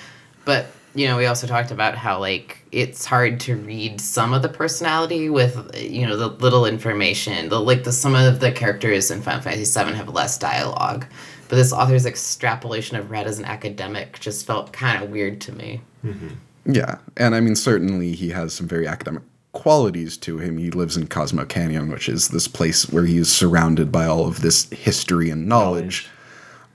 [0.44, 4.42] But you know, we also talked about how like it's hard to read some of
[4.42, 7.50] the personality with you know the little information.
[7.50, 11.06] The like the some of the characters in Final Fantasy VII have less dialogue.
[11.48, 15.52] But this author's extrapolation of Red as an academic just felt kind of weird to
[15.52, 15.82] me.
[16.04, 16.30] Mm-hmm.
[16.66, 19.24] Yeah, and I mean certainly he has some very academic
[19.54, 20.58] qualities to him.
[20.58, 24.26] He lives in Cosmo Canyon, which is this place where he is surrounded by all
[24.28, 26.10] of this history and knowledge.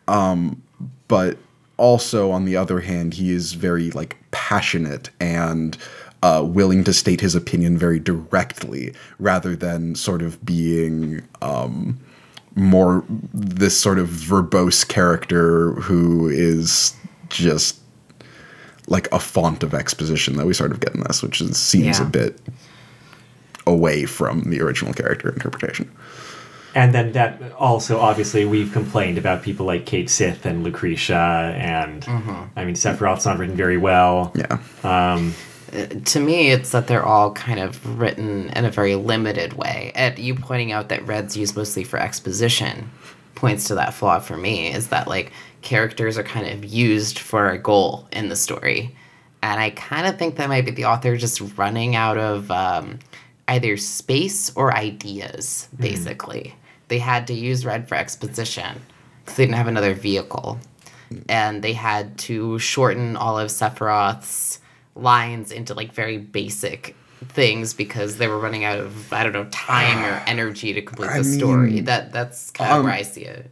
[0.08, 0.62] Um,
[1.08, 1.38] but
[1.78, 5.76] also on the other hand, he is very like passionate and
[6.22, 11.98] uh, willing to state his opinion very directly, rather than sort of being um,
[12.54, 13.04] more
[13.34, 16.94] this sort of verbose character who is
[17.28, 17.78] just
[18.88, 21.98] like a font of exposition that we sort of get in this, which is, seems
[21.98, 22.06] Yeah.
[22.06, 22.40] a bit
[23.66, 25.90] away from the original character interpretation.
[26.74, 32.04] And then that also, obviously, we've complained about people like Cait Sith and Lucretia, and
[32.54, 34.30] I mean, Sephiroth's not written very well.
[34.34, 34.58] Yeah.
[34.84, 35.32] Um,
[36.04, 39.92] to me, it's that they're all kind of written in a very limited way.
[39.94, 42.90] And you pointing out that Red's used mostly for exposition
[43.34, 45.32] points to that flaw for me is that like
[45.62, 48.94] characters are kind of used for a goal in the story.
[49.42, 52.98] And I kind of think that might be the author just running out of um,
[53.48, 56.54] either space or ideas, basically.
[56.88, 58.80] They had to use Red for exposition
[59.24, 60.58] because they didn't have another vehicle.
[61.28, 64.58] And they had to shorten all of Sephiroth's
[64.96, 66.96] lines into like very basic
[67.28, 71.10] things because they were running out of I don't know time or energy to complete
[71.10, 71.70] I the story.
[71.72, 73.50] mean, That that's kind of um, where I see it.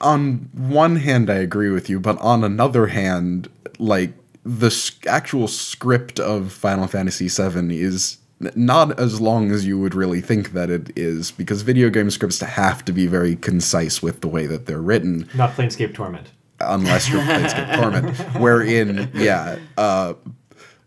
[0.00, 4.12] on one hand i agree with you but on another hand like
[4.44, 4.70] the
[5.08, 8.18] actual script of final fantasy VII is
[8.54, 12.40] not as long as you would really think that it is because video game scripts
[12.40, 16.30] have to be very concise with the way that they're written Not Planescape Torment.
[16.60, 20.14] unless you're Planescape Torment, wherein, yeah, uh,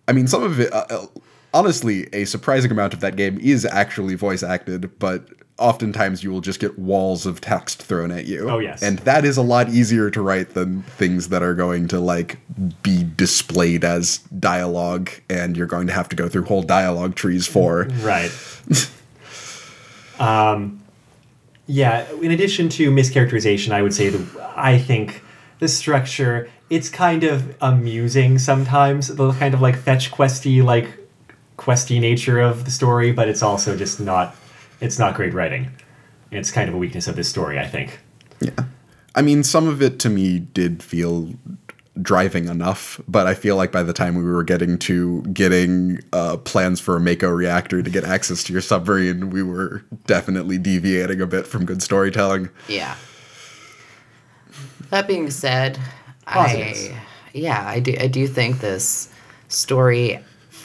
[0.07, 1.05] I mean, some of it, uh, uh,
[1.53, 5.27] honestly, a surprising amount of that game is actually voice acted, but
[5.57, 8.49] oftentimes you will just get walls of text thrown at you.
[8.49, 8.81] Oh, yes.
[8.84, 12.38] And that is a lot easier to write than things that are going to, like,
[12.84, 17.47] be displayed as dialogue, and you're going to have to go through whole dialogue trees
[17.47, 17.88] for.
[18.01, 18.31] Right.
[20.19, 20.81] um,
[21.65, 22.05] yeah.
[22.21, 25.23] In addition to mischaracterization, I would say that I think
[25.59, 29.07] the structure it's kind of amusing sometimes.
[29.07, 30.97] The kind of like fetch questy like
[31.57, 34.35] questy nature of the story, but it's also just not.
[34.81, 35.71] It's not great writing.
[36.31, 37.99] It's kind of a weakness of this story, I think.
[38.39, 38.65] Yeah.
[39.15, 41.33] I mean, some of it to me did feel
[42.01, 46.37] driving enough, but I feel like by the time we were getting to getting uh,
[46.37, 51.21] plans for a Mako reactor to get access to your submarine, we were definitely deviating
[51.21, 52.49] a bit from good storytelling.
[52.67, 52.95] Yeah.
[54.91, 55.79] That being said,
[56.25, 56.89] Positives.
[56.89, 57.01] I
[57.33, 59.09] yeah, I do I do think this
[59.47, 60.19] story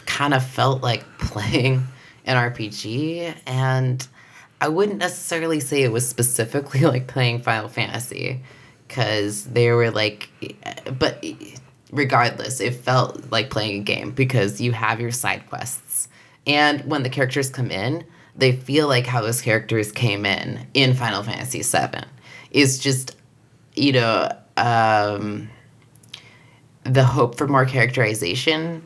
[0.06, 1.86] kind of felt like playing
[2.26, 4.06] an RPG and
[4.60, 8.42] I wouldn't necessarily say it was specifically like playing Final Fantasy
[8.88, 10.28] cuz they were like
[10.98, 11.24] but
[11.92, 16.08] regardless, it felt like playing a game because you have your side quests.
[16.46, 18.04] And when the characters come in,
[18.34, 22.04] they feel like how those characters came in in Final Fantasy VII.
[22.50, 23.16] Is just,
[23.74, 25.48] you know, um,
[26.84, 28.82] the hope for more characterization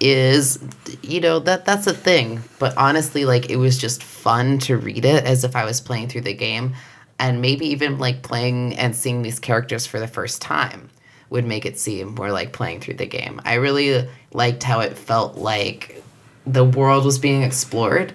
[0.00, 0.58] is,
[1.02, 2.42] you know, that that's a thing.
[2.58, 6.08] But honestly, like it was just fun to read it as if I was playing
[6.08, 6.74] through the game,
[7.18, 10.90] and maybe even like playing and seeing these characters for the first time
[11.30, 13.40] would make it seem more like playing through the game.
[13.44, 16.02] I really liked how it felt like
[16.46, 18.14] the world was being explored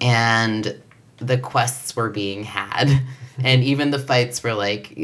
[0.00, 0.80] and
[1.18, 2.90] the quests were being had
[3.42, 4.98] and even the fights were like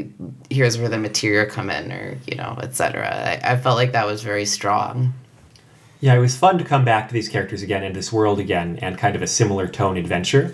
[0.50, 4.06] here's where the materia come in or you know etc I, I felt like that
[4.06, 5.14] was very strong
[6.02, 8.76] Yeah, it was fun to come back to these characters again and this world again
[8.82, 10.52] and kind of a similar tone adventure.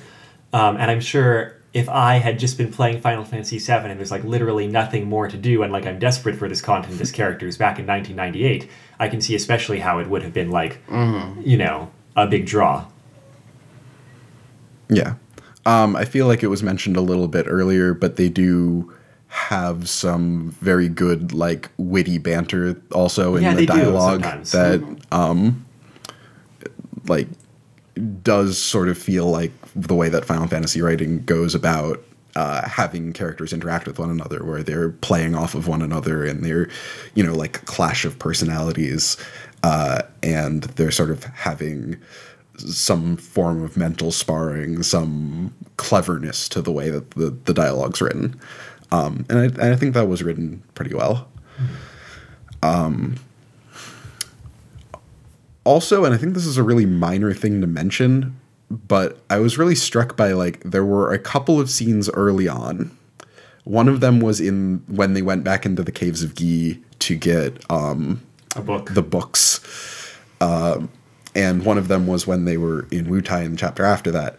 [0.53, 4.11] Um, and I'm sure if I had just been playing Final Fantasy VII and there's
[4.11, 7.57] like literally nothing more to do and like I'm desperate for this content, this characters
[7.57, 10.83] back in 1998, I can see especially how it would have been like,
[11.43, 12.85] you know, a big draw.
[14.91, 15.15] Yeah.
[15.65, 18.93] Um, I feel like it was mentioned a little bit earlier, but they do
[19.29, 24.83] have some very good, like, witty banter also in Yeah, the dialogue that,
[25.13, 25.65] um,
[27.07, 27.29] like,
[28.23, 32.03] does sort of feel like the way that Final Fantasy writing goes about
[32.37, 36.45] uh, having characters interact with one another, where they're playing off of one another and
[36.45, 36.69] they're,
[37.15, 39.17] you know, like clash of personalities,
[39.63, 41.97] uh, and they're sort of having
[42.59, 48.39] some form of mental sparring, some cleverness to the way that the, the dialogue's written.
[48.91, 51.29] Um, and, I, and I think that was written pretty well.
[52.63, 53.17] Um,
[55.65, 58.39] also, and I think this is a really minor thing to mention,
[58.71, 62.97] but I was really struck by like there were a couple of scenes early on.
[63.65, 67.17] One of them was in when they went back into the caves of Gi to
[67.17, 68.23] get um,
[68.57, 68.95] A book.
[68.95, 69.61] the books.
[70.41, 70.89] Um,
[71.35, 74.39] and one of them was when they were in Wutai in the chapter after that,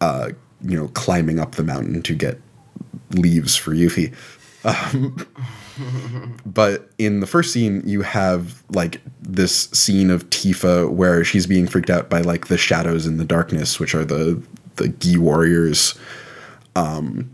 [0.00, 0.30] uh,
[0.62, 2.40] you know, climbing up the mountain to get
[3.14, 4.14] leaves for Yuffie.
[4.66, 5.26] Um,
[6.46, 11.66] but in the first scene, you have like this scene of Tifa where she's being
[11.66, 14.42] freaked out by like the shadows in the darkness, which are the
[14.76, 15.94] the Gi warriors
[16.76, 17.30] Um,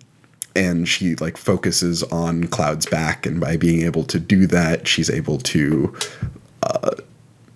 [0.56, 5.10] and she like focuses on Cloud's back, and by being able to do that, she's
[5.10, 5.94] able to
[6.64, 6.92] uh,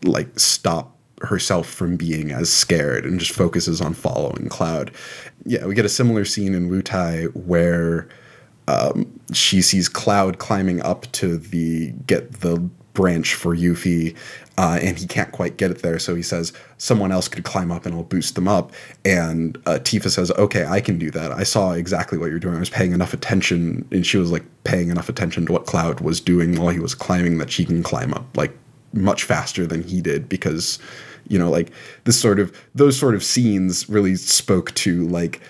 [0.04, 4.92] like stop herself from being as scared and just focuses on following Cloud.
[5.44, 8.08] Yeah, we get a similar scene in Wutai where
[8.68, 12.58] um, she sees Cloud climbing up to the get the
[12.94, 14.16] branch for Yuffie,
[14.56, 15.98] uh, and he can't quite get it there.
[15.98, 18.72] So he says, "Someone else could climb up, and I'll boost them up."
[19.04, 21.32] And uh, Tifa says, "Okay, I can do that.
[21.32, 22.56] I saw exactly what you're doing.
[22.56, 26.00] I was paying enough attention, and she was like paying enough attention to what Cloud
[26.00, 28.56] was doing while he was climbing that she can climb up like
[28.94, 30.78] much faster than he did because."
[31.26, 31.72] You know, like
[32.04, 35.40] this sort of those sort of scenes really spoke to like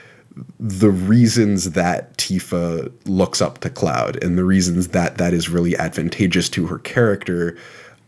[0.58, 5.76] the reasons that Tifa looks up to Cloud and the reasons that that is really
[5.76, 7.56] advantageous to her character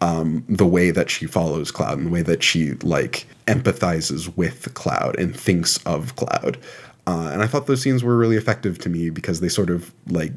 [0.01, 4.73] um, the way that she follows Cloud and the way that she like empathizes with
[4.75, 6.59] Cloud and thinks of Cloud.
[7.07, 9.95] Uh, and I thought those scenes were really effective to me because they sort of
[10.09, 10.33] like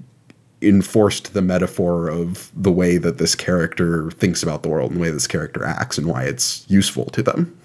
[0.61, 5.03] enforced the metaphor of the way that this character thinks about the world and the
[5.03, 7.57] way this character acts and why it's useful to them.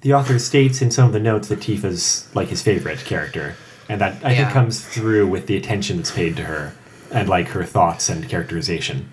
[0.00, 3.54] The author states in some of the notes that Tifa's like his favorite character,
[3.88, 6.74] and that I think comes through with the attention that's paid to her
[7.12, 9.10] and like her thoughts and characterization.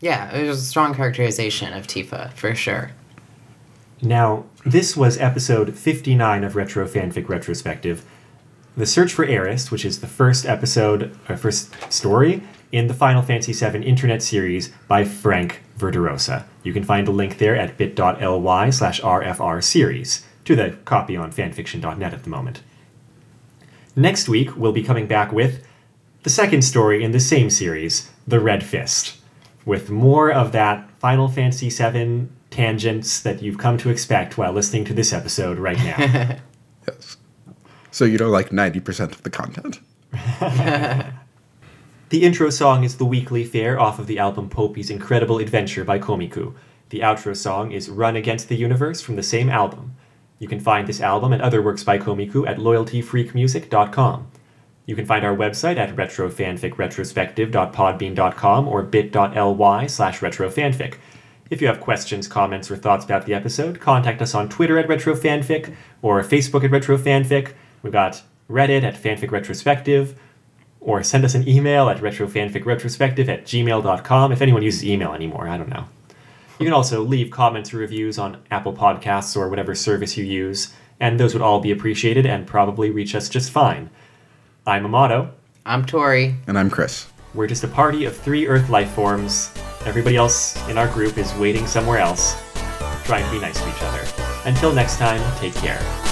[0.00, 2.90] Yeah, it was a strong characterization of Tifa for sure.
[4.02, 8.04] Now, this was episode 59 of Retro Fanfic Retrospective.
[8.74, 13.20] The Search for Aeris, which is the first episode, or first story in the Final
[13.20, 16.44] Fantasy VII Internet series by Frank Verderosa.
[16.62, 21.30] You can find a link there at bit.ly slash RFR series to the copy on
[21.30, 22.62] fanfiction.net at the moment.
[23.94, 25.66] Next week, we'll be coming back with
[26.22, 29.18] the second story in the same series, The Red Fist,
[29.66, 34.86] with more of that Final Fantasy VII tangents that you've come to expect while listening
[34.86, 36.38] to this episode right now.
[37.92, 39.78] So you know like 90% of the content.
[42.08, 45.98] the intro song is The Weekly Fair off of the album Poupi's Incredible Adventure by
[45.98, 46.54] Komiku.
[46.88, 49.94] The outro song is Run Against the Universe from the same album.
[50.38, 54.26] You can find this album and other works by Komiku at loyaltyfreakmusic.com.
[54.86, 60.94] You can find our website at retrofanficretrospective.podbean.com or bit.ly slash retrofanfic.
[61.50, 64.88] If you have questions, comments, or thoughts about the episode, contact us on Twitter at
[64.88, 67.52] retrofanfic or Facebook at retrofanfic.
[67.82, 70.18] We've got Reddit at Fanfic Retrospective,
[70.80, 75.48] or send us an email at retrofanficretrospective at gmail.com if anyone uses email anymore.
[75.48, 75.86] I don't know.
[76.58, 80.72] You can also leave comments or reviews on Apple Podcasts or whatever service you use,
[81.00, 83.90] and those would all be appreciated and probably reach us just fine.
[84.66, 85.32] I'm Amato.
[85.66, 86.36] I'm Tori.
[86.46, 87.08] And I'm Chris.
[87.34, 89.52] We're just a party of three Earth life forms.
[89.84, 92.36] Everybody else in our group is waiting somewhere else,
[93.04, 94.04] trying to be nice to each other.
[94.44, 96.11] Until next time, take care.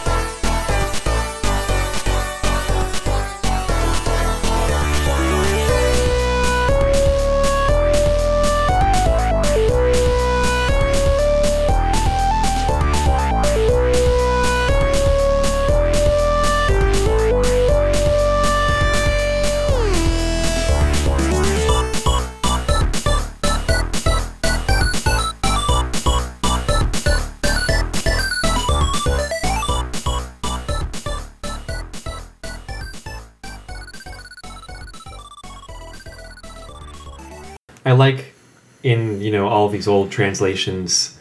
[38.92, 41.16] In you know all these old translations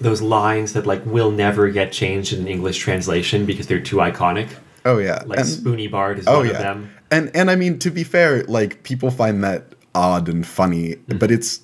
[0.00, 3.96] those lines that like will never get changed in an English translation because they're too
[4.10, 4.48] iconic.
[4.84, 5.22] Oh yeah.
[5.26, 6.52] Like And- Spoony Bard is oh one yeah.
[6.54, 6.78] of them.
[7.10, 9.62] And and I mean to be fair, like people find that
[9.94, 11.18] odd and funny, Mm-hmm.
[11.18, 11.60] but it's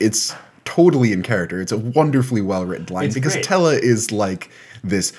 [0.00, 0.34] it's
[0.64, 1.60] totally in character.
[1.60, 3.44] It's a wonderfully well written line It's because great.
[3.46, 4.50] Tellah is like
[4.84, 5.12] this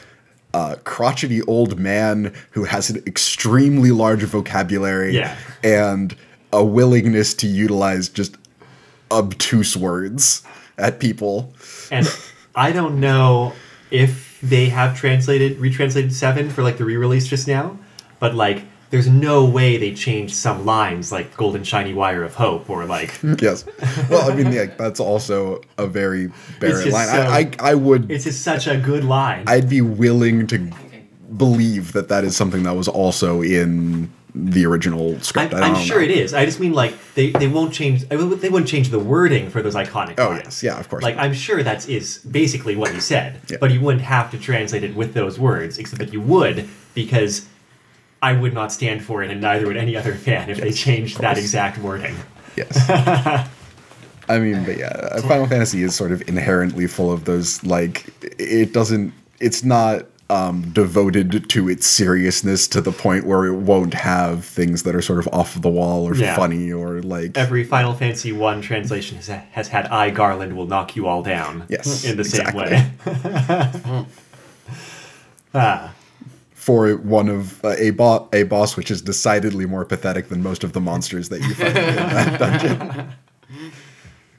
[0.53, 5.35] uh, crotchety old man who has an extremely large vocabulary Yeah.
[5.63, 6.15] and
[6.51, 8.35] a willingness to utilize just
[9.11, 10.43] obtuse words
[10.77, 11.53] at people.
[11.91, 12.07] And
[12.55, 13.53] I don't know
[13.91, 17.77] if they have translated retranslated seven for like the re-release just now,
[18.19, 22.69] but like there's no way they changed some lines like golden shiny wire of hope
[22.69, 23.65] or like yes.
[24.09, 27.07] Well, I mean, yeah, that's also a very Barret line.
[27.07, 29.45] so- I, I I would it's just such a good line.
[29.47, 30.71] I'd be willing to
[31.37, 35.53] believe that that is something that was also in the original script.
[35.53, 36.05] I I'm sure know.
[36.05, 36.33] it is.
[36.33, 38.03] I just mean like they, they won't change.
[38.09, 40.15] I mean, they wouldn't change the wording for those iconic.
[40.17, 40.43] Oh lines.
[40.45, 41.03] yes, yeah, of course.
[41.03, 43.57] Like I'm sure that's is basically what he said, Yeah.
[43.59, 47.45] but you wouldn't have to translate it with those words, except that you would because
[48.21, 51.19] I would not stand for it, and neither would any other fan if they changed
[51.19, 52.15] that exact wording.
[52.55, 52.89] yes.
[54.29, 58.05] I mean, but yeah, Final Fantasy is sort of inherently full of those like
[58.39, 59.13] it doesn't.
[59.41, 64.83] It's not um, devoted to its seriousness to the point where it won't have things
[64.83, 66.35] that are sort of off the wall or Yeah.
[66.35, 70.95] funny or like Every Final Fantasy One translation has, has had "I Garland will knock
[70.95, 72.91] you all down." Yes, in the same way.
[75.53, 75.93] ah,
[76.53, 80.63] for one of uh, a boss a boss which is decidedly more pathetic than most
[80.63, 83.07] of the monsters that you find in that dungeon.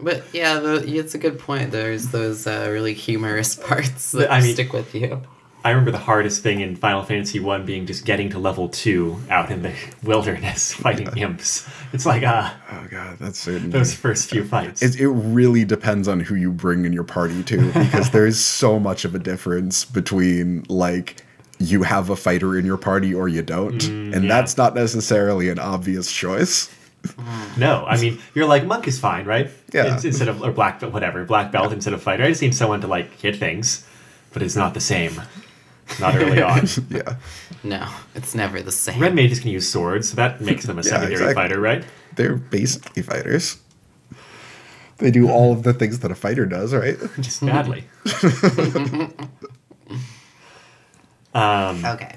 [0.01, 1.71] But yeah, the, it's a good point.
[1.71, 5.21] There's those uh, really humorous parts that I mean- stick with you.
[5.65, 9.19] I remember the hardest thing in Final Fantasy One being just getting to level two
[9.31, 9.73] out in the
[10.03, 11.67] wilderness fighting imps.
[11.95, 14.83] It's like ah, Oh god, that's certainly those first few fights.
[14.83, 18.39] it, it really depends on who you bring in your party to because there is
[18.39, 21.25] so much of a difference between like
[21.59, 24.29] you have a fighter in your party or you don't, and yeah.
[24.29, 26.69] that's not necessarily an obvious choice.
[27.57, 29.49] No, I mean you're like monk is fine, right?
[29.73, 29.97] Yeah.
[29.97, 32.23] In- instead of or black belt, whatever, black belt instead of fighter.
[32.25, 33.87] I just need someone to like hit things,
[34.35, 35.23] but it's not the same.
[36.01, 36.67] Not early on.
[36.91, 37.17] yeah.
[37.63, 39.01] No, it's never the same.
[39.01, 41.35] Red mages can use swords, so that makes them a Yeah, secondary exactly.
[41.35, 41.85] fighter, right?
[42.17, 43.59] They're basically fighters.
[44.99, 46.97] They do all of the things that a fighter does, right?
[47.21, 47.85] Just badly.
[51.35, 52.17] um, Okay.